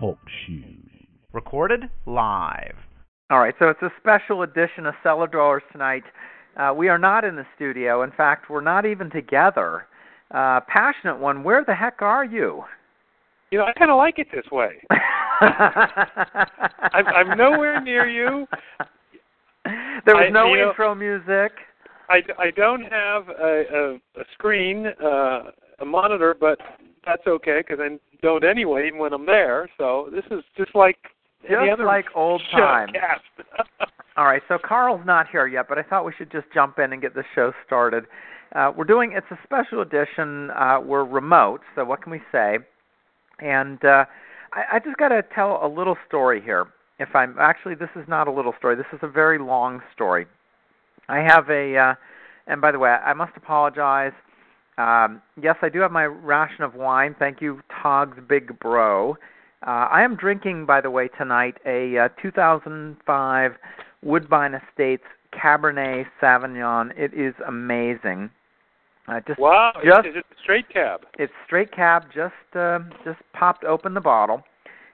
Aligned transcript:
Talk 0.00 0.18
Recorded 1.32 1.82
live. 2.06 2.74
All 3.30 3.38
right, 3.38 3.54
so 3.58 3.68
it's 3.68 3.82
a 3.82 3.90
special 4.00 4.42
edition 4.42 4.86
of 4.86 4.94
Cellar 5.02 5.26
Dwellers 5.28 5.62
tonight. 5.70 6.02
Uh, 6.56 6.72
we 6.76 6.88
are 6.88 6.98
not 6.98 7.24
in 7.24 7.36
the 7.36 7.44
studio. 7.54 8.02
In 8.02 8.10
fact, 8.10 8.50
we're 8.50 8.60
not 8.62 8.84
even 8.86 9.10
together. 9.10 9.86
Uh, 10.32 10.60
passionate 10.66 11.18
one, 11.18 11.44
where 11.44 11.64
the 11.64 11.74
heck 11.74 12.02
are 12.02 12.24
you? 12.24 12.64
You 13.52 13.58
know, 13.58 13.66
I 13.66 13.72
kind 13.74 13.90
of 13.90 13.96
like 13.96 14.18
it 14.18 14.26
this 14.34 14.46
way. 14.50 14.70
I'm, 15.40 17.06
I'm 17.06 17.38
nowhere 17.38 17.80
near 17.80 18.08
you. 18.08 18.46
There 20.04 20.16
was 20.16 20.26
I- 20.28 20.30
no 20.30 20.52
you 20.54 20.62
know- 20.62 20.70
intro 20.70 20.94
music. 20.94 21.52
I, 22.10 22.22
I 22.38 22.50
don't 22.56 22.82
have 22.84 23.28
a, 23.28 23.62
a, 23.70 23.94
a 24.20 24.24
screen, 24.32 24.86
uh, 24.86 25.50
a 25.80 25.84
monitor, 25.84 26.34
but 26.38 26.58
that's 27.04 27.26
okay 27.26 27.62
because 27.66 27.78
I 27.80 27.98
don't 28.22 28.44
anyway, 28.44 28.86
even 28.86 28.98
when 28.98 29.12
I'm 29.12 29.26
there. 29.26 29.68
So 29.78 30.08
this 30.12 30.24
is 30.30 30.44
just 30.56 30.74
like 30.74 30.98
any 31.48 31.68
Just 31.68 31.80
like 31.80 32.06
old 32.14 32.42
times. 32.52 32.92
All 34.16 34.24
right, 34.24 34.42
so 34.48 34.58
Carl's 34.62 35.06
not 35.06 35.28
here 35.30 35.46
yet, 35.46 35.66
but 35.68 35.78
I 35.78 35.82
thought 35.82 36.04
we 36.04 36.12
should 36.18 36.32
just 36.32 36.46
jump 36.52 36.78
in 36.78 36.92
and 36.92 37.00
get 37.00 37.14
the 37.14 37.22
show 37.34 37.52
started. 37.64 38.04
Uh, 38.54 38.72
we're 38.76 38.84
doing 38.84 39.12
it's 39.14 39.26
a 39.30 39.38
special 39.44 39.80
edition. 39.80 40.50
Uh, 40.50 40.80
we're 40.84 41.04
remote, 41.04 41.60
so 41.74 41.84
what 41.84 42.02
can 42.02 42.10
we 42.10 42.20
say? 42.32 42.58
And 43.38 43.84
uh, 43.84 44.06
I, 44.52 44.76
I 44.76 44.78
just 44.84 44.96
got 44.96 45.08
to 45.08 45.22
tell 45.34 45.60
a 45.62 45.68
little 45.68 45.96
story 46.06 46.40
here. 46.40 46.66
If 46.98 47.14
I'm 47.14 47.36
actually, 47.38 47.76
this 47.76 47.90
is 47.94 48.08
not 48.08 48.26
a 48.26 48.32
little 48.32 48.54
story. 48.58 48.74
This 48.74 48.86
is 48.92 48.98
a 49.02 49.08
very 49.08 49.38
long 49.38 49.80
story. 49.94 50.26
I 51.08 51.18
have 51.18 51.48
a, 51.48 51.76
uh, 51.76 51.94
and 52.48 52.60
by 52.60 52.72
the 52.72 52.78
way, 52.78 52.90
I 52.90 53.12
must 53.14 53.36
apologize. 53.36 54.12
Um, 54.78 55.20
yes, 55.40 55.56
I 55.60 55.68
do 55.68 55.80
have 55.80 55.90
my 55.90 56.04
ration 56.04 56.62
of 56.62 56.74
wine. 56.74 57.16
Thank 57.18 57.42
you, 57.42 57.60
Togs 57.82 58.16
Big 58.28 58.58
Bro. 58.60 59.16
Uh, 59.66 59.70
I 59.90 60.02
am 60.02 60.14
drinking, 60.14 60.66
by 60.66 60.80
the 60.80 60.90
way, 60.90 61.08
tonight 61.18 61.56
a 61.66 61.98
uh, 61.98 62.08
2005 62.22 63.52
Woodbine 64.04 64.54
Estates 64.54 65.02
Cabernet 65.34 66.06
Sauvignon. 66.22 66.96
It 66.96 67.12
is 67.12 67.34
amazing. 67.46 68.30
Uh, 69.08 69.20
just 69.26 69.40
wow, 69.40 69.72
just 69.84 70.06
is 70.06 70.16
it 70.16 70.26
straight 70.42 70.68
cab? 70.68 71.00
it's 71.18 71.32
straight 71.46 71.72
cab. 71.72 72.04
Just 72.14 72.34
uh, 72.54 72.78
just 73.04 73.18
popped 73.32 73.64
open 73.64 73.94
the 73.94 74.00
bottle, 74.00 74.42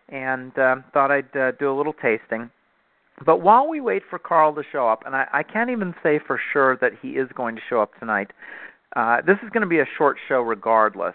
and 0.08 0.56
uh, 0.58 0.76
thought 0.94 1.10
I'd 1.10 1.36
uh, 1.36 1.52
do 1.58 1.70
a 1.70 1.76
little 1.76 1.92
tasting. 1.92 2.48
But 3.26 3.42
while 3.42 3.68
we 3.68 3.80
wait 3.80 4.02
for 4.08 4.18
Carl 4.18 4.54
to 4.54 4.62
show 4.72 4.88
up, 4.88 5.04
and 5.04 5.14
I, 5.14 5.26
I 5.32 5.42
can't 5.42 5.70
even 5.70 5.94
say 6.02 6.20
for 6.24 6.40
sure 6.52 6.76
that 6.80 6.92
he 7.02 7.10
is 7.10 7.28
going 7.34 7.54
to 7.56 7.62
show 7.68 7.80
up 7.82 7.90
tonight. 7.98 8.30
Uh, 8.94 9.20
this 9.26 9.36
is 9.42 9.50
going 9.50 9.62
to 9.62 9.68
be 9.68 9.80
a 9.80 9.86
short 9.98 10.16
show 10.28 10.40
regardless. 10.40 11.14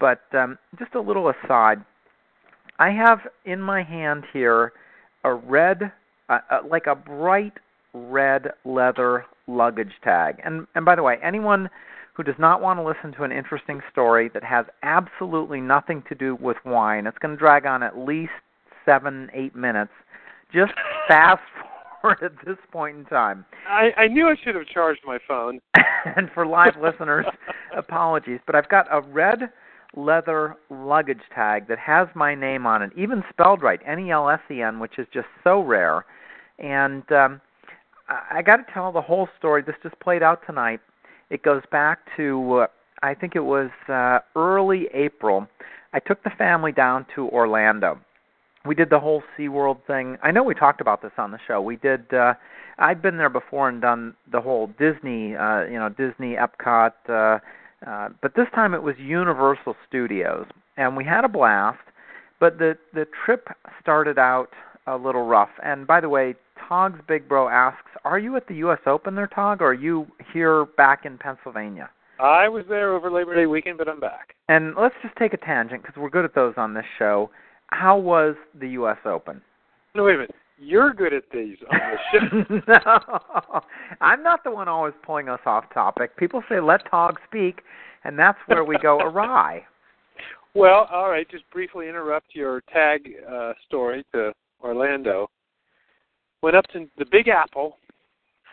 But 0.00 0.22
um, 0.32 0.58
just 0.78 0.94
a 0.94 1.00
little 1.00 1.30
aside, 1.30 1.84
I 2.78 2.90
have 2.90 3.20
in 3.44 3.60
my 3.60 3.82
hand 3.82 4.24
here 4.32 4.72
a 5.22 5.32
red, 5.32 5.92
uh, 6.28 6.38
uh, 6.50 6.58
like 6.68 6.86
a 6.86 6.94
bright 6.94 7.54
red 7.92 8.48
leather 8.64 9.24
luggage 9.46 9.92
tag. 10.02 10.40
And 10.44 10.66
and 10.74 10.84
by 10.84 10.96
the 10.96 11.02
way, 11.02 11.16
anyone 11.22 11.70
who 12.14 12.22
does 12.22 12.34
not 12.38 12.60
want 12.60 12.78
to 12.78 12.84
listen 12.84 13.12
to 13.16 13.24
an 13.24 13.32
interesting 13.32 13.80
story 13.90 14.30
that 14.34 14.44
has 14.44 14.66
absolutely 14.82 15.60
nothing 15.60 16.02
to 16.08 16.14
do 16.14 16.36
with 16.36 16.56
wine, 16.64 17.06
it's 17.06 17.18
going 17.18 17.34
to 17.34 17.38
drag 17.38 17.66
on 17.66 17.82
at 17.82 17.96
least 17.96 18.32
seven, 18.84 19.30
eight 19.32 19.54
minutes. 19.54 19.92
Just 20.52 20.72
fast 21.08 21.42
forward 22.04 22.22
at 22.22 22.46
this 22.46 22.58
point 22.70 22.98
in 22.98 23.04
time. 23.06 23.44
I, 23.68 23.90
I 23.96 24.08
knew 24.08 24.26
I 24.28 24.34
should 24.42 24.54
have 24.54 24.66
charged 24.66 25.00
my 25.06 25.18
phone. 25.26 25.60
and 26.16 26.30
for 26.34 26.46
live 26.46 26.74
listeners, 26.80 27.26
apologies, 27.76 28.40
but 28.46 28.54
I've 28.54 28.68
got 28.68 28.86
a 28.90 29.00
red 29.00 29.50
leather 29.96 30.56
luggage 30.70 31.22
tag 31.34 31.68
that 31.68 31.78
has 31.78 32.08
my 32.14 32.34
name 32.34 32.66
on 32.66 32.82
it, 32.82 32.90
even 32.96 33.22
spelled 33.30 33.62
right, 33.62 33.80
N 33.86 34.00
E 34.00 34.10
L 34.10 34.28
S 34.28 34.40
E 34.50 34.60
N, 34.60 34.80
which 34.80 34.98
is 34.98 35.06
just 35.12 35.28
so 35.42 35.60
rare. 35.60 36.04
And 36.58 37.10
um, 37.12 37.40
I, 38.08 38.38
I 38.38 38.42
got 38.42 38.56
to 38.56 38.64
tell 38.72 38.92
the 38.92 39.00
whole 39.00 39.28
story. 39.38 39.62
This 39.62 39.76
just 39.82 39.98
played 40.00 40.22
out 40.22 40.40
tonight. 40.46 40.80
It 41.30 41.42
goes 41.42 41.62
back 41.70 42.00
to 42.16 42.54
uh, 42.54 42.66
I 43.02 43.14
think 43.14 43.36
it 43.36 43.44
was 43.44 43.70
uh, 43.88 44.18
early 44.36 44.88
April. 44.94 45.46
I 45.92 46.00
took 46.00 46.22
the 46.24 46.30
family 46.36 46.72
down 46.72 47.06
to 47.14 47.28
Orlando. 47.28 48.00
We 48.66 48.74
did 48.74 48.90
the 48.90 49.00
whole 49.00 49.22
SeaWorld 49.38 49.84
thing. 49.86 50.16
I 50.22 50.30
know 50.30 50.42
we 50.42 50.54
talked 50.54 50.80
about 50.80 51.02
this 51.02 51.12
on 51.18 51.30
the 51.30 51.38
show. 51.46 51.60
We 51.60 51.76
did 51.76 52.12
uh 52.12 52.34
I'd 52.78 53.02
been 53.02 53.16
there 53.16 53.30
before 53.30 53.68
and 53.68 53.80
done 53.80 54.14
the 54.30 54.40
whole 54.40 54.68
Disney, 54.78 55.36
uh, 55.36 55.64
you 55.64 55.78
know, 55.78 55.88
Disney 55.90 56.36
Epcot, 56.36 56.92
uh, 57.08 57.38
uh, 57.88 58.08
but 58.20 58.34
this 58.34 58.48
time 58.54 58.74
it 58.74 58.82
was 58.82 58.96
Universal 58.98 59.76
Studios, 59.86 60.46
and 60.76 60.96
we 60.96 61.04
had 61.04 61.24
a 61.24 61.28
blast. 61.28 61.78
But 62.40 62.58
the 62.58 62.76
the 62.92 63.06
trip 63.24 63.48
started 63.80 64.18
out 64.18 64.50
a 64.86 64.96
little 64.96 65.26
rough. 65.26 65.50
And 65.62 65.86
by 65.86 66.00
the 66.00 66.08
way, 66.08 66.34
Tog's 66.68 67.00
Big 67.06 67.28
Bro 67.28 67.48
asks, 67.48 67.90
"Are 68.04 68.18
you 68.18 68.36
at 68.36 68.48
the 68.48 68.54
U.S. 68.56 68.80
Open 68.86 69.14
there, 69.14 69.28
Tog, 69.28 69.62
or 69.62 69.66
are 69.66 69.74
you 69.74 70.06
here 70.32 70.64
back 70.76 71.04
in 71.04 71.16
Pennsylvania?" 71.18 71.90
I 72.18 72.48
was 72.48 72.64
there 72.68 72.92
over 72.92 73.10
Labor 73.10 73.34
Day 73.34 73.46
weekend, 73.46 73.78
but 73.78 73.88
I'm 73.88 74.00
back. 74.00 74.34
And 74.48 74.74
let's 74.76 74.94
just 75.02 75.16
take 75.16 75.32
a 75.32 75.36
tangent 75.36 75.82
because 75.82 75.96
we're 75.96 76.10
good 76.10 76.24
at 76.24 76.34
those 76.34 76.54
on 76.56 76.74
this 76.74 76.84
show. 76.98 77.30
How 77.74 77.98
was 77.98 78.36
the 78.60 78.68
U.S. 78.70 78.98
Open? 79.04 79.42
No, 79.96 80.04
wait 80.04 80.14
a 80.14 80.18
minute. 80.18 80.34
You're 80.58 80.94
good 80.94 81.12
at 81.12 81.24
these 81.32 81.56
on 81.68 81.80
the 81.80 82.60
show. 82.60 82.60
no, 82.68 83.60
I'm 84.00 84.22
not 84.22 84.44
the 84.44 84.52
one 84.52 84.68
always 84.68 84.94
pulling 85.04 85.28
us 85.28 85.40
off 85.44 85.64
topic. 85.74 86.16
People 86.16 86.44
say 86.48 86.60
let 86.60 86.88
Tog 86.88 87.18
speak, 87.26 87.62
and 88.04 88.16
that's 88.16 88.38
where 88.46 88.64
we 88.64 88.78
go 88.78 88.98
awry. 89.00 89.64
Well, 90.56 90.86
all 90.92 91.10
right. 91.10 91.28
Just 91.28 91.42
briefly 91.50 91.88
interrupt 91.88 92.28
your 92.32 92.60
tag 92.72 93.10
uh, 93.28 93.54
story 93.66 94.04
to 94.14 94.32
Orlando. 94.62 95.28
Went 96.44 96.54
up 96.54 96.64
to 96.68 96.88
the 96.96 97.06
Big 97.10 97.26
Apple 97.26 97.78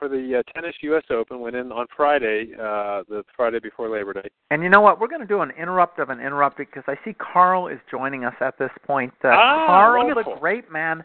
for 0.02 0.10
the 0.10 0.40
uh, 0.40 0.52
tennis 0.54 0.74
U.S. 0.82 1.04
Open. 1.12 1.40
Went 1.40 1.56
in 1.56 1.72
on 1.72 1.86
Friday, 1.96 2.48
uh, 2.56 3.04
the 3.08 3.24
Friday 3.38 3.60
before 3.60 3.88
Labor 3.88 4.14
Day. 4.14 4.30
And 4.50 4.64
you 4.64 4.70
know 4.70 4.82
what? 4.82 5.00
We're 5.00 5.08
going 5.08 5.22
to 5.22 5.28
do 5.28 5.42
an 5.42 5.52
interrupt 5.52 6.00
of 6.00 6.10
an 6.10 6.20
interrupt 6.20 6.58
because 6.58 6.84
I 6.88 6.96
see 7.06 7.14
Carl 7.14 7.68
is 7.68 7.78
joining 7.90 8.26
us 8.26 8.34
at 8.42 8.58
this 8.58 8.72
point. 8.86 9.14
Uh, 9.24 9.28
Ah, 9.30 9.68
Carl, 9.68 10.04
wonderful. 10.08 10.34
the 10.34 10.40
Grape 10.40 10.72
Man. 10.72 11.04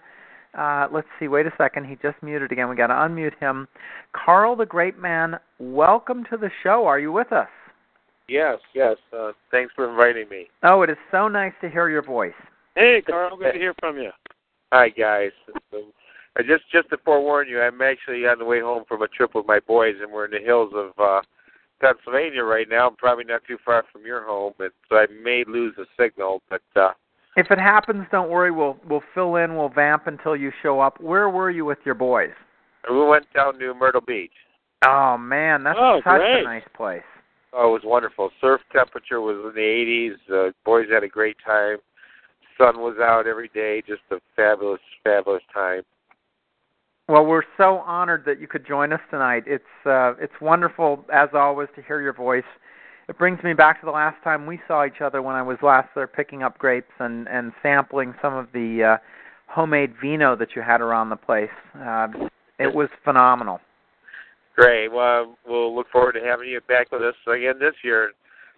Uh, 0.56 0.88
let's 0.90 1.06
see. 1.20 1.28
Wait 1.28 1.44
a 1.46 1.52
second. 1.58 1.84
He 1.84 1.96
just 1.96 2.16
muted 2.22 2.50
again. 2.52 2.70
We 2.70 2.76
got 2.76 2.86
to 2.86 2.94
unmute 2.94 3.38
him. 3.38 3.68
Carl, 4.14 4.56
the 4.56 4.64
Grape 4.64 4.98
Man. 4.98 5.36
Welcome 5.58 6.24
to 6.30 6.38
the 6.38 6.50
show. 6.62 6.86
Are 6.86 6.98
you 6.98 7.12
with 7.12 7.32
us? 7.32 7.48
Yes, 8.28 8.58
yes. 8.74 8.96
Uh, 9.16 9.32
thanks 9.50 9.74
for 9.76 9.88
inviting 9.90 10.26
me. 10.30 10.46
Oh, 10.62 10.80
it 10.82 10.88
is 10.90 10.96
so 11.10 11.28
nice 11.28 11.52
to 11.60 11.68
hear 11.68 11.90
your 11.90 12.02
voice. 12.02 12.32
Hey, 12.74 13.02
Carl. 13.06 13.36
Good 13.36 13.52
to 13.52 13.58
hear 13.58 13.74
from 13.78 13.98
you. 13.98 14.10
Hi, 14.72 14.88
guys. 14.88 15.30
Um, 16.38 16.44
uh, 16.44 16.48
just 16.48 16.70
just 16.70 16.88
to 16.90 16.96
forewarn 17.04 17.48
you, 17.48 17.60
I'm 17.60 17.80
actually 17.82 18.26
on 18.26 18.38
the 18.38 18.44
way 18.44 18.60
home 18.60 18.84
from 18.88 19.02
a 19.02 19.08
trip 19.08 19.34
with 19.34 19.46
my 19.46 19.60
boys, 19.60 19.94
and 20.00 20.12
we're 20.12 20.26
in 20.26 20.30
the 20.30 20.38
hills 20.44 20.72
of 20.74 20.90
uh, 20.98 21.22
Pennsylvania 21.80 22.42
right 22.42 22.68
now. 22.68 22.88
I'm 22.88 22.96
probably 22.96 23.24
not 23.24 23.42
too 23.46 23.58
far 23.64 23.84
from 23.92 24.04
your 24.04 24.24
home, 24.24 24.52
and 24.58 24.70
so 24.88 24.96
I 24.96 25.06
may 25.22 25.44
lose 25.46 25.74
the 25.76 25.86
signal. 25.98 26.42
But 26.48 26.62
uh, 26.74 26.90
If 27.36 27.50
it 27.50 27.58
happens, 27.58 28.06
don't 28.10 28.30
worry. 28.30 28.50
We'll 28.50 28.76
we'll 28.88 29.02
fill 29.14 29.36
in. 29.36 29.56
We'll 29.56 29.68
vamp 29.68 30.06
until 30.06 30.36
you 30.36 30.52
show 30.62 30.80
up. 30.80 31.00
Where 31.00 31.28
were 31.30 31.50
you 31.50 31.64
with 31.64 31.78
your 31.84 31.94
boys? 31.94 32.32
we 32.88 33.04
went 33.04 33.26
down 33.34 33.58
to 33.58 33.74
Myrtle 33.74 34.00
Beach. 34.00 34.30
Oh 34.86 35.16
man, 35.18 35.64
that's 35.64 35.78
Oh, 35.80 36.00
such 36.04 36.20
great. 36.20 36.40
a 36.42 36.44
nice 36.44 36.68
place. 36.76 37.02
Oh, 37.52 37.70
it 37.70 37.72
was 37.72 37.82
wonderful. 37.84 38.30
Surf 38.40 38.60
temperature 38.70 39.20
was 39.20 39.36
in 39.36 39.54
the 39.54 40.14
80s. 40.30 40.48
Uh, 40.48 40.52
boys 40.64 40.86
had 40.92 41.02
a 41.02 41.08
great 41.08 41.36
time. 41.44 41.78
Sun 42.58 42.78
was 42.80 42.96
out 43.00 43.26
every 43.26 43.48
day. 43.54 43.82
Just 43.86 44.02
a 44.10 44.16
fabulous, 44.36 44.80
fabulous 45.02 45.42
time. 45.54 45.82
Well, 47.08 47.24
we're 47.24 47.44
so 47.56 47.78
honored 47.86 48.24
that 48.26 48.40
you 48.40 48.48
could 48.48 48.66
join 48.66 48.92
us 48.92 49.00
tonight. 49.10 49.44
It's 49.46 49.64
uh, 49.84 50.14
it's 50.20 50.32
wonderful 50.40 51.04
as 51.12 51.28
always 51.34 51.68
to 51.76 51.82
hear 51.82 52.00
your 52.00 52.12
voice. 52.12 52.44
It 53.08 53.16
brings 53.16 53.40
me 53.44 53.52
back 53.52 53.78
to 53.80 53.86
the 53.86 53.92
last 53.92 54.16
time 54.24 54.44
we 54.44 54.58
saw 54.66 54.84
each 54.84 55.00
other 55.00 55.22
when 55.22 55.36
I 55.36 55.42
was 55.42 55.56
last 55.62 55.88
there 55.94 56.08
picking 56.08 56.42
up 56.42 56.58
grapes 56.58 56.90
and 56.98 57.28
and 57.28 57.52
sampling 57.62 58.14
some 58.20 58.34
of 58.34 58.48
the 58.52 58.96
uh, 58.98 59.02
homemade 59.46 59.94
vino 60.00 60.34
that 60.34 60.56
you 60.56 60.62
had 60.62 60.80
around 60.80 61.10
the 61.10 61.16
place. 61.16 61.48
Uh, 61.78 62.08
it 62.58 62.74
was 62.74 62.88
phenomenal. 63.04 63.60
Great. 64.56 64.88
Well, 64.88 65.36
we'll 65.46 65.76
look 65.76 65.86
forward 65.92 66.14
to 66.14 66.20
having 66.20 66.48
you 66.48 66.60
back 66.66 66.90
with 66.90 67.02
us 67.02 67.14
again 67.28 67.60
this 67.60 67.74
year. 67.84 68.12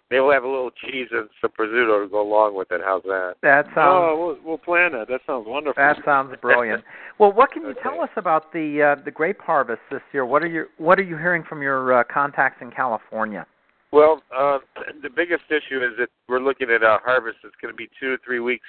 Maybe 0.09 0.21
we'll 0.21 0.31
have 0.33 0.43
a 0.43 0.47
little 0.47 0.71
cheese 0.71 1.07
and 1.11 1.29
some 1.39 1.51
prosciutto 1.51 2.03
to 2.03 2.09
go 2.09 2.21
along 2.21 2.55
with 2.55 2.71
it. 2.71 2.81
How's 2.83 3.03
that? 3.03 3.35
That 3.43 3.65
sounds 3.65 3.77
oh, 3.77 4.35
we'll, 4.43 4.47
we'll 4.49 4.57
plan 4.57 4.93
that. 4.93 5.07
That 5.07 5.21
sounds 5.27 5.45
wonderful. 5.47 5.81
That 5.81 5.97
sounds 6.03 6.35
brilliant. 6.41 6.83
Well, 7.19 7.33
what 7.33 7.51
can 7.51 7.63
you 7.63 7.69
Okay. 7.71 7.81
tell 7.83 7.99
us 7.99 8.09
about 8.15 8.53
the 8.53 8.95
uh, 8.97 9.03
the 9.03 9.11
grape 9.11 9.41
harvest 9.41 9.81
this 9.91 9.99
year? 10.13 10.25
What 10.25 10.41
are 10.41 10.47
you 10.47 10.67
What 10.77 10.97
are 10.99 11.03
you 11.03 11.17
hearing 11.17 11.43
from 11.43 11.61
your 11.61 11.99
uh, 11.99 12.03
contacts 12.05 12.59
in 12.61 12.71
California? 12.71 13.45
Well, 13.91 14.21
uh, 14.33 14.59
the 15.03 15.09
biggest 15.09 15.43
issue 15.49 15.83
is 15.83 15.97
that 15.99 16.07
we're 16.29 16.39
looking 16.39 16.69
at 16.71 16.81
a 16.81 16.97
harvest 17.03 17.39
that's 17.43 17.55
going 17.61 17.73
to 17.73 17.77
be 17.77 17.89
two 17.99 18.15
to 18.15 18.23
three 18.23 18.39
weeks 18.39 18.65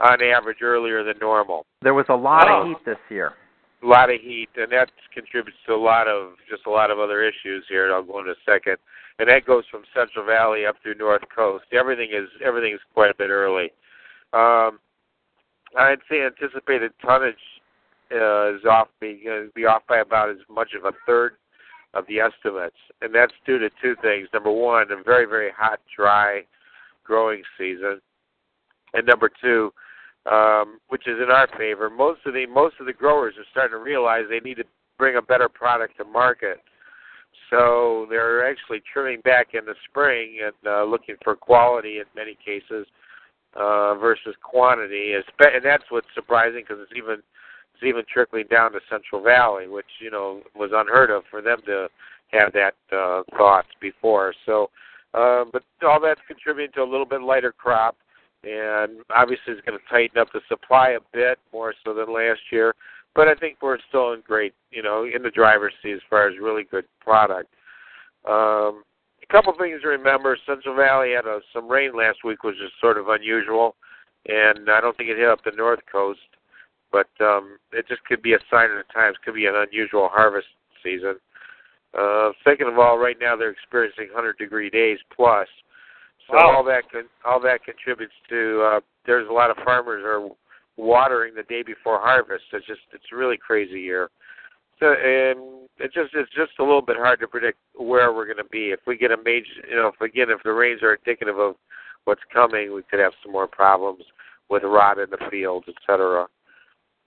on 0.00 0.22
average 0.22 0.62
earlier 0.62 1.04
than 1.04 1.14
normal. 1.20 1.66
There 1.82 1.92
was 1.92 2.06
a 2.08 2.14
lot 2.16 2.48
Oh. 2.48 2.62
of 2.62 2.68
heat 2.68 2.84
this 2.86 2.96
year. 3.10 3.34
A 3.84 3.88
lot 3.88 4.10
of 4.10 4.20
heat, 4.20 4.48
and 4.56 4.72
that 4.72 4.90
contributes 5.12 5.58
to 5.66 5.74
a 5.74 5.76
lot 5.76 6.08
of 6.08 6.32
just 6.48 6.66
a 6.66 6.70
lot 6.70 6.90
of 6.90 6.98
other 6.98 7.22
issues 7.22 7.64
here. 7.68 7.92
I'll 7.92 8.02
go 8.02 8.20
in 8.20 8.28
a 8.28 8.34
second, 8.46 8.76
and 9.18 9.28
that 9.28 9.46
goes 9.46 9.64
from 9.70 9.82
Central 9.94 10.24
Valley 10.24 10.66
up 10.66 10.76
through 10.82 10.94
North 10.94 11.22
Coast. 11.34 11.64
Everything 11.72 12.10
is 12.12 12.28
everything 12.44 12.72
is 12.72 12.80
quite 12.94 13.10
a 13.10 13.14
bit 13.14 13.30
early. 13.30 13.70
Um, 14.32 14.78
I'd 15.76 15.98
say 16.10 16.22
anticipated 16.22 16.92
tonnage 17.02 17.34
uh, 18.12 18.54
is 18.54 18.64
off 18.64 18.88
be 19.00 19.26
be 19.54 19.66
off 19.66 19.82
by 19.88 19.98
about 19.98 20.30
as 20.30 20.38
much 20.48 20.70
of 20.76 20.84
a 20.84 20.96
third 21.06 21.34
of 21.92 22.04
the 22.08 22.20
estimates, 22.20 22.76
and 23.02 23.14
that's 23.14 23.34
due 23.46 23.58
to 23.58 23.70
two 23.82 23.94
things. 24.02 24.28
Number 24.32 24.50
one, 24.50 24.90
a 24.90 25.02
very 25.02 25.26
very 25.26 25.50
hot, 25.56 25.80
dry 25.94 26.42
growing 27.04 27.42
season, 27.58 28.00
and 28.94 29.06
number 29.06 29.30
two, 29.42 29.72
um, 30.30 30.78
which 30.88 31.06
is 31.06 31.18
in 31.22 31.30
our 31.30 31.48
favor. 31.58 31.90
Most 31.90 32.20
of 32.26 32.34
the 32.34 32.46
most 32.46 32.76
of 32.80 32.86
the 32.86 32.92
growers 32.92 33.34
are 33.38 33.44
starting 33.50 33.78
to 33.78 33.82
realize 33.82 34.24
they 34.28 34.40
need 34.40 34.56
to 34.56 34.64
bring 34.98 35.16
a 35.16 35.22
better 35.22 35.48
product 35.48 35.96
to 35.98 36.04
market. 36.04 36.60
So 37.50 38.06
they're 38.08 38.48
actually 38.48 38.82
trimming 38.90 39.20
back 39.20 39.48
in 39.54 39.64
the 39.64 39.74
spring 39.88 40.38
and 40.44 40.54
uh, 40.66 40.84
looking 40.84 41.16
for 41.22 41.36
quality 41.36 41.98
in 41.98 42.04
many 42.16 42.36
cases 42.44 42.86
uh, 43.54 43.94
versus 43.94 44.34
quantity. 44.42 45.14
And 45.14 45.64
that's 45.64 45.84
what's 45.90 46.06
surprising 46.14 46.62
because 46.66 46.82
it's 46.82 46.96
even 46.96 47.22
it's 47.74 47.82
even 47.82 48.04
trickling 48.12 48.46
down 48.50 48.72
to 48.72 48.80
Central 48.88 49.22
Valley, 49.22 49.68
which 49.68 50.00
you 50.00 50.10
know 50.10 50.40
was 50.54 50.70
unheard 50.72 51.10
of 51.10 51.24
for 51.30 51.42
them 51.42 51.58
to 51.66 51.88
have 52.28 52.52
that 52.52 52.74
uh, 52.96 53.22
thoughts 53.36 53.68
before. 53.80 54.34
So, 54.46 54.70
uh, 55.12 55.44
but 55.52 55.62
all 55.86 56.00
that's 56.00 56.20
contributing 56.26 56.72
to 56.74 56.82
a 56.82 56.90
little 56.90 57.06
bit 57.06 57.20
lighter 57.20 57.52
crop 57.52 57.96
and 58.46 58.98
obviously 59.14 59.52
it's 59.52 59.66
going 59.66 59.78
to 59.78 59.84
tighten 59.90 60.20
up 60.20 60.28
the 60.32 60.40
supply 60.48 60.90
a 60.90 61.00
bit 61.12 61.38
more 61.52 61.74
so 61.84 61.94
than 61.94 62.12
last 62.12 62.40
year. 62.50 62.74
But 63.14 63.28
I 63.28 63.34
think 63.34 63.58
we're 63.62 63.78
still 63.88 64.12
in 64.12 64.22
great, 64.26 64.54
you 64.70 64.82
know, 64.82 65.04
in 65.04 65.22
the 65.22 65.30
driver's 65.30 65.72
seat 65.82 65.92
as 65.92 66.00
far 66.10 66.28
as 66.28 66.34
really 66.40 66.64
good 66.64 66.84
product. 67.00 67.48
Um, 68.28 68.82
a 69.22 69.32
couple 69.32 69.54
things 69.58 69.82
to 69.82 69.88
remember: 69.88 70.36
Central 70.46 70.74
Valley 70.74 71.12
had 71.12 71.26
a, 71.26 71.40
some 71.52 71.68
rain 71.68 71.96
last 71.96 72.18
week, 72.24 72.42
which 72.42 72.56
is 72.56 72.70
sort 72.80 72.98
of 72.98 73.08
unusual, 73.08 73.76
and 74.26 74.68
I 74.68 74.80
don't 74.80 74.96
think 74.96 75.10
it 75.10 75.16
hit 75.16 75.28
up 75.28 75.44
the 75.44 75.52
North 75.56 75.80
Coast. 75.90 76.20
But 76.90 77.08
um, 77.20 77.58
it 77.72 77.88
just 77.88 78.04
could 78.04 78.22
be 78.22 78.34
a 78.34 78.38
sign 78.50 78.70
of 78.70 78.76
the 78.76 78.92
times. 78.92 79.16
Could 79.24 79.34
be 79.34 79.46
an 79.46 79.54
unusual 79.56 80.08
harvest 80.12 80.46
season. 80.82 81.16
Uh, 81.98 82.30
second 82.42 82.68
of 82.68 82.78
all, 82.78 82.98
right 82.98 83.16
now 83.20 83.36
they're 83.36 83.50
experiencing 83.50 84.08
100 84.12 84.36
degree 84.38 84.70
days 84.70 84.98
plus, 85.14 85.48
so 86.28 86.36
Wow. 86.36 86.56
all 86.56 86.64
that 86.64 86.90
con- 86.90 87.08
all 87.24 87.40
that 87.40 87.64
contributes 87.64 88.14
to 88.28 88.62
uh, 88.62 88.80
there's 89.06 89.28
a 89.28 89.32
lot 89.32 89.50
of 89.50 89.56
farmers 89.64 90.02
are 90.04 90.28
watering 90.76 91.34
the 91.34 91.42
day 91.44 91.62
before 91.62 91.98
harvest. 92.00 92.44
It's 92.52 92.66
just 92.66 92.80
it's 92.92 93.04
a 93.12 93.16
really 93.16 93.36
crazy 93.36 93.80
year. 93.80 94.10
So 94.80 94.92
and 94.92 95.68
it 95.78 95.92
just 95.92 96.14
it's 96.14 96.30
just 96.34 96.52
a 96.58 96.62
little 96.64 96.82
bit 96.82 96.96
hard 96.96 97.20
to 97.20 97.28
predict 97.28 97.58
where 97.74 98.12
we're 98.12 98.26
going 98.26 98.38
to 98.38 98.44
be. 98.50 98.70
If 98.70 98.80
we 98.86 98.96
get 98.96 99.10
a 99.10 99.16
major, 99.16 99.50
you 99.68 99.76
know, 99.76 99.88
if 99.88 100.00
again 100.00 100.30
if 100.30 100.42
the 100.42 100.52
rains 100.52 100.82
are 100.82 100.94
indicative 100.94 101.38
of 101.38 101.56
what's 102.04 102.22
coming, 102.32 102.74
we 102.74 102.82
could 102.82 103.00
have 103.00 103.12
some 103.22 103.32
more 103.32 103.46
problems 103.46 104.04
with 104.50 104.62
rot 104.62 104.98
in 104.98 105.10
the 105.10 105.18
fields, 105.30 105.66
et 105.68 105.74
cetera. 105.86 106.26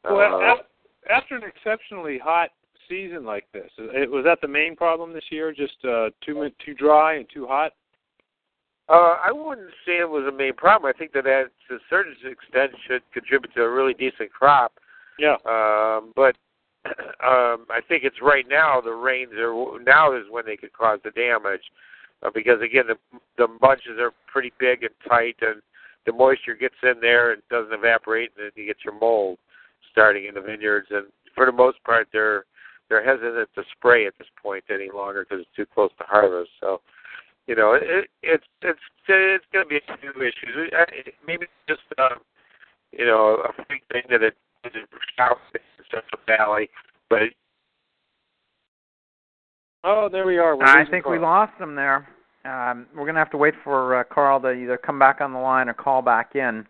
Well, 0.04 0.42
Uh, 0.42 0.56
after 1.10 1.36
an 1.36 1.44
exceptionally 1.44 2.18
hot 2.18 2.50
season 2.90 3.25
like 3.25 3.46
this, 3.54 3.70
it, 3.78 4.10
was 4.10 4.24
that 4.25 4.40
the 4.42 4.48
main 4.48 4.75
problem 4.75 5.13
this 5.13 5.30
year? 5.30 5.52
Just 5.52 5.84
uh, 5.86 6.10
too 6.25 6.50
too 6.66 6.74
dry 6.74 7.16
and 7.16 7.25
too 7.34 7.46
hot? 7.46 7.74
Uh, 8.89 9.16
I 9.22 9.31
wouldn't 9.31 9.72
say 9.86 10.00
it 10.00 10.10
was 10.10 10.25
a 10.28 10.36
main 10.36 10.54
problem. 10.54 10.92
I 10.94 10.98
think 10.98 11.12
that 11.13 11.25
that 11.25 11.45
to 11.68 11.75
a 11.75 11.80
certain 11.89 12.16
extent 12.24 12.72
should 12.88 13.01
contribute 13.13 13.54
to 13.56 13.63
a 13.63 13.69
really 13.69 13.94
decent 13.94 14.31
crop. 14.31 14.74
Yeah. 15.19 15.36
Um, 15.45 16.13
but 16.16 16.38
um, 17.25 17.66
I 17.69 17.81
think 17.88 18.04
it's 18.04 18.22
right 18.22 18.45
now 18.48 18.80
the 18.80 18.92
rains 18.92 19.34
are 19.38 19.80
now 19.84 20.16
is 20.16 20.24
when 20.30 20.45
they 20.45 20.56
could 20.56 20.72
cause 20.72 21.00
the 21.04 21.12
damage 21.12 21.62
uh, 22.24 22.30
because 22.34 22.62
again 22.62 22.86
the 22.88 23.19
the 23.38 23.48
bunches 23.60 24.00
are 24.00 24.13
pretty 24.25 24.54
big 24.57 24.84
and 24.84 24.94
tight 25.07 25.36
and 25.42 25.62
the 26.06 26.13
moisture 26.13 26.56
gets 26.56 26.75
in 26.84 27.01
there 27.01 27.34
and 27.34 27.42
doesn't 27.50 27.74
evaporate 27.74 28.31
and 28.38 28.45
then 28.45 28.51
you 28.56 28.66
get 28.66 28.78
your 28.86 28.98
mold 28.98 29.38
starting 29.92 30.28
in 30.28 30.36
the 30.36 30.42
vineyards 30.42 30.88
and 30.92 31.07
for 31.36 31.45
the 31.45 31.51
most 31.51 31.84
part 31.84 32.07
they're 32.13 32.45
they're 32.89 33.04
hesitant 33.04 33.50
to 33.56 33.63
spray 33.75 34.07
at 34.07 34.13
this 34.18 34.28
point 34.42 34.63
any 34.69 34.89
longer 34.94 35.25
because 35.28 35.42
it's 35.42 35.56
too 35.56 35.66
close 35.66 35.92
to 35.98 36.06
harvest. 36.06 36.51
So 36.62 36.81
you 37.48 37.56
know, 37.56 37.74
it, 37.74 38.10
it's 38.24 38.46
it's 38.62 38.80
it's 39.08 39.46
going 39.54 39.66
to 39.66 39.70
be 39.70 39.78
a 39.78 39.98
few 39.98 40.12
issues. 40.22 40.72
I- 40.74 41.12
Maybe 41.26 41.46
just 41.68 41.82
um, 41.98 42.20
you 42.92 43.06
know 43.06 43.44
a 43.44 43.64
big 43.70 43.82
thing 43.92 44.04
that 44.10 44.22
it 44.22 44.36
is 44.66 44.74
south 45.18 45.38
in 45.54 45.62
Central 45.92 46.22
Valley, 46.28 46.70
but 47.10 47.22
it, 47.24 47.34
Oh, 49.84 50.10
there 50.12 50.26
we 50.26 50.38
are. 50.38 50.58
We're 50.58 50.66
I 50.66 50.80
losing 50.80 50.92
think 50.92 51.06
we 51.06 51.18
lost 51.18 51.54
him 51.60 51.74
there. 51.76 52.10
Um, 52.44 52.88
we're 52.94 53.04
going 53.04 53.16
to 53.16 53.20
have 53.20 53.32
to 53.32 53.38
wait 53.38 53.54
for 53.64 54.00
uh, 54.00 54.04
Carl 54.04 54.42
to 54.42 54.52
either 54.52 54.78
come 54.78 55.00
back 55.00 55.22
on 55.22 55.32
the 55.32 55.40
line 55.40 55.70
or 55.70 55.74
call 55.74 56.02
back 56.02 56.36
in. 56.36 56.66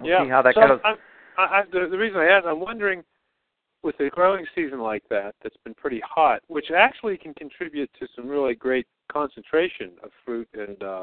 We'll 0.00 0.10
yeah. 0.10 0.24
see 0.24 0.30
how 0.30 0.40
that 0.40 0.54
so 0.54 0.60
goes. 0.60 0.80
I'm, 0.84 0.96
I, 1.36 1.42
I, 1.42 1.62
the, 1.70 1.88
the 1.90 1.98
reason 1.98 2.18
I 2.18 2.26
asked, 2.26 2.46
I'm 2.46 2.60
wondering, 2.60 3.02
with 3.82 3.98
a 4.00 4.08
growing 4.08 4.46
season 4.54 4.80
like 4.80 5.02
that, 5.10 5.34
that's 5.42 5.56
been 5.64 5.74
pretty 5.74 6.00
hot, 6.06 6.40
which 6.48 6.66
actually 6.74 7.16
can 7.18 7.34
contribute 7.34 7.90
to 7.98 8.06
some 8.14 8.28
really 8.28 8.54
great 8.54 8.86
concentration 9.12 9.90
of 10.02 10.10
fruit 10.24 10.48
and 10.54 10.82
uh, 10.82 11.02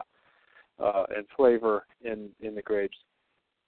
uh, 0.80 1.04
and 1.16 1.26
flavor 1.36 1.86
in 2.04 2.30
in 2.42 2.56
the 2.56 2.62
grapes. 2.62 2.98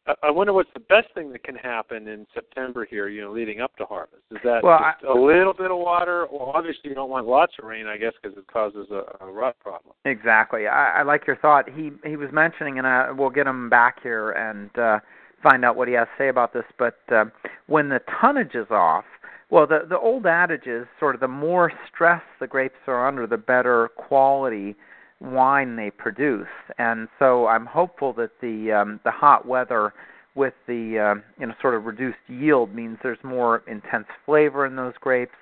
I, 0.08 0.14
I 0.24 0.32
wonder 0.32 0.54
what's 0.54 0.70
the 0.74 0.80
best 0.80 1.08
thing 1.14 1.32
that 1.32 1.44
can 1.44 1.56
happen 1.56 2.08
in 2.08 2.26
September 2.34 2.86
here, 2.90 3.08
you 3.08 3.22
know, 3.22 3.32
leading 3.32 3.62
up 3.62 3.76
to 3.78 3.86
harvest. 3.86 4.24
Is 4.32 4.38
that 4.44 4.64
Well, 4.64 4.80
just 4.80 5.06
a 5.06 5.14
little 5.14 5.54
bit 5.54 5.72
of 5.72 5.78
water? 5.78 6.28
Well, 6.32 6.52
obviously 6.56 6.90
you 6.90 6.96
don't 6.96 7.10
want 7.10 7.28
lots 7.28 7.54
of 7.60 7.66
rain, 7.66 7.86
I 7.88 7.98
guess, 7.98 8.14
because 8.22 8.38
it 8.38 8.48
causes 8.48 8.88
a, 8.92 9.24
a 9.24 9.32
rot 9.32 9.60
problem. 9.60 9.94
Exactly. 10.06 10.68
I, 10.68 11.00
I 11.00 11.04
like 11.04 11.28
your 11.28 11.38
thought. 11.38 11.70
He 11.70 11.92
he 12.06 12.16
was 12.16 12.30
mentioning, 12.32 12.78
and 12.78 12.88
I, 12.88 13.12
we'll 13.12 13.30
get 13.30 13.48
him 13.48 13.70
back 13.70 14.02
here 14.02 14.32
and 14.32 14.76
uh, 14.78 15.00
find 15.44 15.64
out 15.66 15.76
what 15.76 15.88
he 15.88 15.94
has 15.96 16.08
to 16.18 16.24
say 16.24 16.30
about 16.30 16.54
this. 16.54 16.66
But 16.78 17.00
uh, 17.14 17.26
when 17.68 17.90
the 17.90 18.02
tonnage 18.22 18.56
is 18.56 18.68
off, 18.72 19.06
well, 19.52 19.68
the 19.68 19.86
the 19.88 20.00
old 20.00 20.26
adage 20.26 20.66
is 20.66 20.88
sort 21.00 21.14
of 21.14 21.22
the 21.22 21.28
more 21.28 21.72
stress 21.94 22.24
the 22.40 22.48
grapes 22.48 22.80
are 22.88 23.08
under, 23.08 23.28
the 23.28 23.38
better 23.38 23.90
quality 23.96 24.76
wine 25.20 25.76
they 25.76 25.92
produce. 25.92 26.48
And 26.80 27.08
so 27.20 27.46
I'm 27.46 27.68
hopeful 27.68 28.14
that 28.14 28.32
the 28.42 28.72
um, 28.72 29.00
the 29.04 29.12
hot 29.12 29.48
weather 29.48 29.94
with 30.34 30.54
the 30.68 30.98
um, 30.98 31.24
you 31.40 31.46
know 31.46 31.54
sort 31.62 31.76
of 31.76 31.86
reduced 31.86 32.18
yield 32.28 32.74
means 32.74 32.98
there's 33.04 33.24
more 33.24 33.64
intense 33.68 34.08
flavor 34.26 34.66
in 34.66 34.76
those 34.76 34.94
grapes 35.00 35.36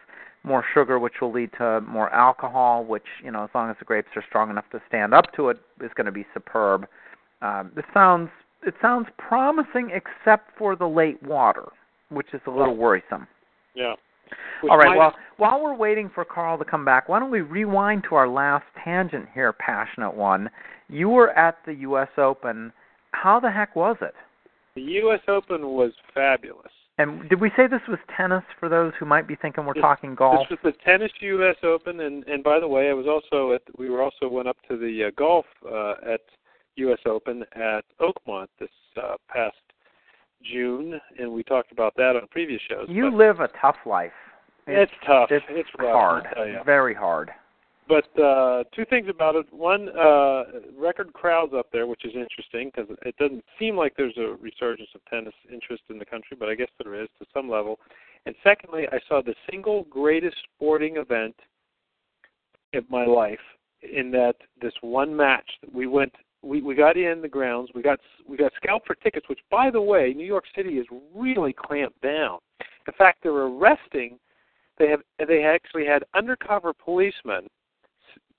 more 0.43 0.63
sugar, 0.73 0.99
which 0.99 1.15
will 1.21 1.31
lead 1.31 1.51
to 1.57 1.81
more 1.81 2.09
alcohol, 2.11 2.85
which 2.85 3.03
you 3.23 3.31
know, 3.31 3.43
as 3.43 3.49
long 3.53 3.69
as 3.69 3.75
the 3.79 3.85
grapes 3.85 4.09
are 4.15 4.23
strong 4.27 4.49
enough 4.49 4.65
to 4.71 4.81
stand 4.87 5.13
up 5.13 5.33
to 5.35 5.49
it, 5.49 5.57
is 5.81 5.91
going 5.95 6.05
to 6.05 6.11
be 6.11 6.25
superb. 6.33 6.87
Um, 7.41 7.71
this 7.75 7.85
sounds 7.93 8.29
it 8.63 8.73
sounds 8.81 9.07
promising, 9.17 9.91
except 9.93 10.57
for 10.57 10.75
the 10.75 10.87
late 10.87 11.21
water, 11.23 11.65
which 12.09 12.27
is 12.33 12.41
a 12.45 12.51
little 12.51 12.75
worrisome. 12.75 13.27
Yeah. 13.75 13.93
All 14.69 14.77
right. 14.77 14.95
Well, 14.97 15.13
while 15.37 15.63
we're 15.63 15.75
waiting 15.75 16.11
for 16.13 16.23
Carl 16.25 16.57
to 16.57 16.65
come 16.65 16.85
back, 16.85 17.09
why 17.09 17.19
don't 17.19 17.31
we 17.31 17.41
rewind 17.41 18.03
to 18.09 18.15
our 18.15 18.27
last 18.27 18.65
tangent 18.83 19.27
here, 19.33 19.53
passionate 19.53 20.13
one? 20.13 20.49
You 20.87 21.09
were 21.09 21.31
at 21.31 21.57
the 21.65 21.73
U.S. 21.75 22.09
Open. 22.17 22.71
How 23.11 23.39
the 23.39 23.49
heck 23.51 23.75
was 23.75 23.97
it? 24.01 24.13
the 24.75 24.81
U.S. 24.81 25.19
Open 25.27 25.67
was 25.69 25.91
fabulous. 26.13 26.71
And 26.99 27.27
did 27.29 27.39
we 27.39 27.49
say 27.55 27.65
this 27.67 27.81
was 27.87 27.97
tennis 28.15 28.43
for 28.59 28.67
those 28.69 28.91
who 28.99 29.05
might 29.05 29.27
be 29.27 29.35
thinking 29.35 29.65
we're 29.65 29.73
This- 29.73 29.81
talking 29.81 30.15
golf? 30.15 30.47
This 30.49 30.59
was 30.63 30.73
the 30.73 30.83
tennis 30.83 31.11
U.S. 31.21 31.55
Open, 31.63 32.01
and 32.01 32.23
and 32.27 32.43
by 32.43 32.59
the 32.59 32.67
way, 32.67 32.89
I 32.89 32.93
was 32.93 33.07
also 33.07 33.53
at 33.53 33.61
we 33.77 33.89
were 33.89 34.01
also 34.01 34.27
went 34.29 34.47
up 34.47 34.57
to 34.69 34.77
the 34.77 35.05
uh, 35.05 35.11
golf 35.17 35.45
uh, 35.65 35.93
at 36.13 36.21
U.S. 36.75 36.99
Open 37.05 37.43
at 37.55 37.83
Oakmont 38.01 38.47
this 38.59 38.69
uh, 38.97 39.15
past 39.29 39.55
June, 40.43 40.99
and 41.17 41.31
we 41.31 41.43
talked 41.43 41.71
about 41.71 41.95
that 41.97 42.15
on 42.15 42.27
previous 42.31 42.61
shows. 42.69 42.87
You 42.89 43.15
live 43.15 43.39
a 43.39 43.49
tough 43.61 43.77
life. 43.85 44.11
it's 44.67 44.91
tough. 45.05 45.29
It's, 45.31 45.45
it's 45.49 45.69
rough, 45.77 45.91
hard, 45.91 46.27
I'll 46.27 46.33
tell 46.35 46.47
ya. 46.47 46.63
very 46.63 46.93
hard. 46.93 47.31
But 47.87 48.05
uh, 48.21 48.65
two 48.75 48.85
things 48.85 49.07
about 49.09 49.35
it. 49.35 49.51
One, 49.51 49.89
uh, 49.97 50.43
record 50.77 51.11
crowds 51.13 51.53
up 51.57 51.67
there, 51.73 51.87
which 51.87 52.05
is 52.05 52.11
interesting 52.13 52.71
because 52.73 52.95
it 53.03 53.17
doesn't 53.17 53.43
seem 53.57 53.75
like 53.75 53.95
there's 53.97 54.17
a 54.17 54.35
resurgence 54.39 54.89
of 54.93 55.01
tennis 55.09 55.33
interest 55.51 55.81
in 55.89 55.97
the 55.97 56.05
country, 56.05 56.37
but 56.39 56.49
I 56.49 56.55
guess 56.55 56.67
there 56.81 57.01
is 57.01 57.09
to 57.19 57.25
some 57.33 57.49
level. 57.49 57.79
And 58.27 58.35
secondly, 58.43 58.85
I 58.91 58.99
saw 59.07 59.23
the 59.23 59.33
single 59.49 59.85
greatest 59.89 60.35
sporting 60.55 60.97
event 60.97 61.35
in 62.73 62.85
my 62.89 63.05
life 63.05 63.39
in 63.81 64.11
that 64.11 64.35
this 64.61 64.73
one 64.81 65.15
match 65.15 65.49
that 65.61 65.73
we 65.73 65.87
went 65.87 66.13
we 66.41 66.61
we 66.61 66.75
got 66.75 66.97
in 66.97 67.21
the 67.21 67.27
grounds 67.27 67.69
we 67.73 67.81
got 67.81 67.99
we 68.27 68.37
got 68.37 68.51
scalped 68.55 68.87
for 68.87 68.95
tickets 68.95 69.27
which 69.29 69.39
by 69.49 69.69
the 69.69 69.81
way 69.81 70.13
New 70.13 70.25
York 70.25 70.45
City 70.55 70.75
is 70.77 70.85
really 71.13 71.53
clamped 71.53 72.01
down 72.01 72.39
in 72.87 72.93
fact 72.97 73.19
they're 73.23 73.31
arresting 73.31 74.17
they 74.77 74.87
have 74.87 75.01
they 75.27 75.43
actually 75.43 75.85
had 75.85 76.03
undercover 76.15 76.73
policemen 76.73 77.47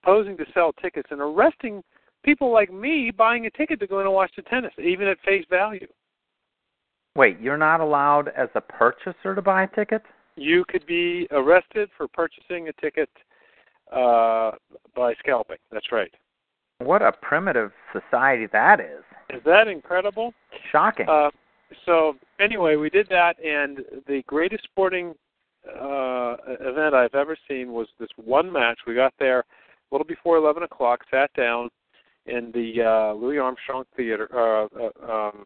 posing 0.04 0.36
to 0.36 0.44
sell 0.54 0.72
tickets 0.72 1.08
and 1.10 1.20
arresting 1.20 1.82
people 2.24 2.52
like 2.52 2.72
me 2.72 3.10
buying 3.10 3.46
a 3.46 3.50
ticket 3.50 3.78
to 3.80 3.86
go 3.86 4.00
in 4.00 4.06
and 4.06 4.14
watch 4.14 4.32
the 4.36 4.42
tennis, 4.42 4.72
even 4.82 5.06
at 5.06 5.18
face 5.20 5.44
value. 5.50 5.86
Wait, 7.16 7.38
you're 7.38 7.58
not 7.58 7.80
allowed 7.80 8.28
as 8.28 8.48
a 8.54 8.60
purchaser 8.60 9.34
to 9.34 9.42
buy 9.42 9.64
a 9.64 9.68
ticket? 9.68 10.02
you 10.40 10.64
could 10.68 10.86
be 10.86 11.26
arrested 11.30 11.90
for 11.96 12.08
purchasing 12.08 12.68
a 12.68 12.72
ticket 12.80 13.10
uh, 13.92 14.52
by 14.96 15.14
scalping. 15.18 15.58
That's 15.70 15.92
right. 15.92 16.12
What 16.80 17.02
a 17.02 17.12
primitive 17.12 17.72
society 17.92 18.46
that 18.52 18.80
is. 18.80 19.04
Is 19.30 19.42
that 19.44 19.68
incredible? 19.68 20.32
Shocking. 20.72 21.06
Uh, 21.08 21.30
so 21.86 22.14
anyway, 22.40 22.76
we 22.76 22.90
did 22.90 23.06
that, 23.10 23.34
and 23.44 23.78
the 24.06 24.22
greatest 24.26 24.64
sporting 24.64 25.14
uh, 25.68 26.36
event 26.60 26.94
I've 26.94 27.14
ever 27.14 27.36
seen 27.48 27.72
was 27.72 27.86
this 27.98 28.08
one 28.16 28.50
match. 28.50 28.78
We 28.86 28.94
got 28.94 29.14
there 29.18 29.40
a 29.40 29.44
little 29.92 30.06
before 30.06 30.36
11 30.36 30.62
o'clock, 30.62 31.00
sat 31.10 31.30
down 31.34 31.68
in 32.26 32.50
the 32.52 32.82
uh, 32.82 33.14
Louis 33.14 33.38
Armstrong 33.38 33.84
Theater 33.96 34.28
uh, 34.34 34.66
uh, 34.76 35.12
um, 35.12 35.44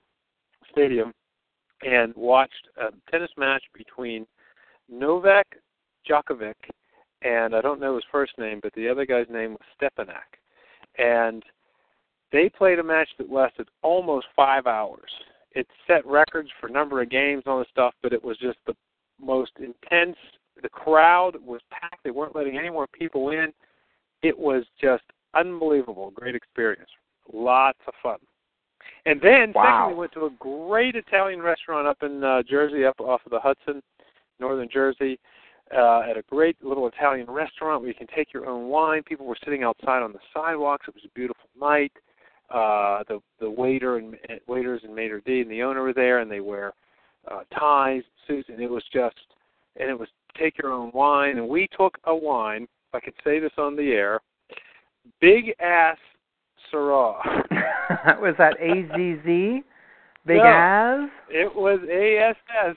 Stadium, 0.71 1.13
and 1.83 2.15
watched 2.17 2.69
a 2.79 2.87
tennis 3.11 3.31
match 3.37 3.63
between 3.75 4.27
Novak 4.89 5.47
Djokovic 6.09 6.55
and 7.25 7.55
I 7.57 7.61
don't 7.61 7.81
know 7.81 7.95
his 7.95 8.05
first 8.13 8.33
name, 8.39 8.61
but 8.63 8.73
the 8.75 8.89
other 8.89 9.07
guy's 9.07 9.27
name 9.31 9.53
was 9.53 9.61
Stepanek, 9.81 10.39
and 10.99 11.43
they 12.33 12.49
played 12.49 12.79
a 12.79 12.83
match 12.83 13.09
that 13.19 13.31
lasted 13.31 13.69
almost 13.83 14.27
five 14.35 14.67
hours. 14.67 15.11
It 15.53 15.67
set 15.87 16.05
records 16.05 16.51
for 16.61 16.69
number 16.69 17.01
of 17.01 17.11
games 17.11 17.45
on 17.47 17.61
the 17.61 17.67
stuff, 17.71 17.95
but 18.03 18.13
it 18.13 18.23
was 18.23 18.37
just 18.39 18.59
the 18.67 18.75
most 19.21 19.53
intense. 19.59 20.17
The 20.63 20.69
crowd 20.69 21.37
was 21.45 21.61
packed. 21.71 22.03
They 22.03 22.11
weren't 22.11 22.35
letting 22.35 22.59
any 22.59 22.71
more 22.71 22.87
people 22.89 23.31
in. 23.31 23.53
It 24.23 24.37
was 24.37 24.65
just 24.81 25.05
unbelievable. 25.35 26.11
Great 26.13 26.35
experience. 26.35 26.91
Lots 27.33 27.79
of 27.87 27.95
fun. 28.03 28.19
And 29.07 29.21
then, 29.21 29.53
wow. 29.55 29.85
second, 29.85 29.97
we 29.97 30.01
went 30.01 30.13
to 30.13 30.27
a 30.27 30.31
great 30.39 30.97
Italian 30.97 31.41
restaurant 31.41 31.87
up 31.87 31.99
in 32.03 32.25
uh, 32.25 32.43
Jersey, 32.49 32.85
up 32.85 32.99
off 33.01 33.21
of 33.25 33.31
the 33.31 33.41
Hudson, 33.41 33.83
northern 34.41 34.69
Jersey, 34.73 35.19
uh, 35.77 36.03
at 36.09 36.17
a 36.17 36.23
great 36.31 36.57
little 36.63 36.87
Italian 36.87 37.27
restaurant 37.31 37.81
where 37.81 37.89
you 37.89 37.95
can 37.95 38.07
take 38.15 38.33
your 38.33 38.47
own 38.47 38.69
wine. 38.69 39.03
People 39.03 39.27
were 39.27 39.37
sitting 39.45 39.63
outside 39.63 40.03
on 40.03 40.13
the 40.13 40.19
sidewalks. 40.33 40.87
It 40.89 40.95
was 40.95 41.05
a 41.05 41.15
beautiful 41.15 41.49
night. 41.61 41.93
Uh, 42.51 43.03
the 43.09 43.21
the 43.41 43.51
waiter 43.51 43.97
and 43.97 44.17
waiters 44.47 44.83
and 44.85 44.95
maitre 44.95 45.21
d 45.23 45.41
and 45.41 45.51
the 45.51 45.63
owner 45.63 45.83
were 45.83 45.95
there, 45.95 46.21
and 46.21 46.31
they 46.31 46.41
wear 46.41 46.73
uh, 47.31 47.41
ties, 47.59 48.03
suits, 48.29 48.49
and 48.49 48.61
it 48.61 48.71
was 48.71 48.85
just 48.93 49.17
and 49.77 49.89
it 49.89 49.99
was 49.99 50.09
take 50.39 50.59
your 50.59 50.73
own 50.73 50.91
wine. 50.95 51.39
And 51.39 51.49
we 51.49 51.69
took 51.77 51.99
a 52.05 52.15
wine. 52.15 52.63
If 52.63 52.95
I 52.95 53.01
could 53.01 53.15
say 53.25 53.41
this 53.41 53.53
on 53.59 53.77
the 53.77 53.93
air, 53.93 54.21
big 55.21 55.55
ass 55.61 55.97
Syrah. 56.73 57.19
was 58.21 58.35
that 58.39 58.57
AZZ? 58.61 59.63
Big 60.27 60.37
no, 60.39 60.45
ass? 60.45 61.09
It 61.29 61.55
was 61.55 61.81
ASS. 61.91 62.77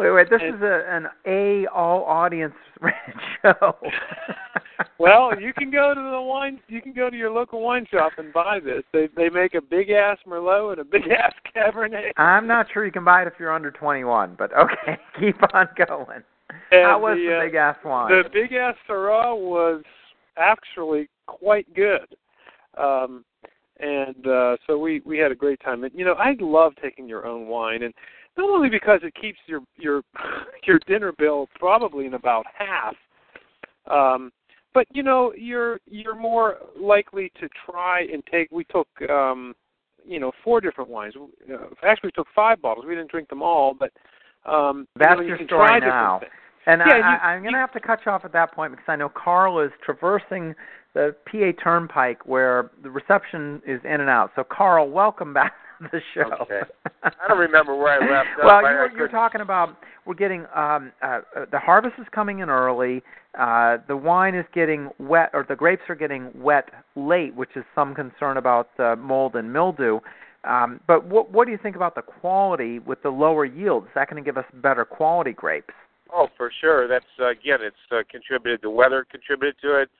Wait, 0.00 0.10
wait. 0.12 0.30
This 0.30 0.40
And- 0.42 0.54
is 0.56 0.62
a 0.62 0.84
an 0.88 1.08
A 1.26 1.66
all 1.66 2.04
audience 2.04 2.54
show. 3.42 3.76
well, 4.98 5.38
you 5.38 5.52
can 5.52 5.70
go 5.70 5.92
to 5.94 6.00
the 6.00 6.20
wine. 6.20 6.58
You 6.68 6.80
can 6.80 6.94
go 6.94 7.10
to 7.10 7.16
your 7.16 7.30
local 7.30 7.60
wine 7.60 7.86
shop 7.90 8.12
and 8.16 8.32
buy 8.32 8.60
this. 8.60 8.82
They 8.92 9.08
they 9.14 9.28
make 9.28 9.54
a 9.54 9.60
big 9.60 9.90
ass 9.90 10.16
Merlot 10.26 10.72
and 10.72 10.80
a 10.80 10.84
big 10.84 11.02
ass 11.10 11.34
Cabernet. 11.54 12.12
I'm 12.16 12.46
not 12.46 12.66
sure 12.72 12.86
you 12.86 12.92
can 12.92 13.04
buy 13.04 13.22
it 13.22 13.28
if 13.28 13.34
you're 13.38 13.52
under 13.52 13.70
21, 13.70 14.36
but 14.38 14.50
okay, 14.56 14.98
keep 15.20 15.36
on 15.54 15.68
going. 15.86 16.22
And 16.72 16.86
How 16.86 16.98
was 16.98 17.16
the, 17.16 17.26
the 17.26 17.36
uh, 17.36 17.40
big 17.44 17.54
ass 17.56 17.76
wine? 17.84 18.10
The 18.10 18.28
big 18.32 18.52
ass 18.54 18.74
Syrah 18.88 19.36
was 19.38 19.82
actually 20.38 21.08
quite 21.26 21.72
good. 21.74 22.06
Um 22.78 23.24
and 23.80 24.26
uh 24.26 24.56
so 24.66 24.78
we 24.78 25.00
we 25.04 25.18
had 25.18 25.30
a 25.30 25.34
great 25.34 25.60
time. 25.60 25.84
And 25.84 25.92
you 25.94 26.04
know, 26.06 26.14
I 26.14 26.36
love 26.40 26.72
taking 26.82 27.06
your 27.08 27.26
own 27.26 27.46
wine 27.48 27.82
and 27.82 27.92
not 28.40 28.50
only 28.50 28.68
because 28.68 29.00
it 29.02 29.14
keeps 29.14 29.38
your 29.46 29.60
your 29.76 30.02
your 30.66 30.78
dinner 30.86 31.12
bill 31.18 31.48
probably 31.58 32.06
in 32.06 32.14
about 32.14 32.44
half 32.56 32.94
um 33.90 34.32
but 34.72 34.86
you 34.92 35.02
know, 35.02 35.32
you're 35.36 35.80
you're 35.86 36.14
more 36.14 36.58
likely 36.80 37.32
to 37.40 37.48
try 37.66 38.02
and 38.12 38.22
take 38.30 38.48
we 38.52 38.64
took 38.64 38.88
um 39.10 39.54
you 40.06 40.18
know, 40.18 40.32
four 40.42 40.62
different 40.62 40.88
wines. 40.88 41.14
Uh, 41.16 41.56
actually 41.84 42.08
we 42.08 42.12
took 42.12 42.28
five 42.34 42.62
bottles. 42.62 42.86
We 42.86 42.94
didn't 42.94 43.10
drink 43.10 43.28
them 43.28 43.42
all, 43.42 43.74
but 43.74 43.92
um 44.50 44.86
That's 44.96 45.12
you 45.12 45.22
know, 45.22 45.22
your 45.28 45.36
can 45.38 45.46
story 45.46 45.80
now. 45.80 46.20
And 46.66 46.82
Yeah, 46.86 46.94
I, 46.94 46.98
you- 46.98 47.18
I'm 47.18 47.42
going 47.42 47.54
to 47.54 47.58
have 47.58 47.72
to 47.72 47.80
cut 47.80 48.00
you 48.04 48.12
off 48.12 48.24
at 48.24 48.32
that 48.32 48.52
point 48.52 48.72
because 48.72 48.86
I 48.86 48.96
know 48.96 49.08
Carl 49.08 49.60
is 49.60 49.70
traversing 49.84 50.54
the 50.94 51.14
PA 51.26 51.52
Turnpike 51.62 52.26
where 52.26 52.70
the 52.82 52.90
reception 52.90 53.62
is 53.66 53.80
in 53.84 54.00
and 54.00 54.10
out. 54.10 54.30
So, 54.36 54.44
Carl, 54.44 54.90
welcome 54.90 55.32
back 55.32 55.54
the 55.92 56.00
show. 56.14 56.30
Okay. 56.42 56.60
I 57.02 57.28
don't 57.28 57.38
remember 57.38 57.76
where 57.76 57.94
I 57.94 57.98
left 58.00 58.38
off. 58.38 58.44
well, 58.44 58.60
you 58.60 58.66
I 58.66 58.72
were, 58.72 58.90
you 58.92 58.98
were 58.98 59.08
talking 59.08 59.40
about 59.40 59.76
we're 60.06 60.14
getting 60.14 60.46
um, 60.54 60.92
uh, 61.02 61.20
uh, 61.36 61.44
the 61.50 61.58
harvest 61.58 61.94
is 61.98 62.06
coming 62.14 62.40
in 62.40 62.50
early. 62.50 63.02
Uh, 63.38 63.78
the 63.88 63.96
wine 63.96 64.34
is 64.34 64.44
getting 64.54 64.90
wet, 64.98 65.30
or 65.32 65.46
the 65.48 65.56
grapes 65.56 65.82
are 65.88 65.94
getting 65.94 66.30
wet 66.34 66.68
late, 66.96 67.34
which 67.34 67.50
is 67.56 67.64
some 67.74 67.94
concern 67.94 68.36
about 68.36 68.68
uh, 68.78 68.96
mold 68.96 69.36
and 69.36 69.52
mildew. 69.52 70.00
Um, 70.44 70.80
but 70.86 71.06
what, 71.06 71.30
what 71.30 71.44
do 71.44 71.52
you 71.52 71.58
think 71.62 71.76
about 71.76 71.94
the 71.94 72.02
quality 72.02 72.78
with 72.78 73.02
the 73.02 73.10
lower 73.10 73.44
yields? 73.44 73.86
Is 73.86 73.92
that 73.94 74.08
going 74.08 74.22
to 74.22 74.26
give 74.26 74.38
us 74.38 74.46
better 74.54 74.84
quality 74.84 75.32
grapes? 75.32 75.74
Oh, 76.12 76.28
for 76.36 76.50
sure. 76.60 76.88
That's 76.88 77.04
uh, 77.20 77.28
again, 77.28 77.58
it's 77.60 77.76
uh, 77.92 78.02
contributed. 78.10 78.60
The 78.62 78.70
weather 78.70 79.06
contributed 79.10 79.56
to 79.62 79.82
it 79.82 79.90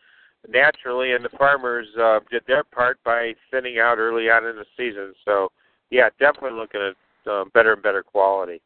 naturally, 0.49 1.13
and 1.13 1.25
the 1.25 1.37
farmers 1.37 1.87
uh, 2.01 2.21
did 2.31 2.43
their 2.47 2.65
part 2.65 2.99
by 3.05 3.35
thinning 3.51 3.79
out 3.79 3.99
early 3.99 4.31
on 4.31 4.45
in 4.47 4.57
the 4.57 4.65
season. 4.77 5.13
So, 5.25 5.53
yeah, 5.91 6.09
definitely 6.19 6.59
looking 6.59 6.81
at 6.81 7.31
uh, 7.31 7.45
better 7.53 7.73
and 7.75 7.83
better 7.83 8.03
quality. 8.03 8.61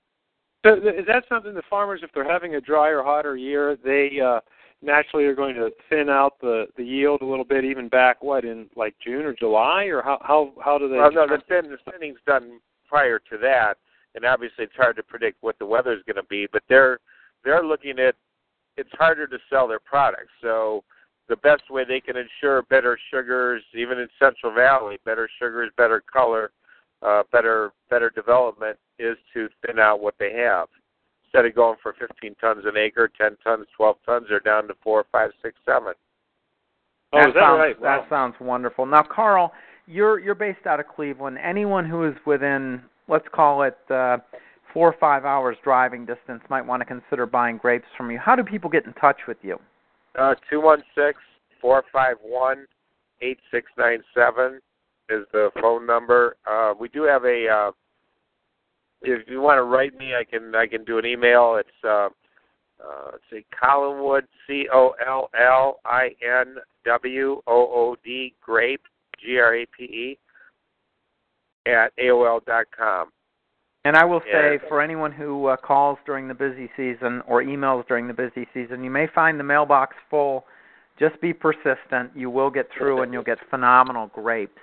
So 0.65 0.77
th- 0.77 0.95
is 0.95 1.07
that 1.07 1.25
something 1.29 1.55
the 1.55 1.63
farmers, 1.69 2.01
if 2.03 2.11
they're 2.15 2.31
having 2.31 2.55
a 2.55 2.61
drier, 2.61 3.03
hotter 3.03 3.37
year, 3.37 3.77
they 3.85 4.21
uh, 4.21 4.41
naturally 4.83 5.25
are 5.25 5.35
going 5.35 5.55
to 5.55 5.71
thin 5.91 6.09
out 6.09 6.41
the 6.41 6.67
the 6.77 6.85
yield 6.85 7.23
a 7.23 7.27
little 7.27 7.45
bit, 7.45 7.65
even 7.65 7.89
back 7.89 8.23
what 8.23 8.45
in 8.45 8.69
like 8.77 8.95
June 9.05 9.25
or 9.25 9.35
July, 9.35 9.85
or 9.85 10.03
how 10.03 10.19
how 10.23 10.53
how 10.63 10.79
do 10.79 10.89
they? 10.89 10.97
Well, 10.97 11.13
no, 11.13 11.27
the 11.27 11.43
thin 11.49 11.71
the 11.71 11.91
thinning's 11.91 12.19
done 12.27 12.61
prior 12.89 13.19
to 13.31 13.39
that, 13.39 13.75
and 14.15 14.25
obviously 14.25 14.65
it's 14.65 14.77
hard 14.77 14.97
to 14.97 15.03
predict 15.03 15.43
what 15.43 15.59
the 15.59 15.67
weather's 15.67 16.03
going 16.07 16.17
to 16.17 16.29
be. 16.29 16.47
But 16.51 16.63
they're 16.69 16.99
they're 17.45 17.65
looking 17.65 17.99
at 17.99 18.15
it's 18.77 18.93
harder 18.93 19.27
to 19.27 19.39
sell 19.51 19.69
their 19.69 19.81
products, 19.81 20.33
so 20.41 20.83
the 21.29 21.37
best 21.37 21.71
way 21.71 21.85
they 21.85 22.01
can 22.01 22.17
ensure 22.17 22.63
better 22.63 22.99
sugars, 23.11 23.63
even 23.75 23.99
in 23.99 24.09
Central 24.19 24.53
Valley, 24.53 24.99
better 25.05 25.29
sugars, 25.39 25.71
better 25.77 26.03
color, 26.13 26.51
uh, 27.03 27.23
better 27.33 27.73
better 27.91 28.11
development, 28.11 28.79
is 28.99 29.17
to 29.33 29.49
thin 29.67 29.79
out 29.79 30.01
what 30.01 30.15
they 30.19 30.33
have. 30.33 30.69
Instead 31.27 31.47
of 31.47 31.55
going 31.55 31.77
for 31.83 31.95
15 31.99 32.35
tons 32.41 32.63
an 32.65 32.77
acre, 32.77 33.11
10 33.21 33.37
tons, 33.43 33.67
12 33.77 33.97
tons, 34.07 34.27
they're 34.29 34.41
down 34.41 34.69
to 34.69 34.75
four, 34.83 35.05
five, 35.11 35.31
six, 35.43 35.57
seven. 35.67 35.95
oh, 37.13 37.19
that 37.19 37.29
is 37.29 37.35
that 37.35 37.41
sounds, 37.41 37.59
right? 37.59 37.83
That 37.83 38.09
sounds 38.09 38.35
wonderful. 38.41 38.87
Now, 38.87 39.03
Carl, 39.03 39.53
you're 39.87 40.19
you're 40.19 40.35
based 40.35 40.67
out 40.67 40.81
of 40.81 40.87
Cleveland. 40.89 41.39
Anyone 41.43 41.89
who 41.89 42.07
is 42.07 42.15
within, 42.27 42.83
let's 43.09 43.27
call 43.35 43.63
it, 43.63 43.77
uh, 43.91 44.19
four 44.73 44.89
or 44.89 44.97
five 44.99 45.25
hours 45.25 45.57
driving 45.63 46.05
distance 46.05 46.43
might 46.51 46.67
want 46.67 46.81
to 46.81 46.85
consider 46.85 47.27
buying 47.27 47.57
grapes 47.57 47.87
from 47.97 48.11
you. 48.11 48.19
How 48.19 48.37
do 48.37 48.43
people 48.43 48.69
get 48.69 48.85
in 48.85 48.93
touch 48.95 49.19
with 49.27 49.39
you? 49.43 49.59
Uh, 50.19 50.35
two 50.51 50.61
one 50.61 50.83
six 50.95 51.19
four 51.61 51.83
five 51.93 52.17
one 52.23 52.67
eight 53.23 53.39
six 53.51 53.67
nine 53.79 54.03
seven 54.15 54.61
is 55.11 55.25
the 55.33 55.51
phone 55.61 55.87
number. 55.87 56.37
Uh, 56.51 56.75
we 56.79 56.89
do 56.89 57.03
have 57.03 57.25
a. 57.25 57.49
Uh, 57.49 57.71
if 59.03 59.29
you 59.29 59.41
want 59.41 59.59
to 59.59 59.63
write 59.65 59.97
me, 59.99 60.15
I 60.15 60.25
can 60.25 60.55
I 60.55 60.67
can 60.67 60.85
do 60.85 60.99
an 60.99 61.05
email. 61.07 61.57
It's 61.59 61.69
uh, 61.85 62.09
uh, 62.83 63.11
let's 63.13 63.25
see, 63.31 63.45
Collinwood 63.63 64.23
C 64.47 64.67
O 64.73 64.95
L 65.07 65.31
L 65.39 65.81
I 65.85 66.11
N 66.23 66.57
W 66.85 67.43
O 67.47 67.53
O 67.57 67.97
D 68.05 68.35
grape 68.43 68.83
G 69.23 69.39
R 69.39 69.57
A 69.57 69.67
P 69.67 69.85
E 69.85 70.19
at 71.67 71.93
AOL 71.99 72.45
dot 72.45 72.67
com. 72.77 73.11
And 73.87 73.97
I 73.97 74.05
will 74.07 74.21
say, 74.21 74.55
Yeah. 74.55 74.69
for 74.69 74.81
anyone 74.81 75.13
who 75.13 75.47
uh, 75.47 75.57
calls 75.57 75.99
during 76.07 76.27
the 76.27 76.33
busy 76.35 76.71
season 76.75 77.23
or 77.27 77.43
emails 77.43 77.87
during 77.87 78.09
the 78.09 78.15
busy 78.15 78.49
season, 78.55 78.83
you 78.83 78.91
may 78.91 79.07
find 79.15 79.39
the 79.39 79.45
mailbox 79.45 79.95
full. 80.09 80.47
Just 80.99 81.21
be 81.21 81.35
persistent. 81.35 82.11
You 82.15 82.31
will 82.31 82.49
get 82.51 82.67
through, 82.77 83.03
and 83.03 83.13
you'll 83.13 83.25
get 83.25 83.39
phenomenal 83.51 84.07
grapes. 84.15 84.61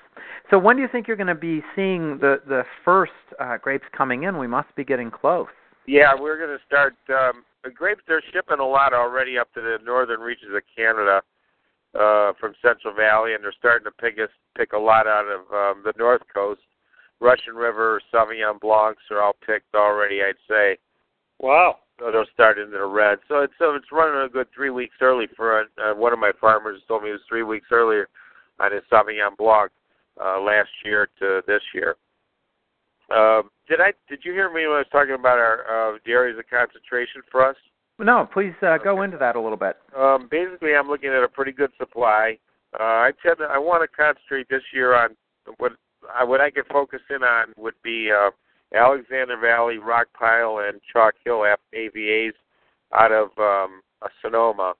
So, 0.49 0.57
when 0.59 0.75
do 0.75 0.81
you 0.81 0.87
think 0.91 1.07
you're 1.07 1.17
going 1.17 1.27
to 1.27 1.35
be 1.35 1.61
seeing 1.75 2.17
the 2.19 2.41
the 2.47 2.63
first 2.83 3.13
uh, 3.39 3.57
grapes 3.57 3.85
coming 3.95 4.23
in? 4.23 4.37
We 4.37 4.47
must 4.47 4.73
be 4.75 4.83
getting 4.83 5.11
close. 5.11 5.47
Yeah, 5.87 6.11
we're 6.19 6.37
going 6.37 6.57
to 6.57 6.63
start. 6.65 6.95
Um, 7.09 7.43
the 7.63 7.69
grapes 7.69 8.01
they're 8.07 8.23
shipping 8.33 8.59
a 8.59 8.67
lot 8.67 8.93
already 8.93 9.37
up 9.37 9.53
to 9.53 9.61
the 9.61 9.77
northern 9.83 10.19
reaches 10.19 10.49
of 10.55 10.61
Canada 10.75 11.21
uh, 11.95 12.33
from 12.39 12.53
Central 12.61 12.93
Valley, 12.93 13.33
and 13.33 13.43
they're 13.43 13.53
starting 13.57 13.85
to 13.85 13.91
pick 13.91 14.19
us 14.19 14.29
pick 14.57 14.73
a 14.73 14.77
lot 14.77 15.07
out 15.07 15.25
of 15.25 15.39
um, 15.53 15.83
the 15.83 15.93
north 15.97 16.21
coast. 16.33 16.61
Russian 17.19 17.53
River, 17.55 18.01
Sauvignon 18.11 18.59
Blancs 18.59 19.03
are 19.11 19.21
all 19.21 19.35
picked 19.45 19.75
already. 19.75 20.21
I'd 20.23 20.33
say 20.49 20.77
Wow. 21.39 21.77
so 21.99 22.11
they'll 22.11 22.25
start 22.33 22.57
into 22.57 22.71
the 22.77 22.85
red. 22.85 23.19
So 23.27 23.39
it's 23.39 23.53
so 23.59 23.75
it's 23.75 23.91
running 23.91 24.21
a 24.25 24.29
good 24.29 24.47
three 24.55 24.69
weeks 24.71 24.95
early 25.01 25.27
for 25.35 25.61
uh, 25.61 25.93
one 25.93 26.13
of 26.13 26.19
my 26.19 26.31
farmers 26.41 26.81
told 26.87 27.03
me 27.03 27.09
it 27.09 27.13
was 27.13 27.21
three 27.29 27.43
weeks 27.43 27.67
earlier 27.71 28.09
on 28.59 28.71
his 28.71 28.81
Sauvignon 28.91 29.37
Blanc 29.37 29.71
uh, 30.23 30.39
last 30.39 30.69
year 30.85 31.07
to 31.19 31.41
this 31.47 31.61
year. 31.73 31.95
Um, 33.15 33.49
did 33.67 33.81
I? 33.81 33.93
Did 34.07 34.19
you 34.23 34.31
hear 34.31 34.49
me 34.49 34.67
when 34.67 34.75
I 34.75 34.79
was 34.79 34.87
talking 34.91 35.15
about 35.15 35.37
our 35.37 35.95
uh, 35.95 35.97
the 36.05 36.11
areas 36.11 36.37
of 36.39 36.45
concentration 36.49 37.21
for 37.31 37.45
us? 37.45 37.55
No, 37.99 38.27
please 38.31 38.53
uh, 38.61 38.77
go 38.77 39.03
into 39.03 39.17
that 39.17 39.35
a 39.35 39.41
little 39.41 39.57
bit. 39.57 39.77
Um, 39.95 40.27
basically, 40.31 40.75
I'm 40.75 40.87
looking 40.87 41.09
at 41.09 41.23
a 41.23 41.27
pretty 41.27 41.51
good 41.51 41.71
supply. 41.77 42.37
Uh, 42.79 42.83
I 42.83 43.11
tend 43.21 43.37
to, 43.39 43.45
I 43.45 43.57
want 43.57 43.83
to 43.83 43.95
concentrate 43.95 44.47
this 44.49 44.63
year 44.73 44.95
on 44.95 45.09
what 45.57 45.73
I, 46.13 46.23
what 46.23 46.41
I 46.41 46.49
could 46.49 46.65
focus 46.71 47.01
in 47.09 47.21
on 47.21 47.53
would 47.57 47.75
be 47.83 48.09
uh, 48.11 48.31
Alexander 48.73 49.37
Valley, 49.37 49.77
Rock 49.77 50.07
Pile, 50.17 50.59
and 50.67 50.79
Chalk 50.91 51.15
Hill 51.25 51.45
AVAs 51.75 52.31
out 52.93 53.11
of 53.11 53.29
um, 53.37 53.81
Sonoma. 54.21 54.73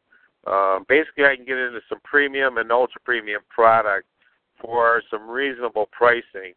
Um, 0.48 0.86
basically, 0.89 1.25
I 1.25 1.36
can 1.36 1.45
get 1.45 1.57
into 1.57 1.81
some 1.88 2.00
premium 2.03 2.57
and 2.57 2.71
ultra 2.71 3.01
premium 3.03 3.41
product 3.50 4.07
for 4.62 5.01
some 5.10 5.30
reasonable 5.30 5.88
pricing. 5.91 6.53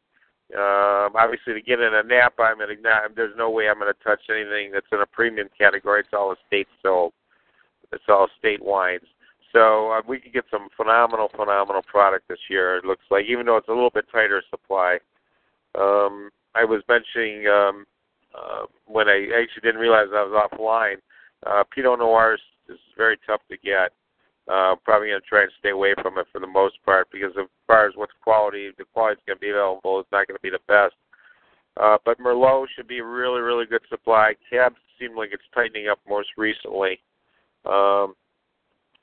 Um, 0.54 1.16
obviously, 1.16 1.54
to 1.54 1.62
get 1.62 1.80
in 1.80 1.94
a 1.94 2.02
Napa, 2.02 2.42
I'm 2.42 2.58
gonna, 2.58 2.74
there's 3.16 3.36
no 3.36 3.50
way 3.50 3.68
I'm 3.68 3.78
going 3.78 3.92
to 3.92 4.04
touch 4.04 4.20
anything 4.30 4.70
that's 4.72 4.86
in 4.92 5.00
a 5.00 5.06
premium 5.06 5.48
category. 5.56 6.00
It's 6.00 6.10
all 6.12 6.32
estate 6.32 6.68
sold. 6.82 7.12
It's 7.92 8.04
all 8.08 8.28
state 8.38 8.62
wines. 8.62 9.06
So 9.52 9.92
uh, 9.92 10.02
we 10.06 10.18
could 10.18 10.32
get 10.32 10.44
some 10.50 10.68
phenomenal, 10.76 11.30
phenomenal 11.34 11.82
product 11.82 12.28
this 12.28 12.38
year. 12.50 12.76
It 12.76 12.84
looks 12.84 13.04
like, 13.10 13.24
even 13.26 13.46
though 13.46 13.56
it's 13.56 13.68
a 13.68 13.72
little 13.72 13.90
bit 13.90 14.06
tighter 14.12 14.42
supply. 14.50 14.98
Um, 15.76 16.30
I 16.54 16.64
was 16.64 16.82
mentioning 16.88 17.46
um, 17.46 17.86
uh, 18.34 18.66
when 18.86 19.08
I 19.08 19.28
actually 19.40 19.62
didn't 19.62 19.80
realize 19.80 20.08
I 20.12 20.24
was 20.24 20.48
offline. 20.52 20.96
Uh, 21.46 21.62
Pinot 21.72 22.00
Noir 22.00 22.34
is, 22.34 22.74
is 22.74 22.80
very 22.96 23.18
tough 23.26 23.40
to 23.50 23.56
get. 23.56 23.92
Uh, 24.46 24.76
probably 24.84 25.08
going 25.08 25.20
to 25.20 25.26
try 25.26 25.42
and 25.42 25.50
stay 25.58 25.70
away 25.70 25.94
from 26.02 26.18
it 26.18 26.26
for 26.30 26.38
the 26.38 26.46
most 26.46 26.76
part 26.84 27.08
because 27.10 27.32
as 27.40 27.46
far 27.66 27.86
as 27.86 27.94
what's 27.96 28.12
quality, 28.22 28.70
the 28.76 28.84
quality's 28.92 29.22
going 29.26 29.36
to 29.36 29.40
be 29.40 29.48
available. 29.48 30.00
It's 30.00 30.12
not 30.12 30.28
going 30.28 30.36
to 30.36 30.42
be 30.42 30.50
the 30.50 30.60
best. 30.68 30.94
Uh, 31.80 31.96
but 32.04 32.20
Merlot 32.20 32.66
should 32.76 32.86
be 32.86 33.00
really, 33.00 33.40
really 33.40 33.64
good 33.64 33.80
supply. 33.88 34.34
Cabs 34.50 34.76
seem 35.00 35.16
like 35.16 35.30
it's 35.32 35.42
tightening 35.54 35.88
up 35.88 35.98
most 36.06 36.28
recently. 36.36 37.00
Um, 37.64 38.14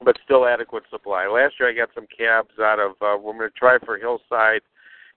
but 0.04 0.18
still 0.24 0.46
adequate 0.46 0.84
supply. 0.90 1.28
Last 1.28 1.56
year 1.60 1.70
I 1.70 1.74
got 1.74 1.94
some 1.94 2.08
cabs 2.16 2.58
out 2.60 2.80
of, 2.80 2.92
uh, 3.02 3.18
we're 3.22 3.34
going 3.34 3.50
to 3.50 3.58
try 3.58 3.78
for 3.86 3.98
Hillside, 3.98 4.62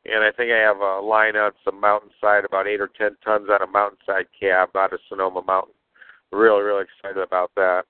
and 0.04 0.22
I 0.22 0.30
think 0.32 0.52
I 0.52 0.58
have 0.58 0.80
a 0.80 1.00
line 1.00 1.36
out 1.36 1.54
some 1.64 1.80
Mountainside, 1.80 2.44
about 2.44 2.66
8 2.66 2.80
or 2.80 2.90
10 2.96 3.16
tons 3.24 3.48
out 3.50 3.62
of 3.62 3.70
Mountainside 3.70 4.26
cab 4.38 4.70
out 4.76 4.92
of 4.92 5.00
Sonoma 5.08 5.42
Mountain. 5.46 5.74
Really, 6.32 6.62
really 6.62 6.84
excited 6.84 7.22
about 7.22 7.50
that. 7.56 7.84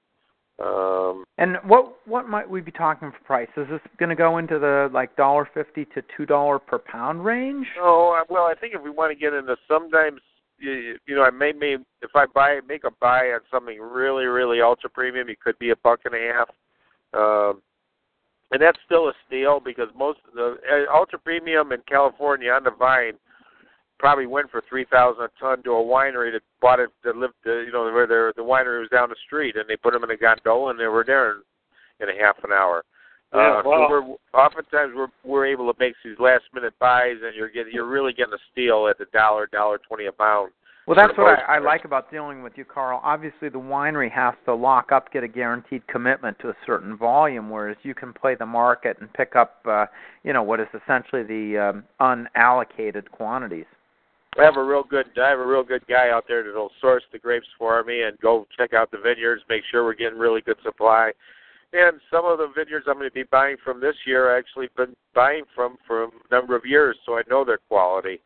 Um, 0.63 1.25
and 1.37 1.57
what 1.65 1.97
what 2.07 2.29
might 2.29 2.49
we 2.49 2.61
be 2.61 2.71
talking 2.71 3.11
for 3.11 3.19
price? 3.25 3.49
Is 3.57 3.67
this 3.69 3.81
going 3.99 4.11
to 4.11 4.15
go 4.15 4.39
into 4.39 4.59
the 4.59 4.89
like 4.93 5.17
dollar 5.17 5.49
fifty 5.53 5.85
to 5.87 6.03
two 6.17 6.27
dollar 6.27 6.61
per 6.61 6.79
pound 6.79 7.25
range? 7.25 7.67
Oh 7.81 8.23
well, 8.29 8.45
I 8.45 8.55
think 8.55 8.75
if 8.75 8.83
we 8.83 8.91
want 8.91 9.11
to 9.11 9.19
get 9.19 9.33
into 9.35 9.57
sometimes 9.67 10.21
you, 10.59 10.97
you 11.07 11.17
know 11.17 11.25
I 11.25 11.31
may, 11.31 11.53
may 11.53 11.77
if 12.03 12.11
I 12.15 12.27
buy 12.33 12.61
make 12.69 12.85
a 12.85 12.91
buy 13.01 13.33
on 13.33 13.41
something 13.51 13.81
really 13.81 14.27
really 14.27 14.61
ultra 14.61 14.89
premium, 14.89 15.29
it 15.29 15.41
could 15.41 15.59
be 15.59 15.71
a 15.71 15.77
buck 15.77 16.01
and 16.05 16.15
a 16.15 16.33
half. 16.33 16.49
Um, 17.13 17.63
and 18.53 18.63
that's 18.63 18.79
still 18.85 19.09
a 19.09 19.13
steal 19.27 19.59
because 19.59 19.89
most 19.97 20.21
of 20.29 20.35
the 20.35 20.57
uh, 20.71 20.97
ultra 20.97 21.19
premium 21.19 21.73
in 21.73 21.81
California 21.89 22.53
on 22.53 22.63
the 22.63 22.71
vine 22.71 23.15
probably 24.05 24.27
went 24.27 24.51
for 24.51 24.63
three 24.69 24.85
thousand 24.85 25.25
a 25.25 25.31
ton 25.41 25.63
to 25.63 25.71
a 25.71 25.83
winery 25.83 26.31
that 26.31 26.43
bought 26.61 26.79
it 26.79 26.91
that 27.05 27.17
lived 27.17 27.33
uh, 27.47 27.61
you 27.61 27.73
know 27.73 27.85
where 27.85 28.07
the 28.07 28.35
the 28.37 28.43
winery 28.43 28.79
was 28.79 28.91
down 28.91 29.09
the 29.09 29.17
street 29.25 29.57
and 29.57 29.65
they 29.67 29.77
put 29.77 29.95
them 29.95 30.05
in 30.05 30.11
a 30.11 30.17
gondola 30.17 30.69
and 30.69 30.79
they 30.79 30.89
were 30.89 31.05
there 31.07 31.31
in, 31.31 31.41
in 32.01 32.09
a 32.11 32.23
half 32.23 32.37
an 32.45 32.53
hour. 32.53 32.85
Yeah, 33.33 33.41
uh, 33.41 33.63
well, 33.65 33.87
so 33.89 33.91
we're 33.91 34.39
oftentimes 34.39 34.93
we're 34.95 35.09
we're 35.25 35.47
able 35.47 35.73
to 35.73 35.79
make 35.79 35.95
these 36.05 36.19
last 36.19 36.45
minute 36.53 36.75
buys 36.79 37.17
and 37.25 37.35
you're 37.35 37.49
getting 37.49 37.73
you're 37.73 37.89
really 37.89 38.13
getting 38.13 38.35
a 38.35 38.45
steal 38.53 38.89
at 38.89 38.99
the 38.99 39.07
dollar 39.11 39.47
dollar 39.47 39.81
twenty 39.89 40.05
a 40.05 40.13
pound. 40.13 40.53
Well, 40.87 40.97
that's 40.97 41.17
what 41.17 41.39
I, 41.39 41.57
I 41.57 41.59
like 41.61 41.87
about 41.87 42.11
dealing 42.11 42.43
with 42.43 42.53
you, 42.57 42.67
Carl. 42.67 43.01
Obviously, 43.03 43.49
the 43.49 43.59
winery 43.59 44.13
has 44.13 44.35
to 44.45 44.55
lock 44.55 44.93
up, 44.93 45.11
get 45.15 45.25
a 45.25 45.29
guaranteed 45.29 45.87
commitment 45.87 46.39
to 46.41 46.51
a 46.51 46.57
certain 46.67 46.95
volume, 46.99 47.49
whereas 47.49 47.79
you 47.85 47.95
can 47.95 48.13
play 48.13 48.35
the 48.35 48.45
market 48.45 48.99
and 49.01 49.11
pick 49.15 49.35
up, 49.35 49.61
uh, 49.65 49.87
you 50.25 50.35
know, 50.35 50.43
what 50.43 50.61
is 50.61 50.67
essentially 50.75 51.23
the 51.23 51.73
um, 51.73 51.85
unallocated 52.03 53.11
quantities. 53.11 53.65
I 54.39 54.43
have 54.43 54.57
a 54.57 54.65
real 54.65 54.83
good 54.83 55.07
I 55.17 55.31
have 55.31 55.39
a 55.39 55.47
real 55.47 55.63
good 55.63 55.87
guy 55.87 56.11
out 56.11 56.25
there 56.27 56.43
that'll 56.43 56.73
source 56.81 57.05
the 57.13 57.19
grapes 57.19 57.47
for 57.59 57.83
me 57.85 58.03
and 58.03 58.19
go 58.19 58.47
check 58.57 58.73
out 58.73 58.91
the 58.91 58.99
vineyards, 58.99 59.43
make 59.49 59.63
sure 59.71 59.85
we're 59.85 59.95
getting 59.95 60.19
really 60.19 60.41
good 60.41 60.57
supply. 60.63 61.13
And 61.73 62.01
some 62.11 62.25
of 62.25 62.39
the 62.39 62.49
vineyards 62.55 62.87
I'm 62.89 62.95
going 62.95 63.09
to 63.09 63.15
be 63.15 63.25
buying 63.25 63.57
from 63.65 63.81
this 63.81 63.95
year 64.07 64.35
I 64.35 64.39
actually 64.39 64.69
been 64.77 64.95
buying 65.15 65.45
from 65.55 65.77
for 65.87 66.05
a 66.05 66.09
number 66.31 66.57
of 66.57 66.65
years, 66.65 66.97
so 67.07 67.17
I 67.17 67.23
know 67.29 67.45
their 67.45 67.61
quality. 67.69 68.21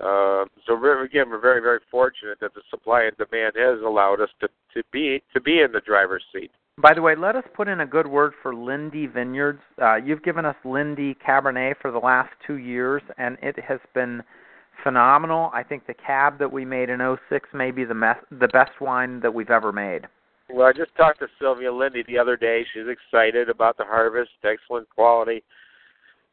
Uh, 0.00 0.44
so 0.64 0.78
we're, 0.80 1.02
again, 1.04 1.28
we're 1.28 1.40
very 1.40 1.60
very 1.60 1.80
fortunate 1.90 2.38
that 2.40 2.54
the 2.54 2.62
supply 2.70 3.04
and 3.04 3.16
demand 3.16 3.54
has 3.56 3.80
allowed 3.84 4.20
us 4.20 4.30
to 4.40 4.48
to 4.74 4.82
be 4.92 5.22
to 5.34 5.40
be 5.40 5.60
in 5.60 5.72
the 5.72 5.80
driver's 5.80 6.24
seat. 6.32 6.52
By 6.80 6.94
the 6.94 7.02
way, 7.02 7.16
let 7.16 7.34
us 7.34 7.42
put 7.54 7.66
in 7.66 7.80
a 7.80 7.86
good 7.86 8.06
word 8.06 8.34
for 8.40 8.54
Lindy 8.54 9.08
Vineyards. 9.08 9.58
Uh, 9.82 9.96
you've 9.96 10.22
given 10.22 10.44
us 10.44 10.54
Lindy 10.64 11.16
Cabernet 11.16 11.74
for 11.82 11.90
the 11.90 11.98
last 11.98 12.30
two 12.46 12.58
years, 12.58 13.02
and 13.18 13.36
it 13.42 13.58
has 13.58 13.80
been 13.94 14.22
phenomenal. 14.82 15.50
I 15.52 15.62
think 15.62 15.86
the 15.86 15.94
cab 15.94 16.38
that 16.38 16.50
we 16.50 16.64
made 16.64 16.90
in 16.90 17.00
'06 17.28 17.48
may 17.52 17.70
be 17.70 17.84
the 17.84 17.94
mes- 17.94 18.24
the 18.30 18.48
best 18.48 18.80
wine 18.80 19.20
that 19.20 19.32
we've 19.32 19.50
ever 19.50 19.72
made. 19.72 20.06
Well, 20.50 20.66
I 20.66 20.72
just 20.72 20.94
talked 20.96 21.20
to 21.20 21.28
Sylvia 21.38 21.72
Lindy 21.72 22.04
the 22.06 22.18
other 22.18 22.36
day. 22.36 22.64
She's 22.72 22.86
excited 22.88 23.50
about 23.50 23.76
the 23.76 23.84
harvest, 23.84 24.30
excellent 24.44 24.88
quality, 24.88 25.42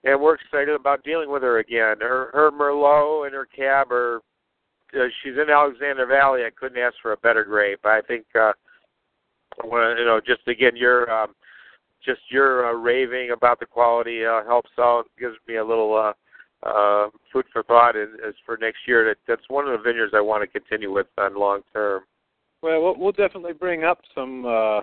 and 0.03 0.19
we're 0.21 0.35
excited 0.35 0.73
about 0.73 1.03
dealing 1.03 1.29
with 1.29 1.43
her 1.43 1.59
again. 1.59 1.97
Her 1.99 2.29
her 2.33 2.51
Merlot 2.51 3.25
and 3.25 3.35
her 3.35 3.45
Cab 3.45 3.91
are. 3.91 4.21
Uh, 4.95 5.07
she's 5.23 5.33
in 5.33 5.49
Alexander 5.49 6.05
Valley. 6.05 6.45
I 6.45 6.51
couldn't 6.51 6.77
ask 6.77 6.95
for 7.01 7.11
a 7.11 7.17
better 7.17 7.43
grape. 7.43 7.85
I 7.85 8.01
think. 8.01 8.25
uh 8.35 8.53
when, 9.63 9.97
you 9.97 10.05
know, 10.05 10.19
just 10.25 10.47
again, 10.47 10.75
your 10.75 11.09
um, 11.11 11.35
just 12.03 12.21
your 12.29 12.67
uh, 12.67 12.73
raving 12.73 13.31
about 13.31 13.59
the 13.59 13.65
quality 13.65 14.25
uh, 14.25 14.43
helps 14.43 14.71
out. 14.79 15.05
Gives 15.19 15.35
me 15.47 15.55
a 15.55 15.65
little 15.65 15.95
uh, 15.95 16.13
uh, 16.65 17.07
food 17.31 17.45
for 17.53 17.63
thought 17.63 17.95
as, 17.95 18.09
as 18.27 18.33
for 18.45 18.57
next 18.57 18.79
year. 18.87 19.05
That 19.05 19.17
that's 19.27 19.47
one 19.49 19.67
of 19.67 19.77
the 19.77 19.83
vineyards 19.83 20.13
I 20.15 20.21
want 20.21 20.43
to 20.43 20.47
continue 20.47 20.91
with 20.91 21.07
on 21.17 21.37
long 21.37 21.61
term. 21.73 22.03
Well, 22.61 22.81
we'll, 22.81 22.95
we'll 22.97 23.11
definitely 23.11 23.53
bring 23.53 23.83
up 23.83 23.99
some 24.13 24.45
uh, 24.45 24.81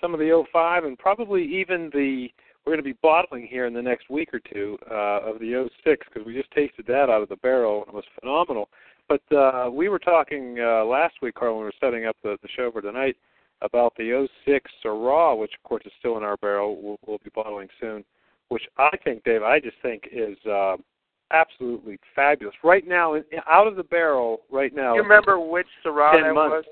some 0.00 0.14
of 0.14 0.20
the 0.20 0.44
05 0.52 0.84
and 0.84 0.98
probably 0.98 1.44
even 1.44 1.90
the 1.92 2.28
we're 2.64 2.72
going 2.74 2.84
to 2.84 2.94
be 2.94 2.98
bottling 3.02 3.46
here 3.46 3.66
in 3.66 3.72
the 3.72 3.80
next 3.80 4.10
week 4.10 4.28
or 4.34 4.40
two 4.40 4.76
uh, 4.90 5.20
of 5.22 5.38
the 5.38 5.68
06 5.84 6.06
because 6.06 6.26
we 6.26 6.34
just 6.34 6.50
tasted 6.50 6.86
that 6.86 7.08
out 7.08 7.22
of 7.22 7.28
the 7.30 7.36
barrel 7.36 7.80
and 7.80 7.88
it 7.88 7.94
was 7.94 8.04
phenomenal. 8.20 8.68
But 9.08 9.22
uh, 9.34 9.70
we 9.72 9.88
were 9.88 9.98
talking 9.98 10.58
uh, 10.60 10.84
last 10.84 11.14
week, 11.22 11.34
Carl, 11.34 11.54
when 11.54 11.60
we 11.60 11.64
were 11.64 11.72
setting 11.80 12.04
up 12.04 12.16
the, 12.22 12.36
the 12.42 12.48
show 12.54 12.70
for 12.70 12.82
tonight 12.82 13.16
about 13.62 13.94
the 13.96 14.28
06 14.44 14.70
Syrah, 14.84 15.38
which 15.38 15.52
of 15.54 15.66
course 15.66 15.82
is 15.86 15.92
still 15.98 16.18
in 16.18 16.22
our 16.22 16.36
barrel. 16.36 16.78
We'll, 16.80 16.98
we'll 17.06 17.18
be 17.24 17.30
bottling 17.34 17.68
soon, 17.80 18.04
which 18.50 18.64
I 18.76 18.90
think, 19.02 19.24
Dave, 19.24 19.42
I 19.42 19.60
just 19.60 19.76
think 19.80 20.04
is 20.12 20.36
uh, 20.46 20.76
absolutely 21.30 21.98
fabulous. 22.14 22.54
Right 22.64 22.86
now, 22.86 23.16
out 23.48 23.66
of 23.66 23.76
the 23.76 23.82
barrel, 23.84 24.40
right 24.50 24.74
now. 24.74 24.94
you 24.94 25.02
remember 25.02 25.38
which 25.38 25.66
Syrah 25.84 26.12
10 26.12 26.22
that 26.22 26.34
months. 26.34 26.52
was? 26.54 26.64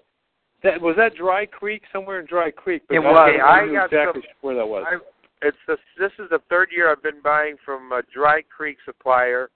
That 0.63 0.81
was 0.81 0.97
that 0.97 1.15
Dry 1.15 1.47
Creek 1.47 1.83
somewhere 1.93 2.19
in 2.21 2.27
Dry 2.27 2.51
Creek. 2.51 2.83
But 2.89 2.97
It 2.97 2.99
I 3.01 3.03
don't 3.03 3.13
was. 3.15 3.35
know 3.39 3.45
I 3.45 3.67
got 3.73 3.85
exactly 3.93 4.23
some- 4.23 4.31
where 4.41 4.55
that 4.57 4.67
was. 4.67 4.85
I, 4.91 4.97
it's 5.43 5.57
the 5.67 5.77
this 5.99 6.13
is 6.19 6.31
the 6.31 6.41
third 6.49 6.71
year 6.73 6.91
I've 6.91 7.03
been 7.03 7.21
buying 7.23 7.57
from 7.65 7.93
a 7.93 8.03
Dry 8.13 8.41
Creek 8.43 8.79
supplier, 8.85 9.51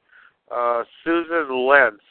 uh, 0.55 0.85
Susan 1.03 1.67
Lentz, 1.67 2.03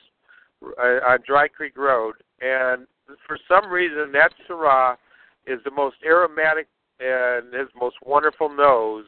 uh, 0.77 0.99
on 1.07 1.19
Dry 1.25 1.47
Creek 1.47 1.77
Road, 1.77 2.15
and 2.41 2.87
for 3.27 3.37
some 3.47 3.69
reason 3.71 4.11
that 4.13 4.31
Syrah 4.49 4.95
is 5.45 5.59
the 5.63 5.71
most 5.71 5.97
aromatic 6.05 6.67
and 6.99 7.53
his 7.53 7.69
most 7.79 7.95
wonderful 8.03 8.49
nose 8.49 9.05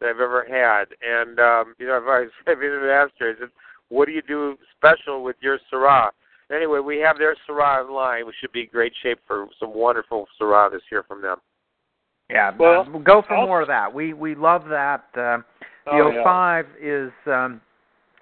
that 0.00 0.08
I've 0.08 0.20
ever 0.20 0.44
had. 0.48 0.86
And 1.02 1.38
um, 1.40 1.74
you 1.78 1.86
know, 1.86 1.96
if 2.02 2.04
I 2.04 2.20
was 2.20 2.30
I've 2.46 2.58
even 2.62 2.88
asked 2.90 3.14
her, 3.18 3.30
I 3.30 3.38
said, 3.38 3.48
"What 3.88 4.06
do 4.06 4.12
you 4.12 4.22
do 4.22 4.56
special 4.76 5.22
with 5.22 5.36
your 5.40 5.58
Syrah?" 5.72 6.10
Anyway, 6.54 6.78
we 6.78 6.98
have 6.98 7.18
their 7.18 7.36
Syrah 7.48 7.84
online. 7.84 8.26
We 8.26 8.32
should 8.40 8.52
be 8.52 8.60
in 8.62 8.68
great 8.72 8.92
shape 9.02 9.18
for 9.26 9.48
some 9.58 9.74
wonderful 9.74 10.26
Syrah 10.40 10.70
this 10.70 10.82
year 10.92 11.02
from 11.02 11.20
them. 11.22 11.38
Yeah, 12.30 12.52
Well, 12.58 12.80
uh, 12.82 12.98
go 12.98 13.22
for 13.22 13.34
I'll- 13.34 13.46
more 13.46 13.60
of 13.62 13.68
that. 13.68 13.92
We 13.92 14.12
we 14.12 14.34
love 14.34 14.64
that. 14.68 15.04
Uh, 15.14 15.38
the 15.84 15.92
Oh, 15.92 16.10
yeah. 16.10 16.62
is 16.80 17.12
um, 17.26 17.60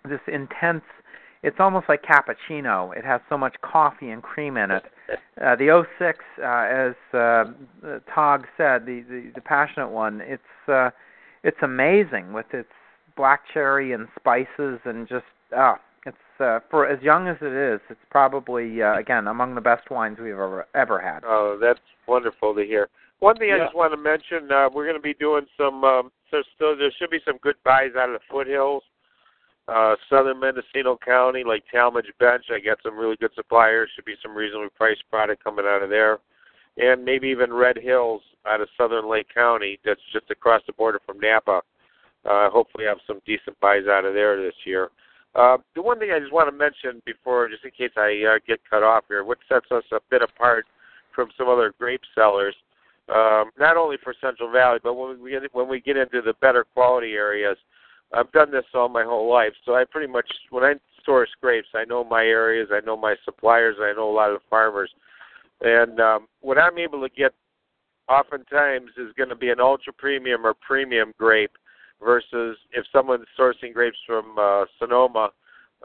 this 0.05 0.21
intense. 0.27 0.85
It's 1.43 1.57
almost 1.61 1.89
like 1.91 2.03
cappuccino. 2.03 2.97
It 2.97 3.05
has 3.05 3.21
so 3.29 3.37
much 3.39 3.55
coffee 3.63 4.11
and 4.11 4.23
cream 4.23 4.57
in 4.57 4.71
it. 4.71 4.85
Uh, 5.45 5.55
the 5.57 5.69
06, 5.99 6.19
uh, 6.39 6.45
as 6.47 6.95
uh, 7.13 7.19
uh, 7.87 7.99
Tog 8.15 8.47
said, 8.57 8.87
the, 8.87 9.03
the 9.09 9.33
the 9.35 9.41
passionate 9.41 9.89
one. 9.89 10.23
It's 10.23 10.43
uh, 10.69 10.89
it's 11.45 11.59
amazing 11.63 12.33
with 12.33 12.47
its 12.53 12.71
black 13.17 13.43
cherry 13.53 13.93
and 13.93 14.09
spices 14.19 14.81
and 14.85 15.07
just 15.07 15.25
ah, 15.57 15.79
it's 16.07 16.17
uh, 16.41 16.59
for 16.71 16.89
as 16.89 17.01
young 17.03 17.29
as 17.29 17.37
it 17.41 17.53
is. 17.53 17.81
It's 17.89 18.01
probably 18.11 18.83
uh, 18.83 18.99
again 18.99 19.29
among 19.29 19.55
the 19.55 19.61
best 19.61 19.91
wines 19.91 20.19
we've 20.19 20.33
ever 20.33 20.67
ever 20.75 21.01
had. 21.01 21.21
Oh, 21.25 21.59
that's 21.61 21.81
wonderful 22.09 22.55
to 22.55 22.65
hear. 22.65 22.89
One 23.21 23.37
thing 23.37 23.53
I 23.53 23.59
just 23.65 23.77
want 23.77 23.93
to 23.93 23.97
mention, 23.97 24.51
uh, 24.51 24.69
we're 24.75 24.85
going 24.85 24.99
to 24.99 25.03
be 25.03 25.15
doing 25.15 25.47
some. 25.57 25.85
Um, 25.85 26.11
so 26.31 26.43
still, 26.57 26.77
there 26.77 26.91
should 26.99 27.11
be 27.11 27.21
some 27.25 27.39
good 27.41 27.55
buys 27.65 27.93
out 27.97 28.11
of 28.11 28.21
the 28.21 28.27
foothills, 28.29 28.83
uh, 29.69 29.95
southern 30.11 30.41
Mendocino 30.41 30.99
County, 31.03 31.45
like 31.45 31.63
Talmage 31.73 32.11
Bench. 32.19 32.47
I 32.51 32.59
got 32.61 32.79
some 32.83 32.99
really 32.99 33.17
good 33.17 33.31
suppliers. 33.35 33.89
Should 33.95 34.05
be 34.05 34.17
some 34.23 34.35
reasonably 34.35 34.69
priced 34.77 35.05
product 35.11 35.45
coming 35.45 35.65
out 35.65 35.83
of 35.83 35.91
there. 35.91 36.19
And 36.77 37.05
maybe 37.05 37.29
even 37.29 37.53
Red 37.53 37.79
Hills 37.79 38.23
out 38.47 38.61
of 38.61 38.69
southern 38.77 39.09
Lake 39.09 39.29
County. 39.33 39.79
That's 39.85 40.01
just 40.13 40.31
across 40.31 40.63
the 40.67 40.73
border 40.73 41.01
from 41.07 41.21
Napa. 41.21 41.63
Uh, 42.25 42.51
hopefully, 42.51 42.85
have 42.85 42.99
some 43.07 43.21
decent 43.27 43.59
buys 43.61 43.87
out 43.89 44.05
of 44.05 44.15
there 44.15 44.43
this 44.43 44.55
year. 44.65 44.91
Uh, 45.35 45.59
the 45.75 45.83
one 45.83 45.99
thing 45.99 46.11
I 46.15 46.21
just 46.21 46.33
want 46.33 46.49
to 46.49 46.57
mention 46.57 47.03
before, 47.05 47.49
just 47.49 47.65
in 47.65 47.71
case 47.73 47.91
I 47.97 48.37
uh, 48.37 48.39
get 48.47 48.61
cut 48.69 48.83
off 48.83 49.05
here, 49.09 49.25
what 49.25 49.39
sets 49.49 49.67
us 49.73 49.85
a 49.93 49.99
bit 50.11 50.23
apart 50.23 50.65
from 51.15 51.29
some 51.37 51.49
other 51.49 51.75
grape 51.79 52.03
sellers, 52.15 52.55
um, 53.09 53.51
not 53.59 53.77
only 53.77 53.97
for 54.03 54.15
Central 54.21 54.51
Valley, 54.51 54.79
but 54.83 54.95
when 54.95 55.21
we 55.21 55.31
get 55.31 55.43
when 55.53 55.69
we 55.69 55.81
get 55.81 55.97
into 55.97 56.23
the 56.23 56.35
better 56.41 56.65
quality 56.75 57.13
areas. 57.13 57.57
I've 58.13 58.31
done 58.31 58.53
this 58.53 58.65
all 58.75 58.89
my 58.89 59.03
whole 59.03 59.31
life, 59.31 59.53
so 59.65 59.75
I 59.75 59.85
pretty 59.85 60.11
much 60.11 60.27
when 60.51 60.63
I 60.63 60.75
source 61.05 61.31
grapes, 61.41 61.69
I 61.75 61.85
know 61.85 62.05
my 62.05 62.25
areas, 62.25 62.69
I 62.73 62.81
know 62.85 62.97
my 62.97 63.17
suppliers, 63.25 63.77
I 63.81 63.93
know 63.93 64.09
a 64.09 64.15
lot 64.15 64.31
of 64.31 64.37
the 64.39 64.45
farmers, 64.49 64.91
and 65.61 66.01
um, 66.01 66.27
what 66.41 66.59
I'm 66.59 66.79
able 66.79 67.01
to 67.03 67.15
get 67.15 67.33
oftentimes 68.09 68.91
is 68.99 69.13
going 69.17 69.29
to 69.31 69.37
be 69.37 69.51
an 69.51 69.61
ultra 69.61 69.93
premium 69.93 70.45
or 70.45 70.55
premium 70.55 71.13
grape 71.19 71.53
versus 72.03 72.57
if 72.73 72.85
someone's 72.93 73.27
sourcing 73.39 73.73
grapes 73.73 73.99
from 74.07 74.37
uh, 74.39 74.65
Sonoma, 74.79 75.31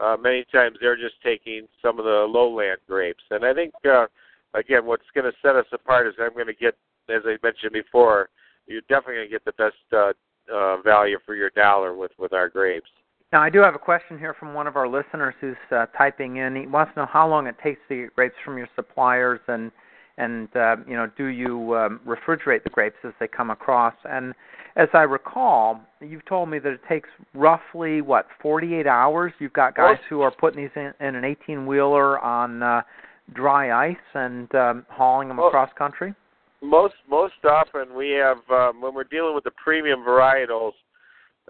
uh, 0.00 0.16
many 0.20 0.44
times 0.52 0.76
they're 0.80 0.96
just 0.96 1.20
taking 1.22 1.66
some 1.82 1.98
of 1.98 2.04
the 2.04 2.26
lowland 2.28 2.78
grapes. 2.86 3.24
And 3.30 3.44
I 3.44 3.54
think, 3.54 3.72
uh, 3.88 4.06
again, 4.54 4.86
what's 4.86 5.04
going 5.14 5.30
to 5.30 5.36
set 5.42 5.56
us 5.56 5.66
apart 5.72 6.06
is 6.06 6.14
I'm 6.18 6.34
going 6.34 6.46
to 6.46 6.54
get, 6.54 6.76
as 7.08 7.22
I 7.24 7.36
mentioned 7.42 7.72
before, 7.72 8.28
you're 8.66 8.82
definitely 8.82 9.14
going 9.14 9.28
to 9.28 9.32
get 9.32 9.44
the 9.44 9.52
best 9.52 9.76
uh, 9.92 10.12
uh, 10.52 10.82
value 10.82 11.18
for 11.24 11.34
your 11.34 11.50
dollar 11.50 11.94
with 11.94 12.12
with 12.18 12.32
our 12.32 12.48
grapes. 12.48 12.90
Now, 13.32 13.42
I 13.42 13.50
do 13.50 13.60
have 13.60 13.76
a 13.76 13.78
question 13.78 14.18
here 14.18 14.34
from 14.34 14.54
one 14.54 14.66
of 14.66 14.76
our 14.76 14.88
listeners 14.88 15.34
who's 15.40 15.56
uh, 15.70 15.86
typing 15.96 16.38
in. 16.38 16.56
He 16.56 16.66
wants 16.66 16.92
to 16.94 17.00
know 17.00 17.06
how 17.06 17.28
long 17.28 17.46
it 17.46 17.54
takes 17.62 17.80
to 17.88 18.02
get 18.02 18.16
grapes 18.16 18.34
from 18.44 18.58
your 18.58 18.68
suppliers, 18.74 19.40
and 19.46 19.70
and 20.18 20.48
uh, 20.54 20.76
you 20.86 20.96
know, 20.96 21.08
do 21.16 21.26
you 21.26 21.76
um, 21.76 22.00
refrigerate 22.06 22.64
the 22.64 22.70
grapes 22.70 22.96
as 23.04 23.12
they 23.20 23.28
come 23.28 23.50
across? 23.50 23.94
And 24.04 24.34
as 24.76 24.88
I 24.92 25.02
recall, 25.02 25.80
you've 26.00 26.24
told 26.26 26.50
me 26.50 26.58
that 26.58 26.72
it 26.72 26.80
takes 26.88 27.08
roughly 27.32 28.02
what 28.02 28.26
48 28.42 28.86
hours. 28.86 29.32
You've 29.38 29.52
got 29.52 29.76
guys 29.76 29.98
who 30.08 30.20
are 30.20 30.30
putting 30.30 30.62
these 30.62 30.70
in, 30.76 30.92
in 31.00 31.14
an 31.14 31.24
18 31.24 31.66
wheeler 31.66 32.18
on 32.18 32.62
uh, 32.62 32.82
dry 33.32 33.90
ice 33.90 33.96
and 34.14 34.52
um, 34.54 34.84
hauling 34.90 35.28
them 35.28 35.38
well, 35.38 35.48
across 35.48 35.70
country. 35.78 36.14
Most 36.62 36.94
most 37.08 37.44
often 37.44 37.94
we 37.96 38.10
have 38.10 38.38
um, 38.50 38.82
when 38.82 38.92
we're 38.92 39.04
dealing 39.04 39.34
with 39.34 39.44
the 39.44 39.52
premium 39.52 40.00
varietals, 40.00 40.72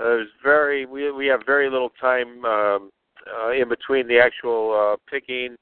uh, 0.01 0.05
there's 0.05 0.29
very 0.43 0.87
we 0.87 1.11
we 1.13 1.27
have 1.27 1.41
very 1.45 1.71
little 1.71 1.91
time 2.01 2.45
um, 2.45 2.91
uh, 3.39 3.51
in 3.51 3.69
between 3.69 4.09
the 4.09 4.19
actual 4.19 4.73
uh, 4.73 4.97
picking. 5.11 5.57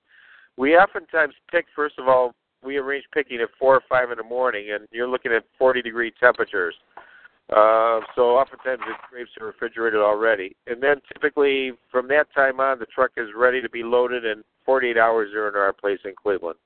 We 0.57 0.77
oftentimes 0.77 1.35
pick 1.51 1.67
first 1.75 1.99
of 1.99 2.09
all. 2.09 2.35
We 2.63 2.77
arrange 2.77 3.05
picking 3.15 3.41
at 3.41 3.49
four 3.59 3.77
or 3.77 3.83
five 3.89 4.11
in 4.11 4.19
the 4.19 4.25
morning, 4.25 4.73
and 4.73 4.89
you're 4.91 5.09
looking 5.09 5.33
at 5.33 5.45
40 5.59 5.81
degree 5.81 6.13
temperatures. 6.19 6.75
Uh, 7.51 8.01
so 8.17 8.37
oftentimes 8.37 8.81
the 8.81 8.95
grapes 9.09 9.31
are 9.41 9.47
refrigerated 9.47 10.01
already, 10.01 10.55
and 10.67 10.83
then 10.83 10.97
typically 11.13 11.73
from 11.91 12.09
that 12.09 12.27
time 12.35 12.61
on, 12.61 12.79
the 12.79 12.87
truck 12.87 13.13
is 13.17 13.29
ready 13.35 13.63
to 13.63 13.71
be 13.71 13.83
loaded, 13.83 14.27
and 14.27 14.43
48 14.67 14.99
hours 14.99 15.31
they're 15.33 15.49
in 15.49 15.55
our 15.55 15.73
place 15.73 16.01
in 16.05 16.13
Cleveland. 16.21 16.59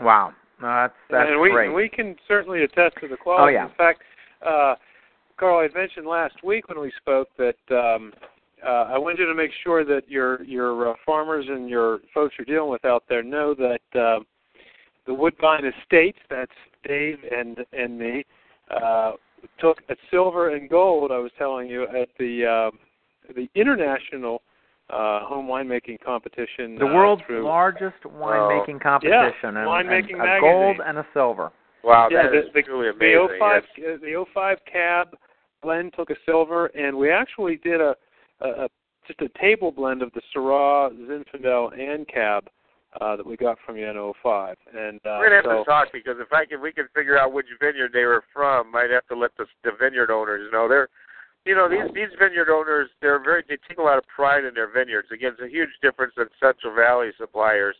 Wow, 0.00 0.32
no, 0.60 0.66
that's 0.66 0.94
that's 1.10 1.28
and 1.30 1.40
we, 1.40 1.50
great. 1.50 1.72
we 1.72 1.88
can 1.88 2.16
certainly 2.26 2.64
attest 2.64 2.96
to 3.02 3.08
the 3.08 3.16
quality. 3.16 3.56
Oh, 3.56 3.60
yeah. 3.60 3.66
In 3.66 3.74
fact, 3.76 4.02
uh, 4.44 4.74
Carl, 5.38 5.68
I 5.68 5.78
mentioned 5.78 6.06
last 6.06 6.34
week 6.44 6.68
when 6.68 6.80
we 6.80 6.92
spoke 7.00 7.28
that 7.38 7.56
um, 7.70 8.12
uh, 8.64 8.92
I 8.92 8.98
wanted 8.98 9.18
you 9.18 9.26
to 9.26 9.34
make 9.34 9.50
sure 9.62 9.84
that 9.84 10.08
your 10.08 10.42
your 10.44 10.90
uh, 10.90 10.94
farmers 11.04 11.46
and 11.48 11.68
your 11.68 12.00
folks 12.12 12.34
you're 12.38 12.44
dealing 12.44 12.70
with 12.70 12.84
out 12.84 13.04
there 13.08 13.22
know 13.22 13.54
that 13.54 13.98
uh, 13.98 14.20
the 15.06 15.14
Woodbine 15.14 15.64
Estates, 15.64 16.18
that's 16.30 16.52
Dave 16.86 17.18
and 17.30 17.58
and 17.72 17.98
me, 17.98 18.24
uh, 18.70 19.12
took 19.58 19.78
a 19.88 19.96
silver 20.10 20.54
and 20.54 20.70
gold. 20.70 21.10
I 21.10 21.18
was 21.18 21.32
telling 21.36 21.68
you 21.68 21.84
at 21.84 22.08
the 22.18 22.70
uh, 22.72 22.76
the 23.34 23.48
international 23.54 24.42
uh, 24.88 25.20
home 25.26 25.46
winemaking 25.46 26.00
competition. 26.00 26.76
the 26.76 26.86
uh, 26.86 26.94
world's 26.94 27.22
through, 27.26 27.44
largest 27.44 27.96
winemaking 28.06 28.80
competition, 28.80 29.56
and, 29.56 29.66
winemaking 29.66 30.20
and 30.20 30.22
a 30.22 30.40
gold 30.40 30.76
and 30.86 30.98
a 30.98 31.06
silver. 31.12 31.50
Wow, 31.82 32.08
yeah, 32.10 32.22
that 32.24 32.32
the, 32.32 32.38
is 32.38 32.44
the, 32.54 32.62
truly 32.62 32.88
the 32.98 33.18
amazing. 33.18 33.38
05 33.38 33.62
That's- 33.76 33.94
uh, 33.94 34.00
the 34.00 34.24
05 34.32 34.58
cab 34.70 35.08
blend 35.64 35.94
took 35.96 36.10
a 36.10 36.16
silver, 36.26 36.66
and 36.66 36.96
we 36.96 37.10
actually 37.10 37.56
did 37.56 37.80
a, 37.80 37.96
a, 38.40 38.48
a 38.48 38.68
just 39.06 39.20
a 39.20 39.28
table 39.40 39.70
blend 39.70 40.02
of 40.02 40.12
the 40.12 40.22
Syrah, 40.34 40.90
Zinfandel, 40.90 41.78
and 41.78 42.06
cab 42.08 42.48
uh, 43.00 43.16
that 43.16 43.26
we 43.26 43.36
got 43.36 43.58
from 43.66 43.76
you 43.76 43.86
in 43.86 44.12
05. 44.22 44.56
And 44.72 44.98
uh, 45.04 45.18
We're 45.18 45.28
gonna 45.28 45.36
have 45.36 45.44
so, 45.44 45.58
to 45.58 45.64
talk 45.64 45.88
because 45.92 46.16
if 46.20 46.32
I 46.32 46.44
can, 46.44 46.60
we 46.60 46.72
can 46.72 46.86
figure 46.94 47.18
out 47.18 47.32
which 47.32 47.46
vineyard 47.60 47.90
they 47.92 48.04
were 48.04 48.24
from. 48.32 48.74
I'd 48.74 48.90
have 48.90 49.06
to 49.08 49.16
let 49.16 49.36
the, 49.36 49.46
the 49.64 49.72
vineyard 49.78 50.10
owners 50.10 50.48
know. 50.52 50.68
They're, 50.68 50.88
you 51.44 51.54
know, 51.54 51.68
these 51.68 51.92
these 51.94 52.16
vineyard 52.18 52.48
owners. 52.50 52.88
They're 53.00 53.22
very. 53.22 53.42
They 53.48 53.58
take 53.68 53.78
a 53.78 53.82
lot 53.82 53.98
of 53.98 54.04
pride 54.06 54.44
in 54.44 54.54
their 54.54 54.72
vineyards. 54.72 55.08
Again, 55.12 55.32
it's 55.38 55.42
a 55.42 55.52
huge 55.52 55.70
difference 55.82 56.14
than 56.16 56.28
Central 56.40 56.74
Valley 56.74 57.10
suppliers. 57.18 57.76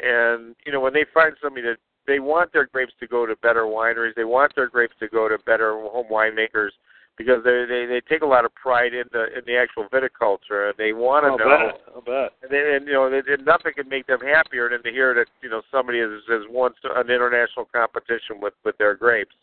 And 0.00 0.54
you 0.64 0.72
know, 0.72 0.80
when 0.80 0.94
they 0.94 1.04
find 1.12 1.34
somebody 1.42 1.66
that 1.66 1.78
they 2.06 2.20
want 2.20 2.52
their 2.52 2.66
grapes 2.66 2.92
to 3.00 3.06
go 3.06 3.26
to 3.26 3.36
better 3.36 3.64
wineries, 3.64 4.14
they 4.14 4.24
want 4.24 4.54
their 4.54 4.68
grapes 4.68 4.94
to 5.00 5.08
go 5.08 5.28
to 5.28 5.38
better 5.44 5.72
home 5.72 6.06
winemakers 6.10 6.70
because 7.16 7.44
they 7.44 7.64
they 7.68 7.86
they 7.86 8.00
take 8.08 8.22
a 8.22 8.26
lot 8.26 8.44
of 8.44 8.54
pride 8.54 8.92
in 8.94 9.04
the 9.12 9.26
in 9.36 9.42
the 9.46 9.56
actual 9.56 9.84
viticulture 9.88 10.68
and 10.70 10.74
they 10.78 10.92
want 10.92 11.24
to 11.24 11.30
I'll 11.32 11.38
know. 11.38 11.72
bet. 11.72 11.80
I'll 11.94 12.00
bet. 12.02 12.32
And, 12.42 12.50
they, 12.50 12.76
and 12.76 12.86
you 12.86 12.94
know, 12.94 13.08
they, 13.10 13.22
and 13.32 13.44
nothing 13.46 13.72
can 13.76 13.88
make 13.88 14.06
them 14.06 14.20
happier 14.20 14.68
than 14.70 14.82
to 14.82 14.90
hear 14.90 15.14
that 15.14 15.26
you 15.42 15.48
know 15.48 15.62
somebody 15.70 16.00
has 16.00 16.10
has 16.28 16.42
won 16.50 16.72
an 16.84 17.10
international 17.10 17.66
competition 17.72 18.40
with 18.40 18.54
with 18.64 18.76
their 18.78 18.94
grapes. 18.94 19.34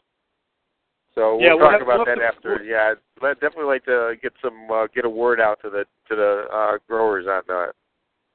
So 1.15 1.35
we'll 1.35 1.45
Yeah, 1.45 1.55
talk 1.57 1.81
about 1.81 1.97
we'll 1.99 2.05
have 2.05 2.17
that 2.17 2.21
to- 2.21 2.25
after. 2.25 2.63
Yeah, 2.63 2.93
I'd 3.21 3.39
definitely 3.39 3.65
like 3.65 3.85
to 3.85 4.15
get 4.21 4.33
some 4.41 4.69
uh, 4.71 4.87
get 4.93 5.05
a 5.05 5.09
word 5.09 5.39
out 5.39 5.59
to 5.61 5.69
the 5.69 5.85
to 6.09 6.15
the 6.15 6.45
uh, 6.51 6.77
growers 6.87 7.25
on 7.27 7.43
that. 7.47 7.73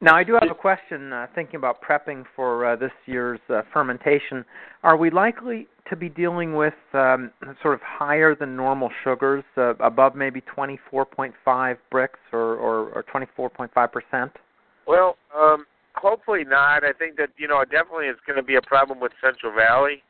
Now, 0.01 0.15
I 0.15 0.25
do 0.25 0.35
have 0.35 0.51
a 0.51 0.55
question. 0.55 1.13
Uh, 1.13 1.27
thinking 1.35 1.57
about 1.57 1.81
prepping 1.81 2.25
for 2.35 2.67
uh, 2.67 2.77
this 2.77 2.91
year's 3.07 3.41
uh, 3.49 3.63
fermentation, 3.73 4.45
are 4.83 4.97
we 4.97 5.11
likely 5.11 5.69
to 5.89 5.97
be 5.97 6.11
dealing 6.11 6.55
with 6.55 6.75
um, 6.93 7.31
sort 7.63 7.75
of 7.75 7.81
higher 7.83 8.35
than 8.35 8.57
normal 8.57 8.91
sugars, 9.03 9.45
uh, 9.57 9.75
above 9.77 10.15
maybe 10.15 10.43
24.5 10.55 11.33
Brix 11.93 12.09
or, 12.33 12.57
or, 12.57 12.91
or 12.91 13.05
24.5 13.13 13.93
percent? 13.93 14.33
Well, 14.87 15.17
um, 15.35 15.65
hopefully 15.95 16.45
not. 16.45 16.85
I 16.85 16.93
think 16.93 17.17
that 17.17 17.31
you 17.39 17.49
know 17.49 17.65
definitely 17.65 18.07
it's 18.07 18.21
going 18.27 18.37
to 18.37 18.43
be 18.43 18.57
a 18.57 18.63
problem 18.63 19.01
with 19.01 19.13
Central 19.25 19.53
Valley 19.55 20.03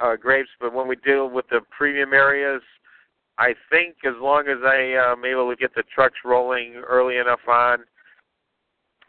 uh, 0.00 0.16
grapes, 0.16 0.48
but 0.58 0.72
when 0.72 0.88
we 0.88 0.96
deal 0.96 1.28
with 1.28 1.44
the 1.50 1.60
premium 1.76 2.14
areas, 2.14 2.62
I 3.38 3.54
think 3.70 3.96
as 4.06 4.14
long 4.20 4.48
as 4.48 4.58
I 4.64 4.94
am 4.96 5.24
able 5.24 5.50
to 5.50 5.56
get 5.56 5.74
the 5.74 5.82
trucks 5.94 6.16
rolling 6.24 6.82
early 6.88 7.18
enough 7.18 7.40
on, 7.46 7.80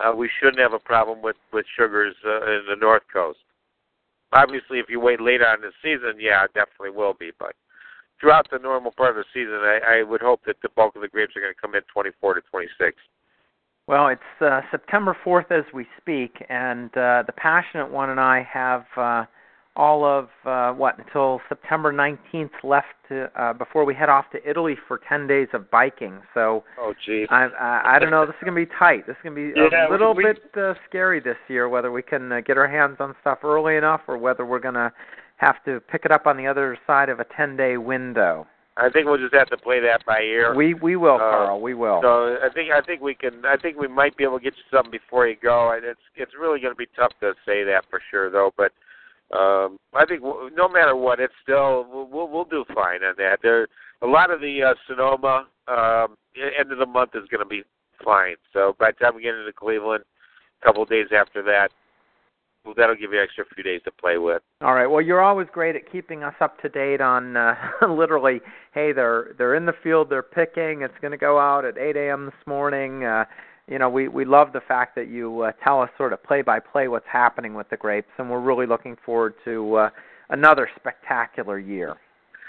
uh, 0.04 0.16
we 0.16 0.30
shouldn't 0.40 0.60
have 0.60 0.74
a 0.74 0.80
problem 0.80 1.22
with 1.22 1.38
with 1.54 1.66
sugars 1.76 2.16
uh, 2.26 2.44
in 2.44 2.66
the 2.70 2.76
North 2.80 3.04
Coast. 3.12 3.40
Obviously, 4.34 4.80
if 4.80 4.86
you 4.90 5.00
wait 5.00 5.20
later 5.22 5.48
on 5.48 5.56
in 5.56 5.62
the 5.62 5.72
season, 5.82 6.20
yeah, 6.20 6.46
it 6.46 6.54
definitely 6.54 6.92
will 6.92 7.14
be. 7.14 7.32
But 7.38 7.54
throughout 8.20 8.48
the 8.50 8.60
normal 8.60 8.92
part 8.92 9.12
of 9.12 9.18
the 9.18 9.26
season, 9.34 9.56
I, 9.56 10.00
I 10.00 10.04
would 10.04 10.22
hope 10.22 10.42
that 10.46 10.56
the 10.62 10.70
bulk 10.70 10.96
of 10.96 11.02
the 11.02 11.10
grapes 11.10 11.36
are 11.36 11.42
going 11.42 11.54
to 11.54 11.62
come 11.62 11.76
in 11.76 11.82
24 11.92 12.36
to 12.36 12.42
26. 12.50 12.96
Well, 13.88 14.08
it's 14.08 14.22
uh, 14.40 14.62
September 14.70 15.18
4th 15.26 15.52
as 15.52 15.66
we 15.74 15.86
speak, 16.00 16.46
and 16.50 16.90
uh, 16.96 17.24
the 17.26 17.34
passionate 17.36 17.92
one 17.92 18.10
and 18.10 18.20
I 18.20 18.48
have 18.50 18.86
uh, 18.96 19.26
all 19.76 20.04
of 20.04 20.28
uh, 20.46 20.72
what 20.74 20.98
until 21.00 21.40
September 21.48 21.94
19th 21.94 22.50
left 22.64 22.88
to, 23.08 23.32
uh, 23.42 23.54
before 23.54 23.86
we 23.86 23.94
head 23.96 24.10
off 24.10 24.26
to 24.32 24.50
Italy 24.50 24.76
for 24.88 25.00
10 25.08 25.28
days 25.28 25.48
of 25.54 25.72
biking. 25.72 26.20
So 26.34 26.64
Oh, 26.78 26.94
geez. 27.06 27.28
I, 27.32 27.46
I 27.60 27.96
I 27.96 28.00
don't 28.00 28.12
know. 28.12 28.26
This 28.26 28.36
is 28.36 28.44
gonna 28.44 28.56
be 28.56 28.66
tight. 28.78 29.08
This 29.08 29.16
is 29.16 29.22
gonna 29.24 29.36
be 29.36 29.54
Yeah, 29.56 29.88
a 29.88 29.92
little 29.92 30.14
we- 30.14 30.24
bit 30.26 30.44
uh, 30.58 30.74
scary 30.90 31.20
this 31.22 31.38
year. 31.48 31.70
Whether 31.70 31.92
we 31.92 32.02
can 32.02 32.32
uh, 32.32 32.42
get 32.42 32.58
our 32.58 32.68
hands 32.68 32.98
on 33.00 33.16
stuff 33.22 33.40
early 33.44 33.78
enough, 33.78 34.02
or 34.08 34.18
whether 34.18 34.46
we're 34.46 34.60
gonna 34.60 34.92
have 35.38 35.64
to 35.66 35.80
pick 35.80 36.04
it 36.06 36.12
up 36.12 36.28
on 36.28 36.36
the 36.38 36.48
other 36.48 36.78
side 36.86 37.10
of 37.10 37.20
a 37.20 37.26
10-day 37.26 37.78
window. 37.78 38.46
I 38.78 38.90
think 38.90 39.06
we'll 39.08 39.18
just 39.18 39.34
have 39.34 39.50
to 39.50 39.58
play 39.58 39.80
that 39.82 40.06
by 40.06 40.20
ear. 40.22 40.54
We 40.56 40.74
we 40.74 40.96
will, 40.98 41.16
Uh, 41.16 41.20
Carl. 41.20 41.62
We 41.62 41.74
will. 41.74 42.00
So 42.02 42.38
I 42.44 42.50
think 42.54 42.72
I 42.72 42.82
think 42.82 43.02
we 43.02 43.14
can. 43.16 43.46
I 43.46 43.56
think 43.58 43.78
we 43.78 43.88
might 43.88 44.16
be 44.18 44.24
able 44.26 44.38
to 44.40 44.44
get 44.44 44.56
you 44.58 44.64
something 44.70 44.92
before 44.92 45.28
you 45.28 45.36
go. 45.42 45.72
And 45.72 45.86
It's 45.86 46.00
it's 46.16 46.34
really 46.40 46.60
going 46.60 46.74
to 46.74 46.78
be 46.78 46.88
tough 46.96 47.12
to 47.22 47.34
say 47.46 47.64
that 47.64 47.86
for 47.90 48.02
sure, 48.12 48.30
though. 48.30 48.54
But 48.58 48.72
um, 49.34 49.78
I 49.94 50.06
think 50.06 50.22
w- 50.22 50.50
no 50.56 50.68
matter 50.68 50.96
what, 50.96 51.20
it's 51.20 51.34
still 51.42 51.86
we'll 51.90 52.28
we'll, 52.28 52.46
do 52.46 52.66
fine 52.74 53.04
on 53.04 53.16
that. 53.18 53.40
There 53.42 53.68
a 54.02 54.08
lot 54.08 54.32
of 54.32 54.42
the 54.42 54.64
uh, 54.64 54.74
Sonoma 54.88 55.48
um, 55.68 56.18
end 56.36 56.72
of 56.72 56.80
the 56.80 56.86
month 56.86 57.12
is 57.16 57.28
going 57.30 57.44
to 57.44 57.50
be 57.50 57.64
fine. 58.04 58.36
So 58.52 58.76
by 58.80 58.92
the 58.92 59.06
time 59.06 59.16
we 59.16 59.22
get 59.22 59.36
into 59.36 59.54
Cleveland, 59.54 60.04
a 60.62 60.66
couple 60.66 60.84
of 60.84 60.90
days 60.90 61.08
after 61.16 61.42
that, 61.44 61.72
well, 62.66 62.74
that'll 62.76 62.96
give 62.96 63.12
you 63.12 63.20
an 63.20 63.24
extra 63.24 63.46
few 63.56 63.64
days 63.64 63.82
to 63.86 63.92
play 63.92 64.18
with. 64.18 64.42
All 64.62 64.76
right. 64.76 64.86
Well, 64.86 65.02
you're 65.02 65.22
always 65.22 65.48
great 65.52 65.76
at 65.76 65.92
keeping 65.92 66.24
us 66.24 66.36
up 66.42 66.62
to 66.62 66.70
date 66.70 67.02
on 67.02 67.36
uh, 67.36 67.56
literally. 67.90 68.42
Hey, 68.74 68.92
they're 68.92 69.34
they're 69.38 69.56
in 69.56 69.66
the 69.66 69.74
field. 69.84 70.10
They're 70.10 70.22
picking. 70.22 70.82
It's 70.82 70.94
going 71.02 71.12
to 71.12 71.18
go 71.18 71.40
out 71.40 71.66
at 71.66 71.78
8 71.78 71.96
a.m. 71.96 72.26
this 72.26 72.48
morning. 72.48 73.04
Uh, 73.04 73.26
you 73.72 73.80
know, 73.80 73.88
we 73.90 74.10
we 74.10 74.26
love 74.26 74.52
the 74.52 74.60
fact 74.60 74.96
that 74.96 75.08
you 75.08 75.42
uh, 75.44 75.54
tell 75.64 75.82
us 75.82 75.90
sort 75.98 76.12
of 76.12 76.22
play 76.22 76.42
by 76.42 76.60
play 76.60 76.90
what's 76.90 77.06
happening 77.10 77.54
with 77.54 77.70
the 77.70 77.78
grapes, 77.78 78.10
and 78.18 78.30
we're 78.30 78.42
really 78.42 78.68
looking 78.68 78.98
forward 79.06 79.34
to 79.46 79.76
uh, 79.76 79.90
another 80.30 80.70
spectacular 80.76 81.58
year. 81.58 81.96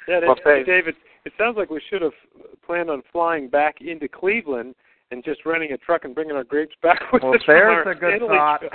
Yeah, 0.08 0.18
Well, 0.26 0.34
that- 0.44 0.66
David, 0.66 0.96
it 1.24 1.32
sounds 1.38 1.56
like 1.56 1.70
we 1.70 1.80
should 1.88 2.02
have 2.02 2.12
planned 2.66 2.90
on 2.90 3.02
flying 3.12 3.48
back 3.48 3.76
into 3.80 4.08
Cleveland 4.08 4.74
and 5.12 5.22
just 5.22 5.46
renting 5.46 5.70
a 5.70 5.78
truck 5.78 6.04
and 6.04 6.12
bringing 6.12 6.34
our 6.34 6.42
grapes 6.42 6.74
back 6.82 7.00
with 7.12 7.22
Well, 7.22 7.36
us 7.36 7.42
from 7.44 7.54
there's 7.54 7.86
our 7.86 7.92
a 7.92 7.94
good 7.94 8.14
Italy 8.14 8.36
thought. 8.36 8.62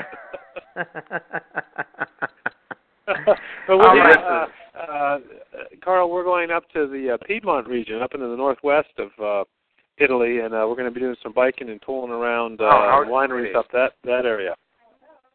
but 3.07 3.37
we'll 3.67 3.79
right. 3.79 4.17
uh, 4.17 4.79
uh, 4.79 5.17
Carl, 5.83 6.09
we're 6.09 6.23
going 6.23 6.51
up 6.51 6.63
to 6.71 6.87
the 6.87 7.15
uh, 7.15 7.17
Piedmont 7.27 7.67
region, 7.67 8.01
up 8.01 8.13
into 8.13 8.27
the 8.27 8.37
northwest 8.37 8.87
of 8.99 9.09
uh, 9.21 9.43
Italy, 9.99 10.39
and 10.39 10.53
uh, 10.53 10.65
we're 10.67 10.75
going 10.75 10.85
to 10.85 10.91
be 10.91 10.99
doing 10.99 11.15
some 11.23 11.33
biking 11.33 11.69
and 11.69 11.81
tooling 11.85 12.11
around 12.11 12.61
uh, 12.61 12.65
Oh, 12.65 13.05
wineries 13.07 13.49
exciting. 13.49 13.55
up 13.55 13.65
that 13.73 13.91
that 14.03 14.25
area. 14.25 14.55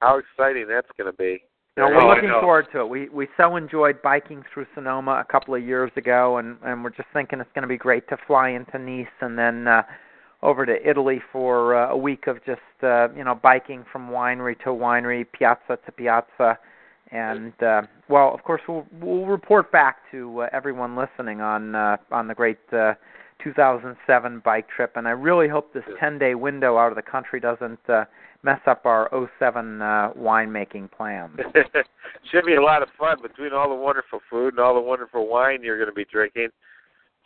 How 0.00 0.18
exciting 0.18 0.66
that's 0.68 0.88
going 0.96 1.10
to 1.10 1.16
be. 1.16 1.42
No, 1.76 1.84
Oh, 1.84 1.88
we're 1.88 2.00
I 2.00 2.14
looking 2.14 2.30
forward 2.40 2.66
to 2.72 2.80
it. 2.80 2.88
We 2.88 3.08
we 3.08 3.28
so 3.36 3.56
enjoyed 3.56 4.00
biking 4.02 4.42
through 4.52 4.66
Sonoma 4.74 5.24
a 5.26 5.32
couple 5.32 5.54
of 5.54 5.62
years 5.64 5.90
ago, 5.96 6.36
and 6.38 6.56
and 6.64 6.84
we're 6.84 6.90
just 6.90 7.08
thinking 7.12 7.40
it's 7.40 7.50
going 7.54 7.62
to 7.62 7.68
be 7.68 7.78
great 7.78 8.08
to 8.08 8.16
fly 8.26 8.50
into 8.50 8.78
Nice 8.78 9.06
and 9.20 9.38
then 9.38 9.66
uh, 9.66 9.82
over 10.42 10.66
to 10.66 10.88
Italy 10.88 11.20
for 11.32 11.74
uh, 11.76 11.90
a 11.90 11.96
week 11.96 12.26
of 12.26 12.44
just 12.44 12.60
uh, 12.82 13.08
you 13.16 13.24
know 13.24 13.34
biking 13.34 13.84
from 13.90 14.10
winery 14.10 14.58
to 14.60 14.70
winery, 14.70 15.24
piazza 15.32 15.78
to 15.86 15.92
piazza, 15.92 16.58
and 17.10 17.52
uh, 17.62 17.82
well, 18.08 18.34
of 18.34 18.42
course, 18.44 18.60
we'll 18.68 18.86
we'll 19.00 19.26
report 19.26 19.72
back 19.72 19.98
to 20.10 20.42
uh, 20.42 20.48
everyone 20.52 20.94
listening 20.96 21.40
on 21.40 21.74
uh, 21.74 21.96
on 22.10 22.28
the 22.28 22.34
great. 22.34 22.58
Uh, 22.72 22.94
2007 23.44 24.42
bike 24.44 24.66
trip, 24.74 24.92
and 24.96 25.06
I 25.06 25.12
really 25.12 25.48
hope 25.48 25.72
this 25.72 25.84
10-day 26.00 26.34
window 26.34 26.78
out 26.78 26.90
of 26.90 26.96
the 26.96 27.02
country 27.02 27.40
doesn't 27.40 27.80
uh, 27.88 28.04
mess 28.42 28.60
up 28.66 28.86
our 28.86 29.08
07 29.38 29.82
uh, 29.82 30.10
winemaking 30.16 30.90
plans. 30.90 31.38
Should 32.30 32.46
be 32.46 32.54
a 32.54 32.62
lot 32.62 32.82
of 32.82 32.88
fun 32.98 33.18
between 33.22 33.52
all 33.52 33.68
the 33.68 33.74
wonderful 33.74 34.20
food 34.30 34.54
and 34.54 34.60
all 34.60 34.74
the 34.74 34.80
wonderful 34.80 35.28
wine 35.28 35.62
you're 35.62 35.78
going 35.78 35.88
to 35.88 35.94
be 35.94 36.06
drinking. 36.10 36.48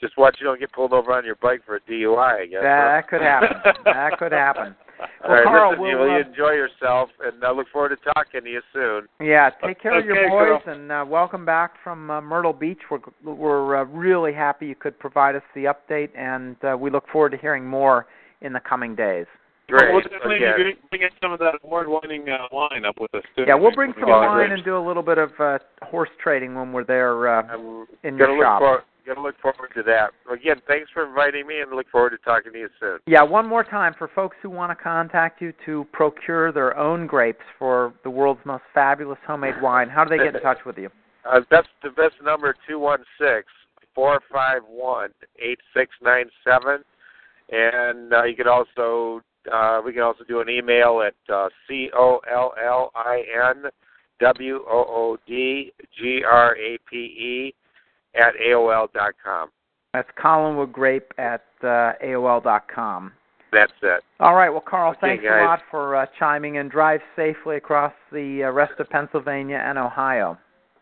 Just 0.01 0.19
watch 0.19 0.37
you 0.41 0.47
don't 0.47 0.61
get 0.61 0.73
pulled 0.73 0.93
over 0.93 1.13
on 1.13 1.25
your 1.25 1.37
bike 1.37 1.63
for 1.65 1.77
a 1.77 1.81
DUI. 1.81 2.43
I 2.43 2.47
guess. 2.47 2.61
That, 2.63 2.85
that 2.85 3.09
could 3.09 3.23
happen. 3.23 3.83
that 3.85 4.19
could 4.19 4.33
happen. 4.33 4.75
All 5.01 5.07
Well, 5.25 5.33
right, 5.33 5.45
Carl, 5.45 5.71
listen, 5.71 5.83
we'll, 5.83 5.99
will 5.99 6.09
you 6.09 6.25
uh, 6.25 6.29
enjoy 6.29 6.51
yourself, 6.53 7.11
and 7.25 7.43
I 7.45 7.51
look 7.51 7.67
forward 7.73 7.91
to 7.91 8.13
talking 8.15 8.43
to 8.43 8.51
you 8.51 8.61
soon. 8.73 9.07
Yeah, 9.21 9.51
take 9.65 9.81
care 9.81 9.99
of 9.99 10.05
your 10.07 10.29
boys, 10.29 10.63
Carl. 10.65 10.77
and 10.79 10.93
uh, 10.93 11.05
welcome 11.07 11.45
back 11.45 11.75
from 11.83 12.11
uh, 12.11 12.21
Myrtle 12.21 12.53
Beach. 12.53 12.79
We're 12.91 13.01
we're 13.25 13.77
uh, 13.77 13.85
really 13.85 14.33
happy 14.33 14.67
you 14.67 14.75
could 14.75 14.99
provide 14.99 15.37
us 15.37 15.43
the 15.55 15.65
update, 15.65 16.11
and 16.17 16.57
uh, 16.65 16.77
we 16.79 16.91
look 16.91 17.05
forward 17.13 17.31
to 17.31 17.37
hearing 17.37 17.67
more 17.67 18.07
in 18.41 18.53
the 18.53 18.61
coming 18.61 18.95
days. 18.95 19.27
Great. 19.69 19.93
We'll 19.93 20.01
definitely 20.03 20.37
Again. 20.37 20.55
be 20.59 20.75
bringing 20.91 21.09
some 21.21 21.33
of 21.33 21.41
that 21.41 21.55
award-winning 21.65 22.29
uh, 22.29 22.47
wine 22.53 22.85
up 22.85 23.01
with 23.01 23.13
us 23.17 23.25
too. 23.37 23.45
Yeah, 23.49 23.57
we'll 23.57 23.75
bring 23.75 23.93
some 23.99 24.09
wine 24.09 24.53
and 24.53 24.65
do 24.65 24.79
a 24.79 24.85
little 24.87 25.03
bit 25.03 25.19
of 25.19 25.31
uh, 25.41 25.59
horse 25.83 26.11
trading 26.23 26.55
when 26.55 26.73
we're 26.73 26.85
there 26.85 27.27
uh, 27.29 27.43
I'm 27.43 27.87
in 28.05 28.17
gonna 28.17 28.33
your 28.33 28.37
look 28.37 28.45
shop. 28.45 28.61
For, 28.61 28.85
gonna 29.07 29.23
look 29.23 29.39
forward 29.41 29.71
to 29.75 29.83
that. 29.85 30.11
Again, 30.31 30.61
thanks 30.67 30.91
for 30.93 31.07
inviting 31.07 31.47
me, 31.47 31.61
and 31.61 31.71
look 31.71 31.89
forward 31.91 32.11
to 32.11 32.19
talking 32.19 32.53
to 32.53 32.59
you 32.59 32.69
soon. 32.81 32.99
Yeah, 33.07 33.23
one 33.23 33.47
more 33.47 33.65
time 33.65 33.95
for 33.97 34.09
folks 34.09 34.37
who 34.43 34.51
want 34.51 34.77
to 34.77 34.83
contact 34.83 35.41
you 35.41 35.53
to 35.65 35.87
procure 35.93 36.53
their 36.53 36.77
own 36.77 37.07
grapes 37.07 37.45
for 37.59 37.95
the 38.05 38.11
world's 38.11 38.41
most 38.45 38.65
fabulous 38.75 39.19
homemade 39.27 39.61
wine. 39.63 39.89
How 39.89 40.05
do 40.05 40.11
they 40.11 40.23
get 40.23 40.35
in 40.35 40.43
touch 40.43 40.59
with 40.67 40.79
you? 40.79 40.91
Uh, 41.27 41.41
that's 41.51 41.67
the 41.83 41.91
best 41.91 42.15
number 42.23 42.55
two 42.69 42.79
one 42.79 43.03
six 43.19 43.49
four 43.97 44.21
five 44.33 44.63
one 44.69 45.11
eight 45.41 45.59
six 45.75 45.91
nine 46.01 46.27
seven, 46.45 46.85
and 47.51 48.13
uh, 48.13 48.23
you 48.23 48.37
can 48.37 48.47
also 48.47 49.21
uh, 49.53 49.81
we 49.85 49.93
can 49.93 50.03
also 50.03 50.23
do 50.23 50.41
an 50.41 50.49
email 50.49 51.03
at 51.03 51.35
uh, 51.35 51.49
c 51.67 51.91
o 51.95 52.21
l 52.33 52.53
l 52.65 52.93
i 52.95 53.25
n 53.53 53.65
w 54.21 54.65
o 54.69 54.85
o 54.89 55.19
d 55.27 55.73
g 55.99 56.23
r 56.25 56.57
a 56.57 56.79
p 56.89 56.97
e 56.97 57.55
at 58.19 58.35
aol 58.37 58.93
dot 58.93 59.15
com. 59.23 59.51
That's 59.93 60.09
collinwoodgrape 60.23 61.11
at 61.19 61.45
uh, 61.63 61.93
AOL 62.05 62.43
dot 62.43 62.65
com. 62.73 63.13
That's 63.53 63.73
it. 63.83 64.03
All 64.21 64.35
right. 64.35 64.51
Well, 64.51 64.63
Carl, 64.67 64.91
Okay, 64.91 65.01
thanks 65.01 65.25
guys. 65.25 65.41
a 65.41 65.45
lot 65.45 65.61
for 65.71 65.97
uh, 65.97 66.07
chiming 66.19 66.57
in. 66.57 66.69
Drive 66.69 67.01
safely 67.15 67.57
across 67.57 67.93
the 68.13 68.45
uh, 68.45 68.51
rest 68.51 68.73
of 68.79 68.91
Pennsylvania 68.91 69.63
and 69.65 69.79
Ohio. 69.79 70.37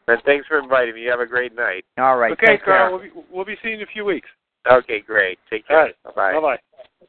And 0.08 0.20
thanks 0.24 0.46
for 0.46 0.58
inviting 0.58 0.94
me. 0.94 1.02
You 1.02 1.10
have 1.10 1.20
a 1.20 1.26
great 1.26 1.54
night. 1.54 1.84
All 1.98 2.16
right. 2.16 2.32
Okay. 2.32 2.58
Carl, 2.64 2.92
we'll 2.92 3.02
be, 3.02 3.10
we'll 3.30 3.44
be 3.44 3.56
seeing 3.62 3.74
you 3.74 3.82
in 3.82 3.88
a 3.88 3.92
few 3.92 4.04
weeks. 4.04 4.28
Okay, 4.70 5.00
great. 5.00 5.38
Take 5.50 5.68
care. 5.68 5.78
All 5.78 5.84
right. 5.84 5.94
Bye 6.04 6.10
bye. 6.14 6.32
Bye 6.32 6.40
bye. 6.40 7.06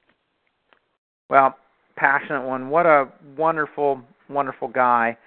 Well, 1.29 1.55
passionate 1.95 2.45
one. 2.45 2.69
What 2.69 2.85
a 2.85 3.07
wonderful, 3.37 4.01
wonderful 4.29 4.67
guy. 4.67 5.17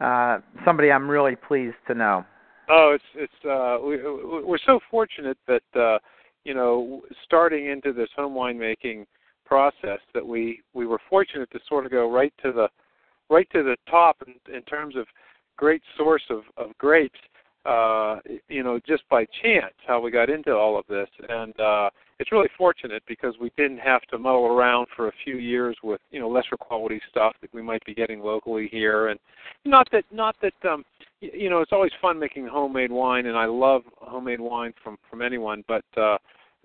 Uh, 0.00 0.38
somebody 0.64 0.90
I'm 0.92 1.08
really 1.08 1.36
pleased 1.36 1.76
to 1.86 1.94
know. 1.94 2.24
Oh, 2.68 2.94
it's 2.94 3.04
it's 3.14 3.44
uh 3.44 3.78
we 3.84 3.96
we're 4.44 4.58
so 4.66 4.80
fortunate 4.90 5.38
that 5.46 5.62
uh 5.74 5.98
you 6.44 6.54
know 6.54 7.02
starting 7.24 7.66
into 7.66 7.92
this 7.92 8.08
home 8.14 8.34
winemaking 8.34 9.06
process 9.46 10.00
that 10.14 10.26
we 10.26 10.60
we 10.74 10.86
were 10.86 11.00
fortunate 11.08 11.50
to 11.52 11.60
sort 11.68 11.86
of 11.86 11.92
go 11.92 12.10
right 12.10 12.32
to 12.42 12.52
the 12.52 12.68
right 13.30 13.48
to 13.52 13.62
the 13.62 13.76
top 13.90 14.16
in, 14.26 14.54
in 14.54 14.62
terms 14.62 14.96
of 14.96 15.06
great 15.56 15.82
source 15.96 16.24
of 16.30 16.42
of 16.56 16.76
grapes 16.78 17.18
uh 17.68 18.20
you 18.48 18.62
know 18.62 18.80
just 18.86 19.02
by 19.10 19.26
chance 19.42 19.74
how 19.86 20.00
we 20.00 20.10
got 20.10 20.30
into 20.30 20.52
all 20.52 20.78
of 20.78 20.86
this. 20.88 21.08
And 21.28 21.58
uh 21.60 21.90
it's 22.18 22.32
really 22.32 22.48
fortunate 22.56 23.02
because 23.06 23.34
we 23.40 23.52
didn't 23.56 23.78
have 23.78 24.02
to 24.10 24.18
muddle 24.18 24.46
around 24.46 24.88
for 24.96 25.08
a 25.08 25.12
few 25.24 25.36
years 25.36 25.76
with 25.82 26.00
you 26.10 26.18
know 26.18 26.28
lesser 26.28 26.56
quality 26.56 27.00
stuff 27.10 27.34
that 27.40 27.52
we 27.52 27.62
might 27.62 27.84
be 27.84 27.94
getting 27.94 28.20
locally 28.20 28.68
here. 28.70 29.08
And 29.08 29.20
not 29.64 29.88
that 29.92 30.04
not 30.10 30.34
that 30.40 30.68
um 30.68 30.84
you 31.20 31.50
know 31.50 31.60
it's 31.60 31.72
always 31.72 31.92
fun 32.00 32.18
making 32.18 32.46
homemade 32.46 32.90
wine 32.90 33.26
and 33.26 33.36
I 33.36 33.44
love 33.44 33.82
homemade 33.96 34.40
wine 34.40 34.72
from 34.82 34.96
from 35.10 35.22
anyone. 35.22 35.62
But 35.68 35.84
uh 35.96 36.16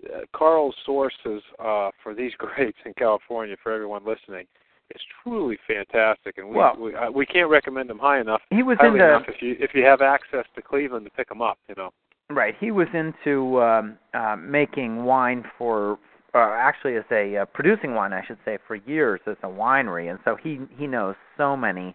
uh, 0.04 0.20
Carl's 0.34 0.74
sources 0.86 1.42
uh 1.58 1.90
for 2.02 2.14
these 2.14 2.32
grapes 2.38 2.78
in 2.86 2.94
California 2.94 3.56
for 3.62 3.72
everyone 3.72 4.04
listening 4.06 4.46
is 4.94 5.00
truly 5.22 5.58
fantastic 5.66 6.38
and 6.38 6.48
we 6.48 6.56
Well- 6.56 6.76
we, 6.78 6.94
uh, 6.94 7.10
we 7.10 7.26
can't 7.26 7.48
recommend 7.48 7.90
them 7.90 7.98
high 7.98 8.20
enough 8.20 8.42
He 8.50 8.62
was 8.62 8.78
into 8.80 8.96
enough 8.96 9.24
if 9.28 9.40
you 9.40 9.56
if 9.58 9.74
you 9.74 9.84
have 9.84 10.00
access 10.02 10.44
to 10.54 10.62
Cleveland 10.62 11.04
to 11.06 11.10
pick 11.12 11.28
them 11.28 11.42
up 11.42 11.58
you 11.68 11.74
know 11.76 11.90
right. 12.30 12.54
He 12.58 12.70
was 12.70 12.88
into 12.94 13.60
um, 13.62 13.98
uh, 14.12 14.36
making 14.36 15.04
wine 15.04 15.44
for. 15.58 15.98
Uh, 16.34 16.50
actually, 16.52 16.96
as 16.96 17.04
a 17.12 17.36
uh, 17.36 17.44
producing 17.44 17.94
wine, 17.94 18.12
I 18.12 18.24
should 18.26 18.38
say, 18.44 18.58
for 18.66 18.74
years 18.74 19.20
as 19.28 19.36
a 19.44 19.46
winery, 19.46 20.10
and 20.10 20.18
so 20.24 20.34
he 20.34 20.58
he 20.76 20.86
knows 20.86 21.14
so 21.36 21.56
many 21.56 21.94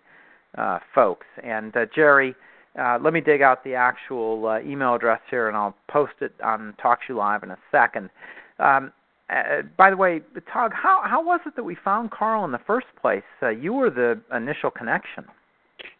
uh, 0.58 0.80
folks. 0.96 1.28
And 1.44 1.76
uh, 1.76 1.88
Jerry, 1.94 2.36
uh, 2.80 3.00
let 3.02 3.12
me 3.12 3.20
dig 3.20 3.42
out 3.42 3.64
the 3.66 3.74
actual 3.74 4.48
uh, 4.48 4.62
email 4.62 4.96
address 4.96 5.20
here, 5.30 5.50
and 5.50 5.58
I'll 5.58 5.76
post 5.92 6.14
it 6.22 6.34
on 6.42 6.74
TalkShoe 6.82 7.18
Live 7.18 7.44
in 7.44 7.52
a 7.52 7.58
second. 7.70 8.10
Um, 8.60 8.94
uh, 9.30 9.62
by 9.78 9.90
the 9.90 9.98
way, 9.98 10.22
Tog, 10.52 10.72
how 10.74 11.02
how 11.04 11.24
was 11.24 11.40
it 11.46 11.56
that 11.56 11.64
we 11.64 11.76
found 11.84 12.12
Carl 12.12 12.46
in 12.46 12.52
the 12.52 12.60
first 12.66 12.88
place? 13.00 13.24
Uh, 13.42 13.50
you 13.50 13.74
were 13.74 13.90
the 13.90 14.20
initial 14.36 14.72
connection. 14.72 15.26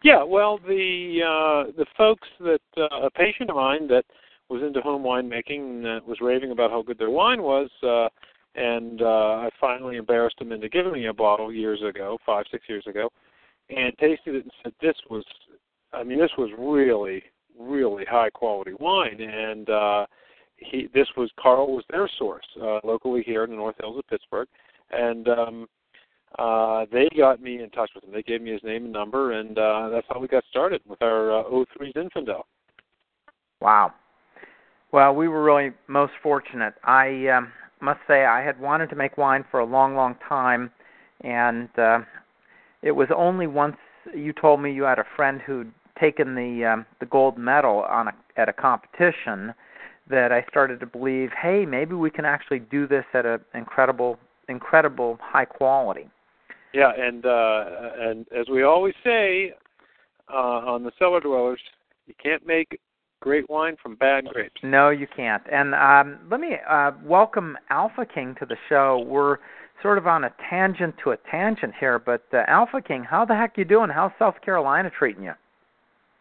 Yeah, 0.02 0.22
well, 0.22 0.58
the 0.58 1.20
uh, 1.22 1.72
the 1.76 1.86
folks 1.96 2.28
that 2.40 2.60
uh, 2.76 3.06
a 3.06 3.10
patient 3.10 3.50
of 3.50 3.56
mine 3.56 3.86
that 3.88 4.04
was 4.48 4.62
into 4.62 4.80
home 4.80 5.02
winemaking 5.02 5.84
uh, 5.84 6.00
was 6.06 6.18
raving 6.20 6.50
about 6.50 6.70
how 6.70 6.82
good 6.82 6.98
their 6.98 7.10
wine 7.10 7.42
was, 7.42 7.70
uh, 7.82 8.08
and 8.56 9.00
uh, 9.00 9.46
I 9.46 9.50
finally 9.60 9.96
embarrassed 9.96 10.40
him 10.40 10.52
into 10.52 10.68
giving 10.68 10.92
me 10.92 11.06
a 11.06 11.14
bottle 11.14 11.52
years 11.52 11.80
ago, 11.88 12.18
five 12.26 12.46
six 12.50 12.64
years 12.68 12.84
ago, 12.86 13.10
and 13.68 13.96
tasted 13.98 14.34
it 14.34 14.42
and 14.42 14.52
said 14.62 14.72
this 14.80 14.96
was, 15.08 15.24
I 15.92 16.02
mean, 16.02 16.18
this 16.18 16.32
was 16.36 16.50
really 16.58 17.22
really 17.58 18.04
high 18.04 18.30
quality 18.30 18.72
wine, 18.80 19.20
and 19.20 19.68
uh, 19.68 20.06
he 20.60 20.88
this 20.94 21.08
was 21.16 21.30
Carl 21.40 21.74
was 21.74 21.84
their 21.90 22.08
source 22.18 22.46
uh, 22.62 22.80
locally 22.84 23.22
here 23.24 23.44
in 23.44 23.50
the 23.50 23.56
North 23.56 23.76
Hills 23.80 23.98
of 23.98 24.06
Pittsburgh, 24.08 24.48
and 24.90 25.28
um, 25.28 25.66
uh, 26.38 26.86
they 26.92 27.08
got 27.16 27.42
me 27.42 27.62
in 27.62 27.70
touch 27.70 27.90
with 27.94 28.04
him. 28.04 28.12
They 28.12 28.22
gave 28.22 28.42
me 28.42 28.52
his 28.52 28.62
name 28.62 28.84
and 28.84 28.92
number, 28.92 29.32
and 29.32 29.58
uh, 29.58 29.88
that's 29.90 30.06
how 30.08 30.20
we 30.20 30.28
got 30.28 30.44
started 30.50 30.80
with 30.86 31.02
our 31.02 31.40
uh, 31.40 31.64
03 31.76 31.92
Zinfandel. 31.92 32.42
Wow. 33.60 33.92
Well, 34.92 35.14
we 35.14 35.28
were 35.28 35.42
really 35.42 35.70
most 35.88 36.12
fortunate. 36.22 36.74
I 36.84 37.28
um, 37.28 37.52
must 37.80 38.00
say 38.08 38.24
I 38.24 38.42
had 38.42 38.60
wanted 38.60 38.90
to 38.90 38.96
make 38.96 39.18
wine 39.18 39.44
for 39.50 39.60
a 39.60 39.64
long, 39.64 39.94
long 39.94 40.16
time, 40.28 40.70
and 41.22 41.68
uh, 41.78 42.00
it 42.82 42.92
was 42.92 43.08
only 43.16 43.46
once 43.46 43.76
you 44.14 44.32
told 44.32 44.60
me 44.60 44.72
you 44.72 44.84
had 44.84 44.98
a 44.98 45.04
friend 45.16 45.40
who'd 45.40 45.72
taken 46.00 46.34
the 46.34 46.64
um, 46.64 46.86
the 47.00 47.06
gold 47.06 47.36
medal 47.36 47.80
on 47.82 48.08
a, 48.08 48.12
at 48.36 48.48
a 48.48 48.52
competition 48.52 49.52
that 50.10 50.32
I 50.32 50.44
started 50.50 50.80
to 50.80 50.86
believe, 50.86 51.30
hey, 51.40 51.64
maybe 51.66 51.94
we 51.94 52.10
can 52.10 52.24
actually 52.24 52.60
do 52.60 52.86
this 52.86 53.04
at 53.14 53.24
an 53.24 53.40
incredible, 53.54 54.18
incredible 54.48 55.18
high 55.22 55.44
quality. 55.44 56.08
Yeah, 56.72 56.92
and 56.96 57.26
uh, 57.26 57.64
and 57.98 58.26
as 58.36 58.48
we 58.48 58.62
always 58.62 58.94
say 59.02 59.52
uh, 60.32 60.36
on 60.36 60.84
the 60.84 60.92
cellar 60.98 61.20
dwellers, 61.20 61.60
you 62.06 62.14
can't 62.22 62.46
make 62.46 62.80
great 63.20 63.48
wine 63.50 63.76
from 63.82 63.96
bad 63.96 64.26
grapes. 64.26 64.60
No, 64.62 64.90
you 64.90 65.06
can't. 65.14 65.42
And 65.50 65.74
um, 65.74 66.20
let 66.30 66.40
me 66.40 66.56
uh, 66.68 66.92
welcome 67.04 67.56
Alpha 67.70 68.06
King 68.06 68.34
to 68.38 68.46
the 68.46 68.56
show. 68.68 69.04
We're 69.06 69.38
sort 69.82 69.98
of 69.98 70.06
on 70.06 70.24
a 70.24 70.34
tangent 70.48 70.94
to 71.04 71.10
a 71.10 71.16
tangent 71.30 71.74
here, 71.78 71.98
but 71.98 72.24
uh, 72.32 72.42
Alpha 72.46 72.80
King, 72.80 73.02
how 73.02 73.24
the 73.24 73.34
heck 73.34 73.56
you 73.56 73.64
doing? 73.64 73.90
How's 73.90 74.12
South 74.18 74.36
Carolina 74.44 74.90
treating 74.96 75.24
you? 75.24 75.32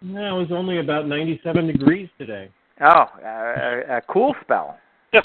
Yeah, 0.02 0.34
it 0.34 0.38
was 0.38 0.48
only 0.52 0.80
about 0.80 1.08
97 1.08 1.68
degrees 1.68 2.10
today. 2.18 2.50
Oh, 2.82 3.06
uh, 3.24 3.26
a, 3.26 3.98
a 3.98 4.02
cool 4.08 4.36
spell. 4.42 4.78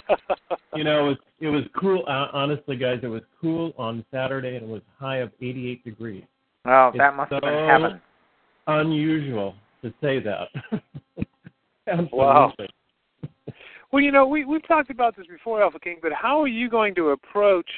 You 0.75 0.83
know, 0.83 1.07
it 1.07 1.09
was, 1.09 1.17
it 1.40 1.49
was 1.49 1.62
cool. 1.79 2.03
Uh, 2.09 2.27
honestly, 2.33 2.75
guys, 2.75 2.99
it 3.05 3.07
was 3.07 3.23
cool 3.40 3.73
on 3.79 4.05
Saturday, 4.11 4.57
and 4.57 4.64
it 4.64 4.69
was 4.69 4.83
high 4.99 5.19
of 5.19 5.31
88 5.40 5.85
degrees. 5.85 6.25
Oh, 6.64 6.88
It's 6.88 6.99
that 6.99 7.14
must 7.14 7.31
have 7.33 7.43
been 7.43 7.69
heaven. 7.69 8.01
Unusual 8.67 9.55
to 9.83 9.95
say 10.01 10.19
that. 10.21 10.49
Absolutely. 11.87 12.19
Wow. 12.19 12.53
Well, 13.93 14.03
you 14.03 14.11
know, 14.11 14.27
we 14.27 14.45
we've 14.45 14.67
talked 14.67 14.90
about 14.90 15.17
this 15.17 15.27
before, 15.29 15.62
Alpha 15.62 15.79
King, 15.79 15.99
but 16.03 16.12
how 16.12 16.40
are 16.43 16.49
you 16.49 16.69
going 16.69 16.95
to 16.97 17.11
approach? 17.11 17.71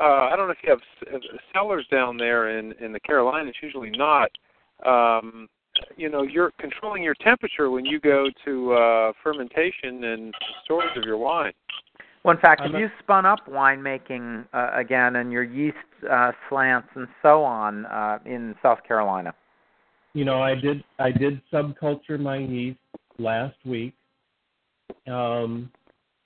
Uh, 0.00 0.30
I 0.32 0.34
don't 0.34 0.46
know 0.46 0.52
if 0.52 0.58
you 0.62 0.70
have 0.70 0.80
s- 1.22 1.30
uh, 1.54 1.94
down 1.94 2.16
there 2.16 2.58
in 2.58 2.72
in 2.80 2.92
the 2.92 3.00
Carolinas. 3.00 3.54
Usually 3.60 3.90
not. 3.90 4.30
Um, 4.86 5.48
you 5.96 6.08
know, 6.08 6.22
you're 6.22 6.52
controlling 6.58 7.02
your 7.02 7.14
temperature 7.14 7.70
when 7.70 7.84
you 7.84 8.00
go 8.00 8.26
to 8.44 8.72
uh, 8.72 9.12
fermentation 9.22 10.04
and 10.04 10.34
storage 10.64 10.96
of 10.96 11.04
your 11.04 11.18
wine. 11.18 11.52
Well, 12.24 12.34
in 12.34 12.40
fact, 12.40 12.60
I'm 12.62 12.74
if 12.74 12.80
you 12.80 12.88
spun 13.00 13.26
up 13.26 13.40
winemaking 13.48 14.46
uh, 14.52 14.70
again 14.74 15.16
and 15.16 15.32
your 15.32 15.42
yeast 15.42 15.76
uh, 16.10 16.32
slants 16.48 16.88
and 16.94 17.08
so 17.20 17.42
on 17.42 17.86
uh, 17.86 18.18
in 18.24 18.54
South 18.62 18.78
Carolina. 18.86 19.34
You 20.14 20.24
know, 20.24 20.42
I 20.42 20.54
did 20.54 20.84
I 20.98 21.10
did 21.10 21.40
subculture 21.52 22.20
my 22.20 22.38
yeast 22.38 22.78
last 23.18 23.56
week, 23.64 23.94
um, 25.08 25.70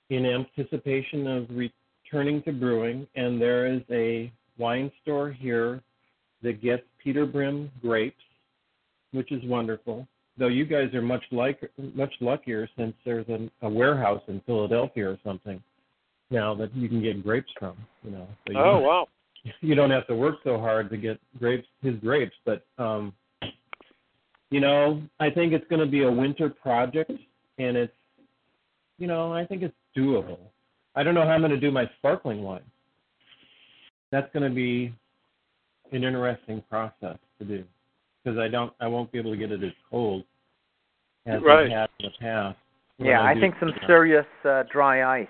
in 0.09 0.25
anticipation 0.25 1.27
of 1.27 1.47
returning 1.49 2.43
to 2.43 2.51
brewing, 2.51 3.07
and 3.15 3.41
there 3.41 3.67
is 3.67 3.81
a 3.91 4.31
wine 4.57 4.91
store 5.01 5.31
here 5.31 5.81
that 6.43 6.61
gets 6.61 6.83
Peter 7.03 7.25
Brehm 7.25 7.71
grapes, 7.81 8.23
which 9.11 9.31
is 9.31 9.43
wonderful. 9.45 10.07
Though 10.37 10.47
you 10.47 10.65
guys 10.65 10.93
are 10.93 11.01
much 11.01 11.23
like 11.31 11.69
much 11.95 12.13
luckier 12.21 12.69
since 12.77 12.93
there's 13.05 13.27
a, 13.29 13.49
a 13.61 13.69
warehouse 13.69 14.21
in 14.27 14.41
Philadelphia 14.45 15.09
or 15.09 15.17
something 15.23 15.61
now 16.29 16.53
that 16.55 16.75
you 16.75 16.87
can 16.87 17.01
get 17.01 17.23
grapes 17.23 17.51
from. 17.57 17.75
You 18.03 18.11
know, 18.11 18.27
so 18.45 18.53
you 18.53 18.59
Oh 18.59 18.79
wow! 18.79 19.07
you 19.61 19.75
don't 19.75 19.91
have 19.91 20.07
to 20.07 20.15
work 20.15 20.35
so 20.43 20.59
hard 20.59 20.89
to 20.89 20.97
get 20.97 21.19
grapes 21.39 21.67
his 21.81 21.95
grapes 21.95 22.35
but 22.45 22.65
um 22.77 23.13
you 24.49 24.59
know 24.59 25.01
i 25.19 25.29
think 25.29 25.53
it's 25.53 25.67
going 25.69 25.79
to 25.79 25.85
be 25.85 26.03
a 26.03 26.11
winter 26.11 26.49
project 26.49 27.11
and 27.57 27.77
it's 27.77 27.93
you 28.97 29.07
know 29.07 29.33
i 29.33 29.45
think 29.45 29.61
it's 29.61 29.75
doable 29.95 30.39
i 30.95 31.03
don't 31.03 31.13
know 31.13 31.23
how 31.23 31.31
i'm 31.31 31.41
going 31.41 31.51
to 31.51 31.59
do 31.59 31.71
my 31.71 31.89
sparkling 31.97 32.43
wine 32.43 32.61
that's 34.11 34.31
going 34.33 34.47
to 34.47 34.53
be 34.53 34.93
an 35.91 36.03
interesting 36.03 36.61
process 36.69 37.17
to 37.39 37.45
do 37.45 37.63
because 38.27 38.39
i 38.39 38.47
don't 38.47 38.73
i 38.79 38.87
won't 38.87 39.11
be 39.11 39.17
able 39.19 39.31
to 39.31 39.37
get 39.37 39.51
it 39.51 39.63
as 39.63 39.71
cold 39.89 40.23
as 41.25 41.41
Right. 41.41 41.71
i 41.71 41.79
have 41.79 41.89
in 41.99 42.05
the 42.07 42.11
past 42.19 42.57
Yeah, 42.99 43.21
I 43.21 43.33
do- 43.33 43.41
think 43.41 43.55
some 43.59 43.69
you 43.69 43.75
serious 43.87 44.25
uh, 44.43 44.63
dry 44.71 45.21
ice. 45.21 45.27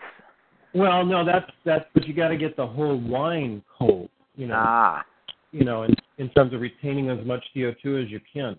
well 0.73 1.05
no 1.05 1.23
that's 1.25 1.49
that's 1.65 1.85
but 1.93 2.07
you 2.07 2.13
got 2.13 2.29
to 2.29 2.37
get 2.37 2.55
the 2.55 2.65
whole 2.65 2.97
wine 2.99 3.63
cold 3.77 4.09
you 4.35 4.47
know 4.47 4.55
Ah, 4.57 5.05
you 5.51 5.63
know, 5.63 5.83
in, 5.83 5.93
in 6.17 6.29
terms 6.31 6.53
of 6.53 6.59
retaining 6.61 7.09
as 7.09 7.25
much 7.25 7.41
CO2 7.55 8.03
as 8.03 8.11
you 8.11 8.19
can. 8.31 8.55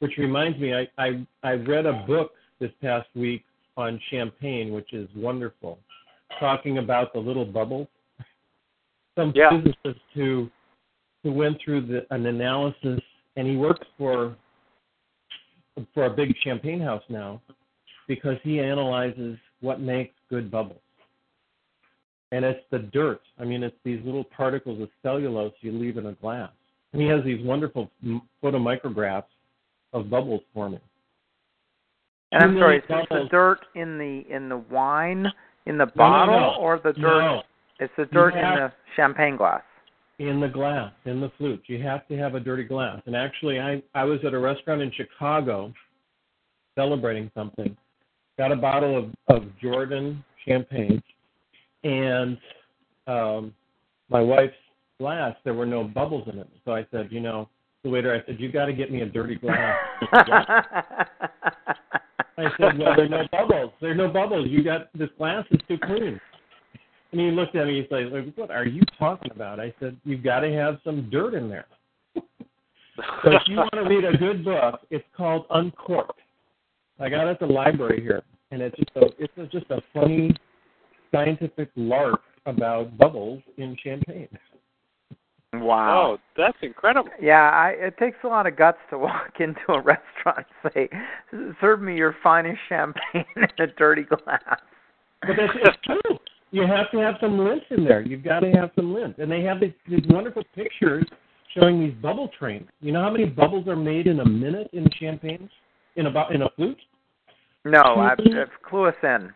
Which 0.00 0.12
reminds 0.18 0.58
me, 0.58 0.74
I, 0.74 0.86
I, 0.98 1.26
I 1.42 1.52
read 1.54 1.86
a 1.86 2.04
book 2.06 2.32
this 2.60 2.70
past 2.82 3.08
week 3.16 3.42
on 3.78 3.98
champagne, 4.10 4.70
which 4.74 4.92
is 4.92 5.08
wonderful, 5.16 5.78
talking 6.38 6.76
about 6.76 7.14
the 7.14 7.18
little 7.18 7.46
bubbles. 7.46 7.88
Some 9.18 9.32
Yeah. 9.34 9.48
physicist 9.50 10.04
who 10.14 10.50
who 11.22 11.32
went 11.32 11.56
through 11.64 11.86
the, 11.86 12.06
an 12.14 12.26
analysis, 12.26 13.00
and 13.36 13.46
he 13.46 13.56
works 13.56 13.86
for 13.98 14.36
for 15.94 16.06
a 16.06 16.10
big 16.10 16.34
champagne 16.42 16.80
house 16.80 17.02
now, 17.10 17.40
because 18.08 18.36
he 18.42 18.60
analyzes 18.60 19.36
what 19.60 19.80
makes 19.80 20.14
good 20.30 20.50
bubbles 20.50 20.80
and 22.32 22.44
it's 22.44 22.60
the 22.70 22.78
dirt. 22.78 23.20
I 23.38 23.44
mean, 23.44 23.62
it's 23.62 23.76
these 23.84 24.00
little 24.04 24.24
particles 24.24 24.80
of 24.82 24.88
cellulose 25.02 25.52
you 25.60 25.72
leave 25.72 25.96
in 25.96 26.06
a 26.06 26.12
glass. 26.14 26.50
And 26.92 27.02
he 27.02 27.08
has 27.08 27.22
these 27.24 27.44
wonderful 27.44 27.90
photomicrographs 28.42 29.24
of 29.92 30.10
bubbles 30.10 30.40
forming. 30.52 30.80
and 32.32 32.42
I'm 32.42 32.58
sorry, 32.58 32.78
is 32.78 32.84
this 32.88 33.06
the 33.10 33.28
dirt 33.30 33.60
in 33.74 33.98
the 33.98 34.24
in 34.34 34.48
the 34.48 34.58
wine 34.58 35.26
in 35.66 35.78
the 35.78 35.86
No, 35.86 35.92
no, 35.94 35.96
bottle 35.96 36.40
no. 36.40 36.56
or 36.58 36.80
the 36.82 36.92
dirt? 36.92 37.22
No, 37.22 37.42
It's 37.80 37.92
the 37.96 38.06
dirt 38.06 38.34
in 38.34 38.42
the 38.42 38.72
champagne 38.96 39.36
glass. 39.36 39.62
In 40.18 40.40
the 40.40 40.48
glass, 40.48 40.92
in 41.04 41.20
the 41.20 41.30
flute. 41.36 41.62
You 41.66 41.82
have 41.82 42.06
to 42.08 42.16
have 42.16 42.34
a 42.34 42.40
dirty 42.40 42.64
glass. 42.64 43.00
And 43.06 43.14
actually, 43.14 43.60
I 43.60 43.82
I 43.94 44.04
was 44.04 44.20
at 44.24 44.34
a 44.34 44.38
restaurant 44.38 44.82
in 44.82 44.90
Chicago, 44.92 45.72
celebrating 46.74 47.30
something. 47.34 47.76
Got 48.38 48.52
a 48.52 48.56
bottle 48.56 48.96
of 48.96 49.14
of 49.28 49.44
Jordan 49.60 50.24
champagne, 50.46 51.02
and 51.84 52.38
um, 53.06 53.54
my 54.08 54.20
wife's 54.20 54.54
glass. 54.98 55.36
There 55.44 55.54
were 55.54 55.66
no 55.66 55.84
bubbles 55.84 56.28
in 56.32 56.38
it. 56.38 56.48
So 56.64 56.72
I 56.72 56.86
said, 56.90 57.08
you 57.10 57.20
know, 57.20 57.48
the 57.82 57.90
waiter. 57.90 58.14
I 58.14 58.24
said, 58.26 58.40
you 58.40 58.50
got 58.50 58.66
to 58.66 58.72
get 58.72 58.90
me 58.90 59.02
a 59.02 59.06
dirty 59.06 59.36
glass. 59.36 59.76
I 62.38 62.48
said, 62.58 62.78
well, 62.78 62.94
there 62.96 63.06
are 63.06 63.08
no 63.08 63.26
bubbles. 63.30 63.72
There 63.80 63.90
are 63.92 63.94
no 63.94 64.08
bubbles. 64.08 64.48
You 64.50 64.62
got 64.62 64.88
this 64.96 65.08
glass 65.16 65.44
is 65.50 65.60
too 65.68 65.78
clean. 65.78 66.20
And 67.16 67.24
he 67.24 67.30
looked 67.30 67.56
at 67.56 67.66
me. 67.66 67.80
He's 67.80 67.90
like, 67.90 68.12
like, 68.12 68.34
what 68.34 68.50
are 68.50 68.66
you 68.66 68.82
talking 68.98 69.30
about? 69.34 69.58
I 69.58 69.72
said, 69.80 69.96
you've 70.04 70.22
got 70.22 70.40
to 70.40 70.52
have 70.52 70.80
some 70.84 71.08
dirt 71.10 71.32
in 71.34 71.48
there. 71.48 71.66
So 73.22 73.30
if 73.30 73.42
you 73.46 73.56
want 73.56 73.74
to 73.74 73.82
read 73.82 74.06
a 74.06 74.16
good 74.16 74.42
book, 74.42 74.80
it's 74.88 75.04
called 75.14 75.44
Uncorked. 75.50 76.18
I 76.98 77.10
got 77.10 77.26
it 77.26 77.32
at 77.32 77.40
the 77.40 77.46
library 77.46 78.00
here, 78.00 78.22
and 78.50 78.62
it's 78.62 78.74
just 78.74 78.88
a, 78.96 79.22
it's 79.22 79.32
a, 79.36 79.44
just 79.48 79.70
a 79.70 79.82
funny 79.92 80.34
scientific 81.12 81.68
lark 81.76 82.22
about 82.46 82.96
bubbles 82.96 83.42
in 83.58 83.76
champagne. 83.84 84.28
wow. 85.52 86.16
Oh, 86.16 86.18
that's 86.38 86.56
incredible. 86.62 87.10
Yeah, 87.20 87.50
I, 87.50 87.74
it 87.78 87.98
takes 87.98 88.16
a 88.24 88.28
lot 88.28 88.46
of 88.46 88.56
guts 88.56 88.78
to 88.88 88.96
walk 88.96 89.34
into 89.40 89.60
a 89.68 89.82
restaurant 89.82 90.46
and 90.64 90.72
say, 90.72 90.88
"Serve 91.60 91.82
me 91.82 91.96
your 91.96 92.16
finest 92.22 92.60
champagne 92.66 93.26
in 93.36 93.44
a 93.58 93.66
dirty 93.66 94.04
glass." 94.04 94.60
But 95.20 95.36
that's 95.36 95.52
it's 95.54 95.76
true. 95.84 96.18
You 96.52 96.62
have 96.66 96.90
to 96.92 96.98
have 96.98 97.16
some 97.20 97.38
lint 97.38 97.62
in 97.70 97.84
there. 97.84 98.00
You've 98.00 98.22
got 98.24 98.40
to 98.40 98.50
have 98.52 98.70
some 98.76 98.94
lint, 98.94 99.18
and 99.18 99.30
they 99.30 99.42
have 99.42 99.60
these, 99.60 99.72
these 99.88 100.04
wonderful 100.08 100.42
pictures 100.54 101.04
showing 101.54 101.80
these 101.80 101.94
bubble 102.00 102.30
trains. 102.38 102.68
You 102.80 102.92
know 102.92 103.02
how 103.02 103.10
many 103.10 103.24
bubbles 103.24 103.66
are 103.68 103.76
made 103.76 104.06
in 104.06 104.20
a 104.20 104.24
minute 104.24 104.70
in 104.72 104.86
champagne? 104.98 105.48
In 105.96 106.06
a 106.06 106.10
bu- 106.10 106.32
in 106.34 106.42
a 106.42 106.48
flute? 106.56 106.78
No, 107.64 107.80
I've, 107.96 108.18
I've 108.20 108.62
clue 108.68 108.84
us 108.86 108.94
in. 109.02 109.32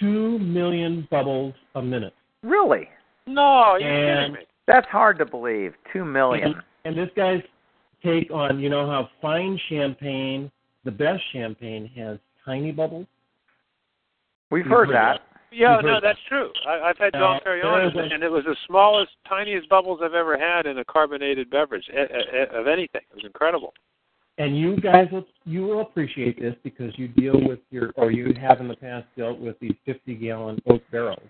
Two 0.00 0.38
million 0.40 1.06
bubbles 1.10 1.54
a 1.74 1.82
minute. 1.82 2.14
Really? 2.42 2.88
No, 3.26 3.76
you're 3.76 3.88
And- 3.88 4.32
kidding 4.34 4.40
me. 4.42 4.46
That's 4.66 4.86
hard 4.88 5.16
to 5.18 5.24
believe. 5.26 5.74
Two 5.92 6.04
million. 6.04 6.54
And, 6.54 6.56
and 6.84 6.98
this 6.98 7.08
guy's 7.16 7.40
take 8.04 8.30
on, 8.32 8.58
you 8.58 8.68
know 8.68 8.84
how 8.86 9.08
fine 9.22 9.58
champagne, 9.68 10.50
the 10.84 10.90
best 10.90 11.22
champagne, 11.32 11.88
has 11.96 12.18
tiny 12.44 12.72
bubbles. 12.72 13.06
We've 14.50 14.64
heard 14.64 14.88
heard 14.88 14.94
that. 14.96 15.20
Yeah, 15.56 15.80
no, 15.82 16.00
that's 16.02 16.18
true. 16.28 16.50
I, 16.68 16.90
I've 16.90 16.98
had 16.98 17.14
Now, 17.14 17.32
Dom 17.32 17.40
Perignon, 17.40 17.96
a- 17.96 18.14
and 18.14 18.22
it 18.22 18.30
was 18.30 18.44
the 18.44 18.56
smallest, 18.66 19.12
tiniest 19.26 19.68
bubbles 19.70 20.00
I've 20.02 20.12
ever 20.12 20.38
had 20.38 20.66
in 20.66 20.78
a 20.78 20.84
carbonated 20.84 21.48
beverage 21.48 21.88
eh, 21.94 22.00
eh, 22.10 22.36
eh, 22.40 22.58
of 22.58 22.66
anything. 22.66 23.00
It 23.10 23.14
was 23.14 23.24
incredible. 23.24 23.72
And 24.36 24.58
you 24.58 24.78
guys 24.78 25.06
will 25.10 25.24
you 25.46 25.62
will 25.62 25.80
appreciate 25.80 26.38
this 26.38 26.54
because 26.62 26.92
you 26.98 27.08
deal 27.08 27.40
with 27.48 27.60
your 27.70 27.92
or 27.96 28.10
you 28.10 28.34
have 28.38 28.60
in 28.60 28.68
the 28.68 28.76
past 28.76 29.06
dealt 29.16 29.38
with 29.38 29.58
these 29.60 29.74
50 29.86 30.14
gallon 30.16 30.60
oak 30.66 30.82
barrels. 30.92 31.22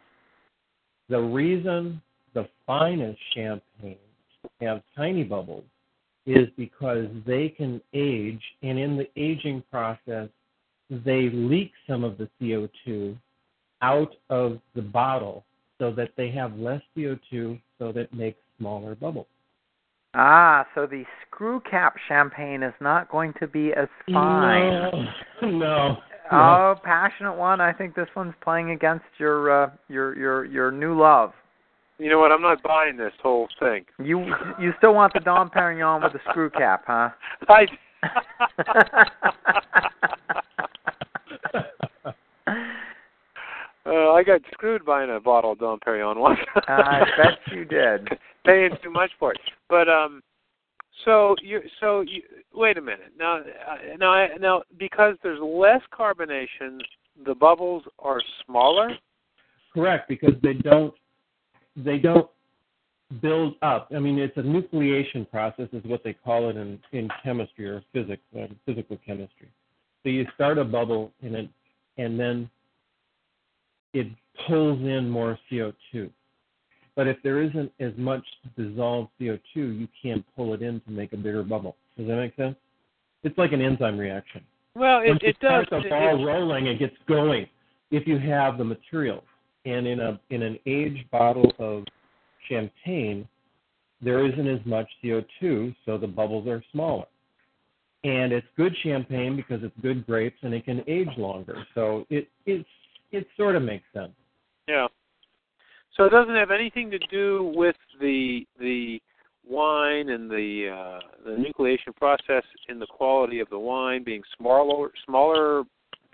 The 1.08 1.20
reason 1.20 2.02
the 2.34 2.48
finest 2.66 3.20
champagnes 3.32 3.98
have 4.60 4.82
tiny 4.96 5.22
bubbles 5.22 5.62
is 6.26 6.48
because 6.56 7.06
they 7.24 7.48
can 7.48 7.80
age, 7.94 8.42
and 8.64 8.76
in 8.76 8.96
the 8.96 9.08
aging 9.16 9.62
process, 9.70 10.28
they 10.90 11.30
leak 11.30 11.70
some 11.88 12.02
of 12.02 12.18
the 12.18 12.28
CO2 12.40 13.16
out 13.86 14.14
of 14.30 14.58
the 14.74 14.82
bottle 14.82 15.44
so 15.78 15.92
that 15.92 16.10
they 16.16 16.30
have 16.30 16.58
less 16.58 16.82
CO2 16.96 17.60
so 17.78 17.92
that 17.92 18.00
it 18.00 18.14
makes 18.14 18.38
smaller 18.58 18.94
bubbles. 18.94 19.26
Ah, 20.14 20.66
so 20.74 20.86
the 20.86 21.04
screw 21.26 21.60
cap 21.70 21.94
champagne 22.08 22.62
is 22.62 22.72
not 22.80 23.10
going 23.10 23.34
to 23.38 23.46
be 23.46 23.72
as 23.74 23.88
fine. 24.12 24.90
No, 25.42 25.48
no. 25.50 25.96
Oh, 26.32 26.74
passionate 26.82 27.34
one. 27.34 27.60
I 27.60 27.72
think 27.72 27.94
this 27.94 28.08
one's 28.16 28.34
playing 28.42 28.70
against 28.70 29.04
your 29.18 29.64
uh, 29.64 29.70
your 29.88 30.16
your 30.16 30.44
your 30.46 30.70
new 30.72 30.98
love. 30.98 31.32
You 31.98 32.08
know 32.10 32.18
what? 32.18 32.32
I'm 32.32 32.42
not 32.42 32.62
buying 32.62 32.96
this 32.96 33.12
whole 33.22 33.46
thing. 33.60 33.84
You 34.02 34.24
you 34.58 34.72
still 34.78 34.94
want 34.94 35.12
the 35.12 35.20
Dom 35.20 35.50
Perignon 35.50 36.02
with 36.02 36.14
the 36.14 36.20
screw 36.30 36.50
cap, 36.50 36.84
huh? 36.86 37.10
I. 37.48 37.66
uh, 43.86 44.12
I, 44.12 44.22
got 44.22 44.40
screwed 44.52 44.84
buying 44.84 45.10
a 45.10 45.20
bottle 45.20 45.52
of 45.52 45.58
Dom 45.58 45.78
Perignon 45.86 46.18
once. 46.18 46.38
I 46.68 47.04
bet 47.16 47.38
you 47.54 47.64
did. 47.64 48.08
Paying 48.44 48.70
too 48.82 48.90
much 48.90 49.10
for 49.18 49.32
it. 49.32 49.40
But 49.68 49.88
um, 49.88 50.22
so 51.04 51.34
you 51.42 51.60
so 51.80 52.00
you 52.00 52.22
wait 52.54 52.78
a 52.78 52.80
minute 52.80 53.12
now 53.18 53.38
uh, 53.38 53.96
now 53.98 54.12
I- 54.12 54.36
now 54.38 54.62
because 54.78 55.16
there's 55.22 55.40
less 55.40 55.82
carbonation, 55.96 56.78
the 57.24 57.34
bubbles 57.34 57.82
are 57.98 58.20
smaller. 58.44 58.90
Correct, 59.74 60.08
because 60.08 60.34
they 60.42 60.54
don't 60.54 60.94
they 61.76 61.98
don't 61.98 62.28
build 63.20 63.54
up. 63.62 63.92
I 63.94 63.98
mean, 63.98 64.18
it's 64.18 64.36
a 64.36 64.42
nucleation 64.42 65.28
process, 65.30 65.68
is 65.72 65.84
what 65.84 66.02
they 66.02 66.12
call 66.12 66.48
it 66.50 66.56
in 66.56 66.78
in 66.92 67.08
chemistry 67.22 67.66
or 67.66 67.82
physics, 67.92 68.22
uh, 68.38 68.46
physical 68.64 68.98
chemistry. 69.04 69.48
So 70.02 70.08
you 70.08 70.26
start 70.34 70.58
a 70.58 70.64
bubble 70.64 71.12
in 71.20 71.34
it, 71.34 71.50
and 71.98 72.18
then 72.18 72.48
it 73.92 74.06
pulls 74.46 74.80
in 74.80 75.08
more 75.08 75.38
CO2. 75.50 76.10
But 76.94 77.06
if 77.06 77.18
there 77.22 77.42
isn't 77.42 77.70
as 77.78 77.92
much 77.96 78.24
dissolved 78.56 79.10
CO2, 79.20 79.38
you 79.54 79.88
can't 80.02 80.24
pull 80.34 80.54
it 80.54 80.62
in 80.62 80.80
to 80.80 80.90
make 80.90 81.12
a 81.12 81.16
bigger 81.16 81.42
bubble. 81.42 81.76
Does 81.96 82.06
that 82.06 82.16
make 82.16 82.34
sense? 82.36 82.56
It's 83.22 83.36
like 83.36 83.52
an 83.52 83.60
enzyme 83.60 83.98
reaction. 83.98 84.42
Well, 84.74 85.00
it 85.00 85.08
Once 85.08 85.20
you 85.22 85.28
it 85.30 85.40
does. 85.40 85.66
start 85.66 85.82
the 85.82 85.88
ball 85.88 86.24
rolling, 86.24 86.66
it 86.66 86.78
gets 86.78 86.96
going. 87.08 87.46
If 87.90 88.06
you 88.06 88.18
have 88.18 88.58
the 88.58 88.64
materials, 88.64 89.24
and 89.64 89.86
in 89.86 90.00
a 90.00 90.20
in 90.30 90.42
an 90.42 90.58
aged 90.66 91.10
bottle 91.10 91.52
of 91.58 91.84
champagne, 92.48 93.26
there 94.00 94.26
isn't 94.26 94.46
as 94.46 94.64
much 94.64 94.88
CO2, 95.02 95.74
so 95.84 95.98
the 95.98 96.06
bubbles 96.06 96.46
are 96.46 96.62
smaller. 96.72 97.06
And 98.04 98.32
it's 98.32 98.46
good 98.56 98.74
champagne 98.84 99.34
because 99.34 99.64
it's 99.64 99.74
good 99.82 100.06
grapes 100.06 100.36
and 100.42 100.54
it 100.54 100.64
can 100.64 100.84
age 100.86 101.08
longer. 101.16 101.66
So 101.74 102.06
it 102.10 102.28
it 102.44 102.64
it 103.12 103.26
sort 103.36 103.56
of 103.56 103.62
makes 103.62 103.84
sense. 103.92 104.12
Yeah. 104.68 104.86
So 105.96 106.04
it 106.04 106.10
doesn't 106.10 106.34
have 106.34 106.50
anything 106.50 106.90
to 106.90 106.98
do 107.10 107.52
with 107.54 107.76
the 108.00 108.46
the 108.60 109.00
wine 109.48 110.10
and 110.10 110.30
the 110.30 110.68
uh, 110.72 111.00
the 111.24 111.36
nucleation 111.36 111.94
process 111.96 112.44
in 112.68 112.78
the 112.78 112.86
quality 112.86 113.40
of 113.40 113.48
the 113.48 113.58
wine 113.58 114.04
being 114.04 114.22
smaller 114.36 114.90
smaller 115.04 115.62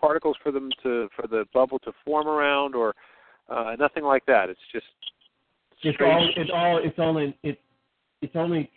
particles 0.01 0.36
for 0.43 0.53
them 0.53 0.70
to 0.82 1.09
for 1.16 1.26
the 1.26 1.45
bubble 1.53 1.78
to 1.80 1.93
form 2.05 2.28
around 2.28 2.74
or 2.74 2.95
uh, 3.49 3.74
nothing 3.78 4.05
like 4.05 4.24
that. 4.26 4.49
It's 4.51 4.61
just 4.72 4.86
It's 5.82 5.99
all 6.01 6.28
it's 6.36 6.51
all 6.55 6.80
it's 6.82 6.99
only 6.99 7.36
it's 7.43 7.61
it's 8.20 8.36
only 8.36 8.70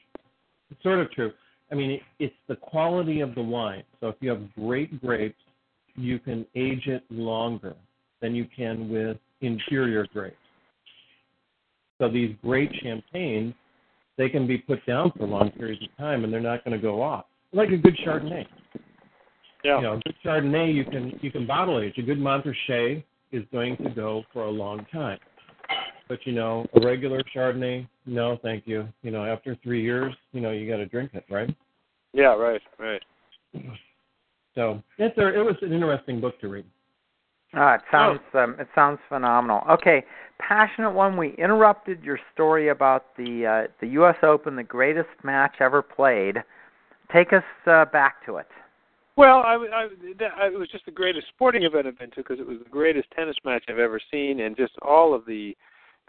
it's 0.72 0.82
sort 0.82 1.00
of 1.00 1.12
true. 1.12 1.32
I 1.72 1.76
mean, 1.76 1.92
it, 1.92 2.02
it's 2.20 2.36
the 2.48 2.56
quality 2.56 3.22
of 3.22 3.36
the 3.36 3.42
wine. 3.42 3.84
So 4.00 4.08
if 4.08 4.16
you 4.20 4.30
have 4.30 4.54
great 4.54 5.02
grapes, 5.02 5.40
you 5.96 6.20
can 6.20 6.46
age 6.56 6.88
it 6.88 7.04
longer 7.10 7.76
than 8.26 8.34
you 8.36 8.48
can 8.56 8.90
with 8.90 9.18
inferior 9.42 10.08
grapes. 10.12 10.36
So 12.00 12.10
these 12.10 12.36
great 12.42 12.72
champagnes, 12.82 13.54
they 14.18 14.30
can 14.30 14.48
be 14.48 14.58
put 14.58 14.84
down 14.86 15.12
for 15.16 15.28
long 15.28 15.52
periods 15.52 15.84
of 15.84 15.96
time, 15.98 16.24
and 16.24 16.34
they're 16.34 16.42
not 16.42 16.64
going 16.66 16.76
to 16.76 16.82
go 16.82 17.02
off. 17.02 17.26
Like 17.54 17.70
a 17.70 17.78
good 17.78 17.98
Chardonnay. 18.06 18.46
yeah. 19.64 19.78
You 19.78 19.84
know, 19.84 19.94
a 19.94 20.00
good 20.00 20.16
Chardonnay 20.26 20.74
you 20.74 20.84
can 20.86 21.18
you 21.22 21.32
can 21.32 21.46
bottle 21.46 21.80
age. 21.80 21.94
A 21.98 22.02
good 22.02 22.18
Montrachet 22.18 23.04
is 23.32 23.44
going 23.52 23.78
to 23.78 23.90
go 23.90 24.24
for 24.34 24.46
a 24.46 24.50
long 24.50 24.86
time. 24.92 25.20
But 26.10 26.20
you 26.26 26.34
know, 26.34 26.66
a 26.76 26.86
regular 26.86 27.22
Chardonnay, 27.36 27.88
no, 28.06 28.40
thank 28.42 28.64
you. 28.66 28.88
You 29.04 29.12
know, 29.12 29.24
after 29.24 29.56
three 29.64 29.84
years, 29.84 30.14
you 30.34 30.42
know, 30.42 30.52
you 30.52 30.70
got 30.70 30.78
to 30.78 30.86
drink 30.88 31.12
it, 31.14 31.26
right? 31.30 31.56
Yeah, 32.14 32.36
right, 32.36 32.62
right. 32.80 33.02
So 34.56 34.82
it's 34.98 35.18
a, 35.18 35.28
it 35.28 35.44
was 35.44 35.56
an 35.62 35.72
interesting 35.74 36.20
book 36.20 36.40
to 36.42 36.48
read. 36.48 36.66
Ah, 37.56 37.76
it 37.76 37.82
sounds 37.90 38.20
um, 38.34 38.56
it 38.60 38.68
sounds 38.76 39.00
phenomenal. 39.08 39.62
Okay, 39.70 40.04
passionate 40.40 40.92
one. 40.92 41.16
We 41.16 41.34
interrupted 41.38 42.04
your 42.04 42.20
story 42.34 42.68
about 42.68 43.16
the 43.18 43.46
uh, 43.68 43.72
the 43.80 43.88
U.S. 43.94 44.18
Open, 44.24 44.58
the 44.58 44.64
greatest 44.64 45.10
match 45.24 45.56
ever 45.62 45.82
played. 45.82 46.44
Take 47.14 47.32
us 47.32 47.44
uh, 47.66 47.86
back 47.86 48.26
to 48.26 48.38
it. 48.38 48.48
Well, 49.16 49.38
I, 49.38 49.54
I, 49.54 49.88
I, 50.38 50.48
it 50.48 50.60
was 50.60 50.68
just 50.70 50.86
the 50.86 50.92
greatest 50.92 51.28
sporting 51.30 51.64
event 51.64 51.88
I've 51.88 51.98
been 51.98 52.12
to 52.12 52.18
because 52.18 52.40
it 52.40 52.48
was 52.48 52.58
the 52.62 52.70
greatest 52.70 53.08
tennis 53.16 53.38
match 53.46 53.64
I've 53.70 53.80
ever 53.80 54.02
seen, 54.12 54.42
and 54.42 54.58
just 54.58 54.74
all 54.82 55.14
of 55.14 55.26
the 55.26 55.56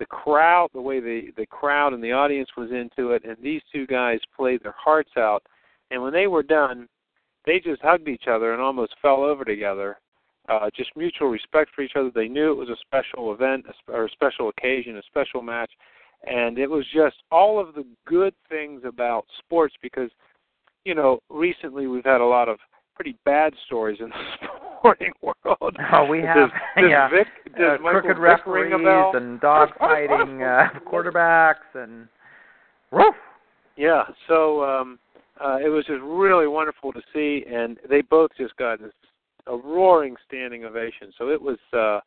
the 0.01 0.07
crowd, 0.07 0.71
the 0.75 0.81
way 0.81 0.99
the 0.99 1.29
the 1.37 1.47
crowd 1.47 1.93
and 1.93 2.03
the 2.03 2.11
audience 2.13 2.49
was 2.57 2.71
into 2.73 3.13
it, 3.13 3.25
and 3.25 3.37
these 3.41 3.63
two 3.73 3.87
guys 3.87 4.19
played 4.37 4.65
their 4.65 4.75
hearts 4.77 5.13
out. 5.17 5.45
And 5.93 6.03
when 6.03 6.13
they 6.13 6.27
were 6.27 6.43
done, 6.43 6.89
they 7.45 7.61
just 7.61 7.83
hugged 7.83 8.09
each 8.09 8.25
other 8.29 8.53
and 8.53 8.61
almost 8.61 8.97
fell 9.01 9.23
over 9.23 9.45
together. 9.45 9.99
Uh, 10.49 10.71
just 10.77 10.91
mutual 10.97 11.29
respect 11.29 11.71
for 11.75 11.83
each 11.83 11.97
other. 11.97 12.11
They 12.15 12.29
knew 12.29 12.53
it 12.53 12.57
was 12.57 12.69
a 12.69 12.77
special 12.87 13.33
event 13.33 13.67
or 13.89 14.05
a 14.05 14.11
special 14.11 14.49
occasion, 14.49 14.97
a 14.97 15.03
special 15.03 15.43
match, 15.43 15.71
and 16.25 16.59
it 16.59 16.71
was 16.71 16.85
just 16.95 17.17
all 17.31 17.59
of 17.59 17.75
the 17.75 17.85
good 18.07 18.35
things 18.49 18.83
about 18.87 19.27
sports 19.39 19.75
because, 19.83 20.11
you 20.85 20.95
know, 20.95 21.19
recently 21.31 21.87
we've 21.87 22.05
had 22.05 22.21
a 22.21 22.25
lot 22.25 22.49
of 22.49 22.59
pretty 22.95 23.17
bad 23.25 23.53
stories 23.67 23.99
in 24.01 24.09
the 24.09 24.49
sporting 24.79 25.13
world. 25.21 25.77
Oh, 25.93 26.05
we 26.05 26.21
have 26.21 26.37
Does, 26.37 26.51
does 26.77 26.91
yeah, 26.91 27.09
Vic, 27.11 27.27
does 27.59 27.79
uh, 27.79 27.83
Michael 27.83 28.01
crooked 28.03 28.23
Vick 28.23 28.47
ring 28.47 28.73
a 28.73 28.79
bell? 28.79 29.13
referees 29.13 29.23
and 29.23 29.41
dog 29.41 29.69
fighting 29.79 30.43
uh, 30.43 30.69
quarterbacks 30.91 31.75
and 31.75 32.09
woof. 32.91 33.15
Yeah, 33.77 34.05
so 34.29 34.65
um 34.65 34.99
uh 35.39 35.59
it 35.63 35.69
was 35.69 35.85
just 35.87 36.01
really 36.03 36.47
wonderful 36.47 36.93
to 36.93 37.01
see 37.13 37.45
and 37.53 37.77
they 37.91 38.01
both 38.01 38.31
just 38.39 38.57
got 38.57 38.81
this 38.81 38.93
a 39.47 39.57
roaring 39.57 40.17
standing 40.27 40.65
ovation. 40.65 41.13
So 41.19 41.31
it 41.31 41.41
was 41.41 41.59
uh 41.73 42.01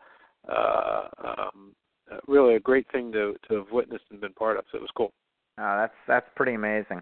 uh 0.52 1.08
um 1.24 1.74
uh, 2.12 2.18
really 2.28 2.56
a 2.56 2.60
great 2.60 2.88
thing 2.92 3.12
to 3.12 3.36
to 3.48 3.56
have 3.56 3.72
witnessed 3.72 4.06
and 4.12 4.22
been 4.22 4.34
part 4.34 4.58
of. 4.58 4.66
So 4.72 4.78
it 4.78 4.82
was 4.82 4.92
cool. 4.96 5.12
Oh, 5.60 5.78
that's 5.78 5.94
that's 6.08 6.28
pretty 6.36 6.54
amazing. 6.54 7.02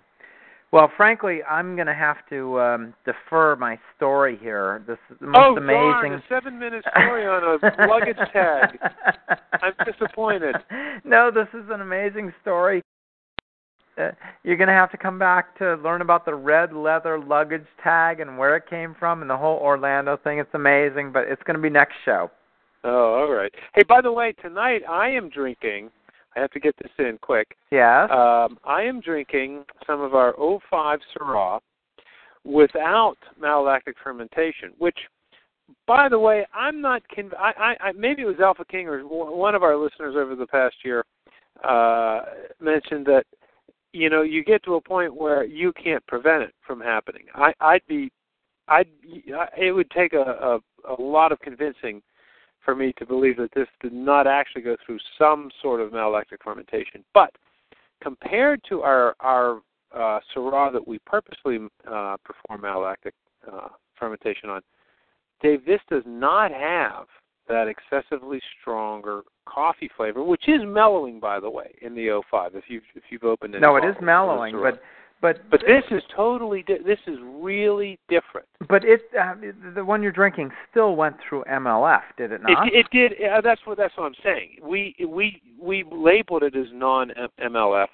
Well, 0.71 0.91
frankly, 0.97 1.39
I'm 1.49 1.75
going 1.75 1.88
to 1.88 1.93
have 1.93 2.17
to 2.29 2.59
um, 2.59 2.93
defer 3.05 3.55
my 3.55 3.79
story 3.95 4.38
here. 4.41 4.83
This 4.85 4.97
is 5.09 5.15
the 5.21 5.27
most 5.27 5.38
oh, 5.39 5.55
amazing. 5.55 5.77
darn, 5.77 6.13
a 6.13 6.23
seven 6.27 6.59
minute 6.59 6.83
story 6.91 7.25
on 7.25 7.41
a 7.41 7.88
luggage 7.88 8.17
tag. 8.33 8.77
I'm 9.61 9.73
disappointed. 9.85 10.55
No, 11.05 11.31
this 11.31 11.47
is 11.53 11.69
an 11.69 11.79
amazing 11.79 12.33
story. 12.41 12.83
Uh, 13.97 14.11
you're 14.43 14.57
going 14.57 14.67
to 14.67 14.73
have 14.73 14.91
to 14.91 14.97
come 14.97 15.17
back 15.17 15.57
to 15.57 15.75
learn 15.75 16.01
about 16.01 16.25
the 16.25 16.33
red 16.33 16.71
leather 16.71 17.19
luggage 17.19 17.65
tag 17.83 18.19
and 18.19 18.37
where 18.37 18.55
it 18.55 18.69
came 18.69 18.95
from 18.99 19.21
and 19.21 19.29
the 19.29 19.37
whole 19.37 19.57
Orlando 19.57 20.17
thing. 20.23 20.39
It's 20.39 20.53
amazing, 20.53 21.11
but 21.11 21.23
it's 21.27 21.41
going 21.43 21.55
to 21.55 21.61
be 21.61 21.69
next 21.69 21.95
show. 22.05 22.29
Oh, 22.83 23.15
all 23.15 23.31
right. 23.31 23.51
Hey, 23.73 23.83
by 23.83 24.01
the 24.01 24.11
way, 24.11 24.33
tonight 24.41 24.81
I 24.87 25.09
am 25.09 25.29
drinking. 25.29 25.89
I 26.35 26.41
have 26.41 26.51
to 26.51 26.59
get 26.59 26.75
this 26.81 26.91
in 26.99 27.17
quick. 27.21 27.57
Yes. 27.71 28.09
Um, 28.11 28.59
I 28.63 28.83
am 28.83 29.01
drinking 29.01 29.65
some 29.87 30.01
of 30.01 30.13
our 30.13 30.35
05 30.69 30.99
Syrah 31.15 31.59
without 32.45 33.17
malolactic 33.41 33.93
fermentation, 34.03 34.71
which, 34.77 34.97
by 35.87 36.07
the 36.07 36.19
way, 36.19 36.45
I'm 36.53 36.79
not. 36.79 37.01
Conv- 37.17 37.35
I, 37.37 37.75
I, 37.81 37.87
I 37.87 37.91
maybe 37.93 38.21
it 38.21 38.25
was 38.25 38.39
Alpha 38.39 38.63
King 38.65 38.87
or 38.87 39.01
one 39.01 39.55
of 39.55 39.63
our 39.63 39.75
listeners 39.75 40.15
over 40.15 40.35
the 40.35 40.47
past 40.47 40.75
year 40.85 41.03
uh, 41.67 42.21
mentioned 42.61 43.07
that 43.07 43.23
you 43.93 44.09
know 44.09 44.21
you 44.21 44.43
get 44.43 44.63
to 44.63 44.75
a 44.75 44.81
point 44.81 45.15
where 45.15 45.43
you 45.43 45.73
can't 45.73 46.05
prevent 46.07 46.43
it 46.43 46.53
from 46.65 46.79
happening. 46.79 47.23
I, 47.33 47.53
I'd 47.59 47.85
be, 47.88 48.11
I'd. 48.67 48.88
It 49.57 49.73
would 49.73 49.89
take 49.91 50.13
a, 50.13 50.59
a, 50.88 50.93
a 50.93 51.01
lot 51.01 51.31
of 51.31 51.39
convincing 51.39 52.01
for 52.63 52.75
me 52.75 52.93
to 52.97 53.05
believe 53.05 53.38
that 53.38 53.53
this 53.55 53.67
did 53.81 53.93
not 53.93 54.27
actually 54.27 54.61
go 54.61 54.75
through 54.85 54.99
some 55.17 55.49
sort 55.61 55.79
of 55.79 55.91
malolactic 55.91 56.39
fermentation. 56.43 57.03
But 57.13 57.31
compared 58.01 58.61
to 58.69 58.81
our 58.81 59.15
our 59.19 59.61
uh, 59.95 60.19
Syrah 60.35 60.71
that 60.73 60.85
we 60.85 60.99
purposely 61.05 61.59
uh, 61.89 62.17
perform 62.23 62.61
malolactic 62.61 63.13
uh, 63.51 63.69
fermentation 63.97 64.49
on, 64.49 64.61
Dave, 65.41 65.65
this 65.65 65.79
does 65.89 66.03
not 66.05 66.51
have 66.51 67.05
that 67.47 67.67
excessively 67.67 68.41
stronger 68.61 69.21
coffee 69.45 69.89
flavor, 69.95 70.23
which 70.23 70.47
is 70.47 70.61
mellowing, 70.65 71.19
by 71.19 71.39
the 71.39 71.49
way, 71.49 71.73
in 71.81 71.95
the 71.95 72.21
05. 72.29 72.55
If 72.55 72.65
you've 72.67 72.83
if 72.95 73.03
you've 73.09 73.23
opened 73.23 73.55
it, 73.55 73.61
no, 73.61 73.75
it 73.77 73.85
is 73.85 73.95
mellowing, 74.01 74.55
but 74.61 74.81
but 75.21 75.49
but 75.49 75.61
this 75.61 75.83
is 75.91 76.03
totally 76.15 76.63
di- 76.63 76.83
this 76.85 76.99
is 77.07 77.17
really 77.23 77.97
different. 78.07 78.47
but 78.69 78.83
it 78.83 79.01
uh, 79.19 79.33
the 79.73 79.83
one 79.83 80.03
you're 80.03 80.11
drinking 80.11 80.51
still 80.69 80.95
went 80.95 81.15
through 81.27 81.43
MLF, 81.49 82.01
did 82.17 82.31
it 82.31 82.41
not? 82.41 82.67
It, 82.67 82.85
it 82.85 82.85
did. 82.91 83.13
Uh, 83.23 83.41
that's 83.41 83.61
what 83.65 83.77
that's 83.77 83.95
what 83.97 84.05
I'm 84.05 84.15
saying. 84.23 84.57
We 84.61 84.95
we 85.07 85.41
we 85.59 85.83
labeled 85.91 86.43
it 86.43 86.55
as 86.55 86.67
non 86.71 87.11
MLF, 87.39 87.87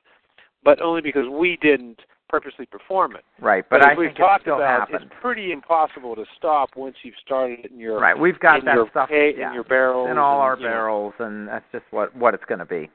but 0.63 0.81
only 0.81 1.01
because 1.01 1.29
we 1.29 1.57
didn't 1.61 1.99
purposely 2.29 2.65
perform 2.65 3.15
it. 3.15 3.23
right, 3.39 3.63
but, 3.69 3.81
as 3.81 3.87
I 3.91 3.99
we've 3.99 4.09
think 4.09 4.17
talked 4.17 4.41
it 4.41 4.43
still 4.45 4.55
about, 4.55 4.89
it's 4.91 5.03
pretty 5.21 5.51
impossible 5.51 6.15
to 6.15 6.25
stop 6.37 6.71
once 6.75 6.95
you've 7.03 7.15
started 7.23 7.59
it 7.65 7.71
in 7.71 7.79
your 7.79 7.99
Right, 7.99 8.17
we've 8.17 8.39
got 8.39 8.65
that 8.65 8.73
your 8.73 8.87
stuff 8.89 9.09
pa- 9.09 9.15
yeah, 9.15 9.49
in 9.49 9.53
your 9.53 9.63
barrels 9.63 10.09
in 10.09 10.17
all 10.17 10.35
and, 10.35 10.41
our 10.41 10.57
you 10.57 10.63
know, 10.63 10.69
barrels, 10.69 11.13
and 11.19 11.47
that's 11.47 11.65
just 11.71 11.85
what 11.91 12.15
what 12.15 12.33
it's 12.33 12.45
going 12.45 12.59
to 12.59 12.65
be. 12.65 12.89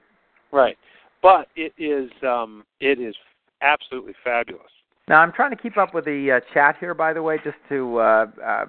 right, 0.52 0.76
but 1.22 1.48
it 1.56 1.72
is 1.78 2.10
um 2.22 2.64
it 2.80 3.00
is 3.00 3.14
absolutely 3.62 4.14
fabulous. 4.24 4.70
Now 5.08 5.20
I'm 5.20 5.32
trying 5.32 5.50
to 5.50 5.56
keep 5.56 5.76
up 5.76 5.94
with 5.94 6.04
the 6.04 6.32
uh, 6.32 6.54
chat 6.54 6.76
here, 6.78 6.94
by 6.94 7.12
the 7.12 7.22
way, 7.22 7.38
just 7.42 7.56
to 7.70 7.98
uh, 7.98 8.26
uh, 8.44 8.66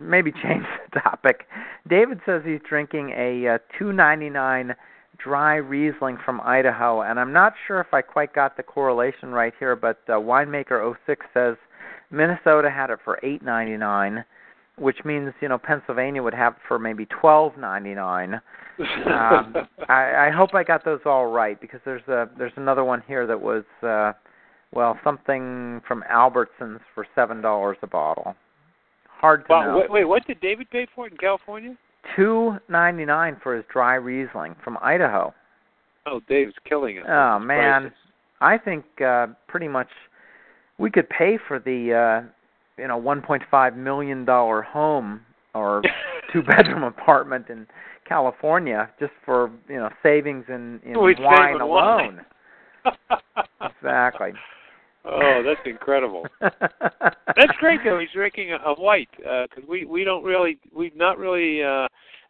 maybe 0.00 0.32
change 0.42 0.64
the 0.92 1.00
topic. 1.00 1.46
David 1.88 2.20
says 2.26 2.42
he's 2.44 2.60
drinking 2.68 3.10
a 3.16 3.54
uh, 3.54 3.58
299 3.78 4.74
dry 5.22 5.56
Riesling 5.56 6.18
from 6.24 6.40
Idaho, 6.40 7.02
and 7.02 7.18
I'm 7.18 7.32
not 7.32 7.54
sure 7.66 7.80
if 7.80 7.92
I 7.92 8.02
quite 8.02 8.34
got 8.34 8.56
the 8.56 8.62
correlation 8.62 9.30
right 9.30 9.52
here, 9.58 9.76
but 9.76 9.98
uh, 10.08 10.12
winemaker 10.12 10.94
06 11.06 11.26
says 11.34 11.56
Minnesota 12.10 12.70
had 12.70 12.90
it 12.90 12.98
for 13.04 13.18
8.99, 13.22 14.24
which 14.78 14.98
means 15.04 15.32
you 15.40 15.48
know 15.48 15.58
Pennsylvania 15.58 16.22
would 16.22 16.34
have 16.34 16.54
it 16.54 16.58
for 16.66 16.78
maybe 16.78 17.06
12.99. 17.22 18.34
um, 18.34 18.40
I, 19.88 20.28
I 20.28 20.30
hope 20.34 20.54
I 20.54 20.64
got 20.64 20.84
those 20.84 21.00
all 21.04 21.26
right 21.26 21.60
because 21.60 21.80
there's 21.84 22.06
a 22.08 22.28
there's 22.38 22.52
another 22.56 22.84
one 22.84 23.02
here 23.06 23.26
that 23.26 23.40
was 23.40 23.64
uh, 23.82 24.12
well 24.72 24.98
something 25.04 25.82
from 25.86 26.02
Albertsons 26.10 26.80
for 26.94 27.06
seven 27.14 27.40
dollars 27.40 27.76
a 27.82 27.86
bottle. 27.86 28.34
Hard 29.08 29.46
to 29.46 29.52
wow, 29.52 29.66
know. 29.66 29.78
Wait, 29.78 29.90
wait, 29.90 30.04
what 30.04 30.26
did 30.26 30.40
David 30.40 30.70
pay 30.70 30.86
for 30.94 31.06
it 31.06 31.12
in 31.12 31.18
California? 31.18 31.76
Two 32.16 32.56
ninety 32.68 33.04
nine 33.04 33.36
for 33.42 33.54
his 33.54 33.64
dry 33.72 33.94
Riesling 33.94 34.56
from 34.62 34.78
Idaho. 34.82 35.34
Oh, 36.06 36.20
Dave's 36.28 36.54
killing 36.68 36.96
it. 36.96 37.04
Oh 37.08 37.38
man, 37.38 37.92
I 38.40 38.58
think 38.58 38.84
uh, 39.04 39.28
pretty 39.48 39.68
much 39.68 39.88
we 40.78 40.90
could 40.90 41.08
pay 41.08 41.38
for 41.46 41.58
the 41.58 42.24
uh, 42.26 42.28
you 42.80 42.88
know 42.88 43.00
1.5 43.00 43.76
million 43.76 44.24
dollar 44.24 44.62
home 44.62 45.20
or 45.54 45.82
two 46.32 46.42
bedroom 46.42 46.82
apartment 46.82 47.46
in 47.50 47.66
California 48.08 48.90
just 48.98 49.12
for 49.24 49.50
you 49.68 49.76
know 49.76 49.90
savings 50.02 50.44
in 50.48 50.80
in 50.84 51.00
We'd 51.00 51.20
wine 51.20 51.60
alone. 51.60 52.20
wine. 52.84 52.94
exactly. 53.60 54.32
Oh, 55.04 55.42
that's 55.44 55.60
incredible. 55.66 56.26
That's 56.40 57.52
great 57.58 57.80
though. 57.84 57.98
He's 57.98 58.10
drinking 58.12 58.52
a, 58.52 58.56
a 58.56 58.74
white 58.74 59.08
because 59.16 59.64
we 59.68 59.84
we 59.84 60.04
don't 60.04 60.22
really 60.22 60.58
we've 60.74 60.96
not 60.96 61.18
really 61.18 61.62
uh 61.62 61.88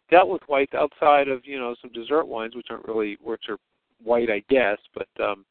dealt 0.09 0.29
with 0.29 0.41
whites 0.47 0.73
outside 0.73 1.27
of 1.27 1.41
you 1.45 1.59
know 1.59 1.75
some 1.81 1.91
dessert 1.91 2.25
wines 2.25 2.55
which 2.55 2.67
aren't 2.69 2.87
really 2.87 3.17
which 3.21 3.43
are 3.49 3.57
white 4.03 4.29
I 4.29 4.43
guess 4.49 4.77
but 4.95 5.07
um 5.23 5.45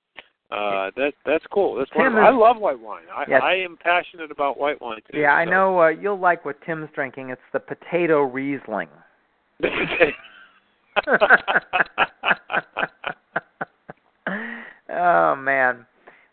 uh 0.51 0.91
that 0.97 1.13
that's 1.27 1.45
cool 1.53 1.77
that's 1.77 1.91
Tim 1.91 2.03
wonderful. 2.15 2.29
is- 2.29 2.35
I 2.35 2.37
love 2.37 2.57
white 2.59 2.81
wine 2.81 3.05
I 3.15 3.25
Yes. 3.29 3.43
I 3.45 3.55
am 3.55 3.77
passionate 3.83 4.31
about 4.31 4.59
white 4.59 4.81
wine 4.81 5.01
too 5.11 5.19
Yeah, 5.19 5.33
I 5.35 5.45
know 5.45 5.81
uh, 5.83 5.89
you'll 5.89 6.19
like 6.19 6.45
what 6.45 6.61
Tim's 6.63 6.89
drinking. 6.95 7.31
It's 7.31 7.41
the 7.53 7.61
potato 7.61 8.23
Riesling. 8.23 8.89
oh 14.91 15.37
man, 15.37 15.87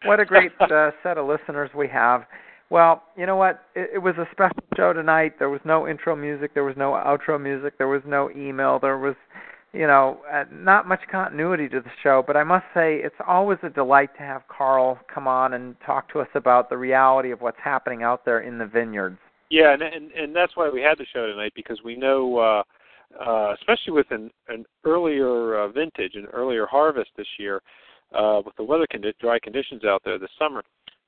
what 0.07 0.19
a 0.19 0.25
great 0.25 0.51
uh, 0.59 0.91
set 1.03 1.17
of 1.17 1.27
listeners 1.27 1.69
we 1.75 1.87
have. 1.87 2.23
Well, 2.69 3.03
you 3.15 3.25
know 3.25 3.35
what? 3.35 3.63
It, 3.75 3.91
it 3.95 3.97
was 3.99 4.15
a 4.17 4.27
special 4.31 4.63
show 4.75 4.93
tonight. 4.93 5.33
There 5.39 5.49
was 5.49 5.61
no 5.63 5.87
intro 5.87 6.15
music. 6.15 6.53
There 6.53 6.63
was 6.63 6.75
no 6.77 6.91
outro 6.91 7.41
music. 7.41 7.77
There 7.77 7.87
was 7.87 8.01
no 8.05 8.29
email. 8.31 8.79
There 8.79 8.97
was, 8.97 9.15
you 9.73 9.87
know, 9.87 10.19
uh, 10.31 10.43
not 10.51 10.87
much 10.87 11.01
continuity 11.09 11.69
to 11.69 11.79
the 11.79 11.89
show. 12.03 12.23
But 12.25 12.35
I 12.35 12.43
must 12.43 12.65
say, 12.73 12.97
it's 12.97 13.15
always 13.25 13.59
a 13.63 13.69
delight 13.69 14.09
to 14.17 14.23
have 14.23 14.41
Carl 14.49 14.99
come 15.13 15.27
on 15.27 15.53
and 15.53 15.75
talk 15.85 16.11
to 16.13 16.19
us 16.19 16.27
about 16.35 16.69
the 16.69 16.77
reality 16.77 17.31
of 17.31 17.41
what's 17.41 17.59
happening 17.63 18.03
out 18.03 18.25
there 18.25 18.41
in 18.41 18.57
the 18.57 18.65
vineyards. 18.65 19.17
Yeah, 19.49 19.71
and, 19.71 19.81
and 19.81 20.11
and 20.11 20.35
that's 20.35 20.57
why 20.57 20.69
we 20.69 20.81
had 20.81 20.97
the 20.97 21.05
show 21.13 21.25
tonight 21.25 21.53
because 21.55 21.79
we 21.83 21.95
know, 21.95 22.37
uh, 22.37 22.63
uh, 23.23 23.53
especially 23.53 23.93
with 23.93 24.07
an, 24.11 24.29
an 24.49 24.65
earlier 24.83 25.61
uh, 25.61 25.69
vintage, 25.69 26.15
an 26.15 26.25
earlier 26.33 26.65
harvest 26.65 27.11
this 27.15 27.27
year, 27.39 27.61
uh, 28.13 28.41
with 28.45 28.55
the 28.55 28.63
weather 28.63 28.87
condi- 28.91 29.17
dry 29.19 29.39
conditions 29.39 29.83
out 29.85 30.01
there 30.05 30.17
this 30.19 30.29
summer, 30.37 30.63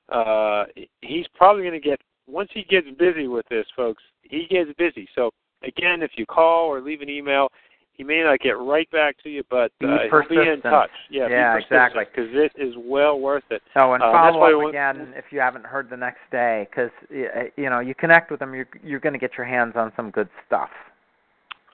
uh, 0.10 0.66
he's 1.02 1.26
probably 1.36 1.64
going 1.64 1.80
to 1.80 1.80
get 1.80 2.00
once 2.28 2.50
he 2.54 2.64
gets 2.64 2.88
busy 2.98 3.28
with 3.28 3.48
this, 3.50 3.66
folks. 3.76 4.04
He 4.24 4.48
gets 4.50 4.70
busy. 4.78 5.08
So 5.16 5.32
again, 5.64 6.02
if 6.02 6.12
you 6.16 6.26
call 6.26 6.68
or 6.68 6.82
leave 6.82 7.02
an 7.02 7.10
email, 7.10 7.50
he 8.00 8.06
may 8.06 8.24
not 8.24 8.40
get 8.40 8.52
right 8.52 8.90
back 8.92 9.18
to 9.24 9.30
you, 9.30 9.44
but 9.50 9.74
Be 9.80 9.86
uh, 9.86 9.98
he'll 10.10 10.30
be 10.30 10.50
in 10.50 10.62
touch. 10.62 10.90
Yeah, 11.12 11.28
Yeah, 11.28 11.58
exactly. 11.58 12.06
Because 12.06 12.30
it 12.34 12.54
is 12.56 12.74
well 12.78 13.20
worth 13.20 13.44
it. 13.52 13.62
Oh, 13.76 13.92
and 13.92 14.02
Uh, 14.02 14.12
follow 14.14 14.64
up 14.64 14.70
again 14.70 15.14
if 15.18 15.26
you 15.32 15.42
haven't 15.42 15.66
heard 15.66 15.90
the 15.90 15.98
next 15.98 16.22
day, 16.32 16.66
because 16.70 16.92
you 17.10 17.70
know 17.70 17.82
you 17.82 17.94
connect 17.94 18.32
with 18.32 18.40
them, 18.40 18.54
you're 18.56 18.70
you're 18.82 19.02
going 19.02 19.12
to 19.12 19.20
get 19.20 19.32
your 19.38 19.46
hands 19.46 19.74
on 19.76 19.92
some 19.98 20.12
good 20.12 20.30
stuff. 20.48 20.70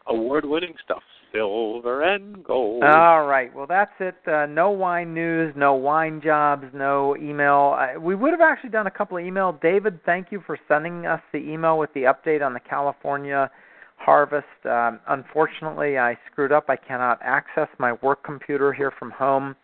Award-winning 0.08 0.74
stuff, 0.84 1.04
silver 1.36 2.02
and 2.02 2.44
gold. 2.44 2.84
All 2.84 3.26
right, 3.26 3.54
well 3.54 3.68
that's 3.68 3.92
it. 4.00 4.16
Uh, 4.28 4.46
no 4.46 4.72
wine 4.72 5.14
news, 5.14 5.54
no 5.56 5.74
wine 5.74 6.22
jobs, 6.24 6.66
no 6.74 7.16
email. 7.18 7.76
Uh, 7.78 8.00
we 8.00 8.16
would 8.16 8.32
have 8.32 8.42
actually 8.42 8.70
done 8.70 8.88
a 8.88 8.92
couple 8.92 9.18
of 9.18 9.24
emails. 9.24 9.62
David, 9.62 10.00
thank 10.06 10.32
you 10.32 10.42
for 10.46 10.58
sending 10.68 11.06
us 11.06 11.22
the 11.32 11.40
email 11.40 11.78
with 11.78 11.94
the 11.94 12.04
update 12.04 12.46
on 12.46 12.54
the 12.54 12.60
California 12.60 13.50
harvest. 13.98 14.46
Um, 14.66 15.00
unfortunately, 15.08 15.98
I 15.98 16.18
screwed 16.32 16.52
up. 16.52 16.66
I 16.70 16.76
cannot 16.76 17.20
access 17.22 17.68
my 17.80 17.94
work 18.02 18.24
computer 18.24 18.74
here 18.74 18.92
from 18.98 19.12
home, 19.12 19.56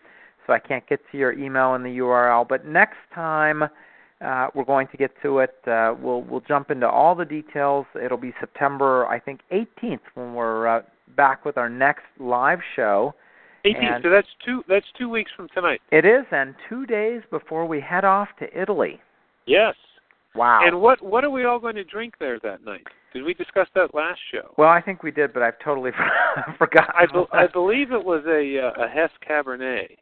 so 0.45 0.53
I 0.53 0.59
can't 0.59 0.87
get 0.87 0.99
to 1.11 1.17
your 1.17 1.33
email 1.33 1.75
in 1.75 1.83
the 1.83 1.97
URL. 1.97 2.47
But 2.47 2.65
next 2.65 2.97
time, 3.13 3.63
uh, 4.21 4.47
we're 4.53 4.65
going 4.65 4.87
to 4.87 4.97
get 4.97 5.11
to 5.23 5.39
it. 5.39 5.55
Uh, 5.65 5.95
we'll 5.99 6.21
we'll 6.23 6.41
jump 6.41 6.71
into 6.71 6.87
all 6.87 7.15
the 7.15 7.25
details. 7.25 7.85
It'll 8.03 8.17
be 8.17 8.33
September, 8.39 9.07
I 9.07 9.19
think, 9.19 9.41
18th 9.51 9.99
when 10.13 10.33
we're 10.33 10.67
uh, 10.67 10.81
back 11.15 11.45
with 11.45 11.57
our 11.57 11.69
next 11.69 12.03
live 12.19 12.59
show. 12.75 13.13
18. 13.65 13.75
So 14.03 14.09
that's 14.09 14.27
two. 14.43 14.63
That's 14.67 14.85
two 14.97 15.07
weeks 15.07 15.31
from 15.35 15.47
tonight. 15.53 15.81
It 15.91 16.03
is, 16.03 16.25
and 16.31 16.55
two 16.67 16.85
days 16.87 17.21
before 17.29 17.65
we 17.67 17.79
head 17.79 18.03
off 18.03 18.29
to 18.39 18.59
Italy. 18.59 18.99
Yes. 19.45 19.75
Wow. 20.33 20.61
And 20.65 20.81
what 20.81 21.03
what 21.03 21.23
are 21.23 21.29
we 21.29 21.45
all 21.45 21.59
going 21.59 21.75
to 21.75 21.83
drink 21.83 22.15
there 22.19 22.39
that 22.39 22.65
night? 22.65 22.85
Did 23.13 23.23
we 23.23 23.33
discuss 23.33 23.67
that 23.75 23.93
last 23.93 24.19
show? 24.31 24.53
well, 24.57 24.69
I 24.69 24.81
think 24.81 25.03
we 25.03 25.11
did, 25.11 25.33
but 25.33 25.43
I've 25.43 25.59
totally 25.63 25.91
forgotten. 26.57 26.91
I, 26.97 27.05
be, 27.05 27.23
I 27.33 27.47
believe 27.47 27.91
it 27.91 28.03
was 28.03 28.23
a 28.25 28.57
uh, 28.67 28.85
a 28.85 28.87
Hess 28.87 29.11
Cabernet, 29.29 29.97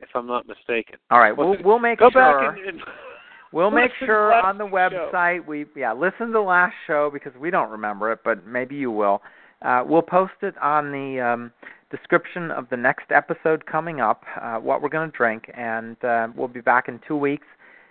if 0.00 0.08
I'm 0.14 0.26
not 0.26 0.48
mistaken. 0.48 0.96
All 1.10 1.20
right, 1.20 1.36
we'll 1.36 1.56
we'll 1.62 1.78
make 1.78 1.98
Go 2.00 2.10
sure. 2.10 2.40
back 2.40 2.58
and, 2.58 2.68
and 2.68 2.80
We'll 3.52 3.70
make 3.70 3.90
sure 4.04 4.34
on 4.34 4.58
the 4.58 4.66
week's 4.66 4.92
show. 4.92 5.10
website 5.12 5.46
we 5.46 5.64
yeah 5.74 5.92
listen 5.92 6.26
to 6.28 6.32
the 6.32 6.40
last 6.40 6.74
show 6.86 7.10
because 7.12 7.32
we 7.40 7.50
don't 7.50 7.70
remember 7.70 8.12
it, 8.12 8.20
but 8.24 8.46
maybe 8.46 8.76
you 8.76 8.90
will. 8.90 9.22
Uh, 9.62 9.82
we'll 9.86 10.02
post 10.02 10.34
it 10.42 10.54
on 10.58 10.92
the 10.92 11.20
um, 11.20 11.52
description 11.90 12.50
of 12.50 12.68
the 12.70 12.76
next 12.76 13.10
episode 13.10 13.66
coming 13.66 14.00
up, 14.00 14.22
uh, 14.40 14.56
what 14.56 14.82
we're 14.82 14.88
going 14.88 15.10
to 15.10 15.16
drink, 15.16 15.50
and 15.54 16.02
uh, 16.04 16.28
we'll 16.36 16.48
be 16.48 16.60
back 16.60 16.88
in 16.88 17.00
two 17.06 17.16
weeks. 17.16 17.46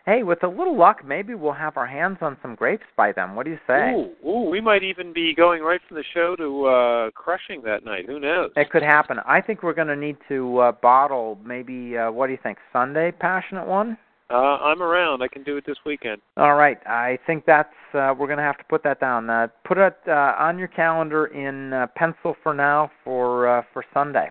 Hey, 0.05 0.23
with 0.23 0.41
a 0.43 0.47
little 0.47 0.77
luck, 0.77 1.03
maybe 1.05 1.35
we'll 1.35 1.51
have 1.51 1.75
our 1.75 1.85
hands 1.85 2.19
on 2.21 2.37
some 2.41 2.55
grapes 2.55 2.85
by 2.95 3.11
then. 3.11 3.35
What 3.35 3.43
do 3.43 3.51
you 3.51 3.59
say? 3.67 3.91
Ooh, 3.91 4.29
ooh, 4.29 4.49
we 4.49 4.61
might 4.61 4.81
even 4.81 5.11
be 5.11 5.35
going 5.35 5.61
right 5.61 5.81
from 5.85 5.97
the 5.97 6.03
show 6.13 6.33
to 6.37 6.65
uh 6.65 7.11
crushing 7.11 7.61
that 7.63 7.83
night. 7.83 8.05
Who 8.07 8.17
knows? 8.17 8.51
It 8.55 8.69
could 8.69 8.83
happen. 8.83 9.17
I 9.25 9.41
think 9.41 9.63
we're 9.63 9.73
going 9.73 9.89
to 9.89 9.97
need 9.97 10.15
to 10.29 10.59
uh, 10.59 10.71
bottle 10.71 11.37
maybe. 11.43 11.97
Uh, 11.97 12.09
what 12.09 12.27
do 12.27 12.31
you 12.31 12.39
think? 12.41 12.57
Sunday, 12.71 13.11
passionate 13.11 13.67
one. 13.67 13.97
Uh, 14.29 14.57
I'm 14.57 14.81
around. 14.81 15.21
I 15.21 15.29
can 15.29 15.43
do 15.43 15.55
it 15.55 15.65
this 15.65 15.77
weekend. 15.85 16.21
All 16.35 16.55
right. 16.55 16.77
I 16.85 17.17
think 17.25 17.45
that's 17.45 17.69
uh, 17.93 18.13
we're 18.17 18.27
going 18.27 18.37
to 18.37 18.43
have 18.43 18.57
to 18.57 18.65
put 18.65 18.83
that 18.83 18.99
down. 18.99 19.29
Uh, 19.29 19.47
put 19.65 19.77
it 19.77 19.97
uh, 20.07 20.33
on 20.37 20.59
your 20.59 20.67
calendar 20.67 21.27
in 21.27 21.71
uh, 21.71 21.87
pencil 21.95 22.35
for 22.43 22.53
now 22.53 22.91
for 23.03 23.47
uh, 23.47 23.63
for 23.73 23.85
Sunday. 23.93 24.29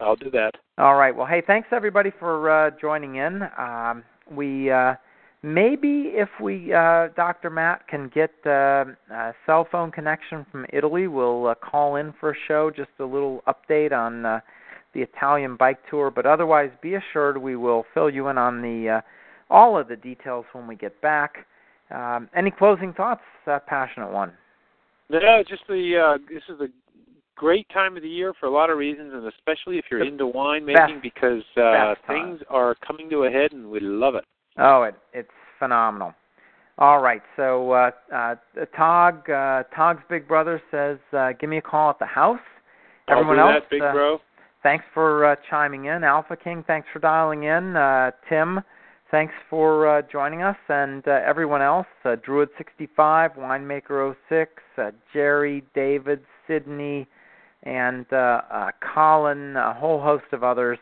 I'll 0.00 0.16
do 0.16 0.30
that. 0.32 0.52
All 0.78 0.96
right. 0.96 1.14
Well, 1.14 1.26
hey, 1.26 1.42
thanks 1.46 1.68
everybody 1.70 2.10
for 2.18 2.50
uh, 2.50 2.70
joining 2.80 3.16
in. 3.16 3.42
Um, 3.56 4.02
we 4.30 4.70
uh, 4.70 4.94
maybe 5.42 6.10
if 6.14 6.28
we 6.40 6.72
uh, 6.72 7.08
Dr. 7.14 7.50
Matt 7.50 7.86
can 7.86 8.10
get 8.12 8.32
uh, 8.44 8.84
a 9.12 9.32
cell 9.46 9.66
phone 9.70 9.92
connection 9.92 10.44
from 10.50 10.66
Italy, 10.72 11.06
we'll 11.06 11.46
uh, 11.46 11.54
call 11.54 11.96
in 11.96 12.12
for 12.18 12.32
a 12.32 12.36
show. 12.48 12.70
Just 12.74 12.90
a 12.98 13.04
little 13.04 13.42
update 13.46 13.92
on 13.92 14.26
uh, 14.26 14.40
the 14.94 15.00
Italian 15.00 15.56
bike 15.56 15.78
tour. 15.90 16.10
But 16.10 16.26
otherwise, 16.26 16.70
be 16.82 16.94
assured 16.94 17.38
we 17.38 17.56
will 17.56 17.84
fill 17.94 18.10
you 18.10 18.28
in 18.28 18.38
on 18.38 18.62
the 18.62 18.88
uh, 18.88 19.00
all 19.50 19.78
of 19.78 19.88
the 19.88 19.96
details 19.96 20.44
when 20.52 20.66
we 20.66 20.76
get 20.76 21.00
back. 21.00 21.46
Um, 21.90 22.28
any 22.34 22.50
closing 22.50 22.92
thoughts, 22.92 23.22
uh, 23.46 23.58
passionate 23.66 24.10
one? 24.10 24.32
No, 25.10 25.42
just 25.46 25.62
the 25.68 25.98
uh 25.98 26.18
this 26.32 26.42
is 26.48 26.60
a 26.60 26.68
great 27.36 27.68
time 27.68 27.96
of 27.96 28.02
the 28.02 28.08
year 28.08 28.32
for 28.38 28.46
a 28.46 28.50
lot 28.50 28.70
of 28.70 28.78
reasons, 28.78 29.12
and 29.12 29.26
especially 29.26 29.76
if 29.76 29.84
you're 29.90 30.00
The 30.00 30.06
into 30.06 30.24
winemaking, 30.24 31.02
because 31.02 31.42
uh 31.56 31.94
things 32.06 32.40
are 32.48 32.74
coming 32.86 33.10
to 33.10 33.24
a 33.24 33.30
head, 33.30 33.52
and 33.52 33.70
we 33.70 33.80
love 33.80 34.14
it. 34.14 34.24
Oh, 34.58 34.84
it 34.84 34.94
it's 35.12 35.28
phenomenal. 35.58 36.14
All 36.78 37.02
right, 37.02 37.20
so 37.36 37.72
uh, 37.72 37.90
uh, 38.14 38.34
Tog 38.74 39.28
uh, 39.28 39.64
Tog's 39.76 40.02
big 40.08 40.26
brother 40.26 40.62
says, 40.70 40.98
uh, 41.12 41.32
"Give 41.38 41.50
me 41.50 41.58
a 41.58 41.62
call 41.62 41.90
at 41.90 41.98
the 41.98 42.06
house." 42.06 42.40
Everyone 43.08 43.38
else, 43.38 43.52
that, 43.60 43.70
big 43.70 43.82
uh, 43.82 43.92
bro. 43.92 44.18
Thanks 44.62 44.84
for 44.94 45.24
uh, 45.26 45.36
chiming 45.50 45.86
in. 45.86 46.04
Alpha 46.04 46.36
King, 46.36 46.64
thanks 46.66 46.88
for 46.92 46.98
dialing 46.98 47.44
in. 47.44 47.76
Uh, 47.76 48.10
Tim, 48.28 48.60
thanks 49.10 49.34
for 49.50 49.98
uh, 49.98 50.02
joining 50.10 50.42
us, 50.42 50.56
and 50.68 51.06
uh, 51.06 51.20
everyone 51.26 51.62
else, 51.62 51.86
uh, 52.04 52.16
Druid65, 52.26 53.36
Winemaker06, 53.38 54.46
uh, 54.78 54.90
Jerry, 55.12 55.62
David, 55.74 56.20
Sydney, 56.46 57.06
and 57.64 58.06
uh, 58.12 58.42
uh, 58.50 58.70
Colin, 58.94 59.56
a 59.56 59.74
whole 59.74 60.00
host 60.00 60.24
of 60.32 60.42
others. 60.42 60.78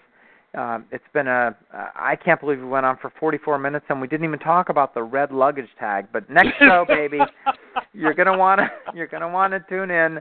um, 0.54 0.86
it's 0.90 1.04
been 1.12 1.28
a 1.28 1.54
I 1.72 2.16
can't 2.16 2.40
believe 2.40 2.58
we 2.58 2.64
went 2.64 2.86
on 2.86 2.96
for 3.00 3.12
44 3.20 3.58
minutes 3.58 3.84
and 3.88 4.00
we 4.00 4.08
didn't 4.08 4.24
even 4.24 4.38
talk 4.38 4.68
about 4.68 4.94
the 4.94 5.02
red 5.02 5.30
luggage 5.30 5.68
tag. 5.78 6.06
But 6.12 6.30
next 6.30 6.58
show, 6.58 6.84
baby, 6.88 7.20
you're 7.92 8.14
gonna 8.14 8.36
wanna 8.36 8.70
you're 8.94 9.06
gonna 9.06 9.28
wanna 9.28 9.60
tune 9.68 9.90
in 9.90 10.20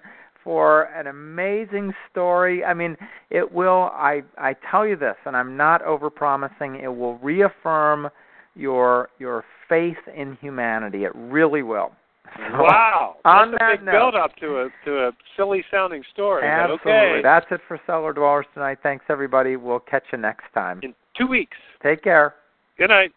for 0.50 0.86
an 0.96 1.06
amazing 1.06 1.94
story. 2.10 2.66
I 2.66 2.74
mean, 2.74 2.98
it 3.30 3.52
will. 3.52 3.92
I 3.94 4.24
I 4.40 4.56
tell 4.72 4.84
you 4.84 4.96
this, 4.96 5.14
and 5.28 5.38
I'm 5.38 5.56
not 5.56 5.84
overpromising. 5.84 6.82
It 6.82 6.88
will 6.88 7.20
reaffirm 7.20 8.10
your 8.56 9.10
your 9.20 9.46
faith 9.68 10.00
in 10.18 10.40
humanity. 10.42 11.04
It 11.04 11.12
really 11.14 11.62
will. 11.62 11.92
So, 12.36 12.64
wow, 12.64 13.18
on 13.26 13.52
that's 13.52 13.62
a 13.62 13.78
big 13.78 13.86
build 13.92 14.16
up 14.16 14.36
to 14.38 14.62
a 14.62 14.70
to 14.86 15.10
a 15.10 15.12
silly 15.38 15.64
sounding 15.70 16.02
story. 16.12 16.48
Absolutely. 16.48 16.92
okay, 16.94 17.20
That's 17.22 17.46
it 17.52 17.62
for 17.68 17.80
Cellar 17.86 18.12
Dwellers 18.14 18.48
tonight. 18.56 18.80
Thanks 18.82 19.06
everybody. 19.08 19.56
We'll 19.56 19.80
catch 19.80 20.06
you 20.12 20.18
next 20.18 20.46
time. 20.56 20.80
in 20.82 20.96
two 21.16 21.28
weeks. 21.28 21.58
Take 21.84 22.02
care. 22.02 22.34
Good 22.80 22.90
night. 22.90 23.12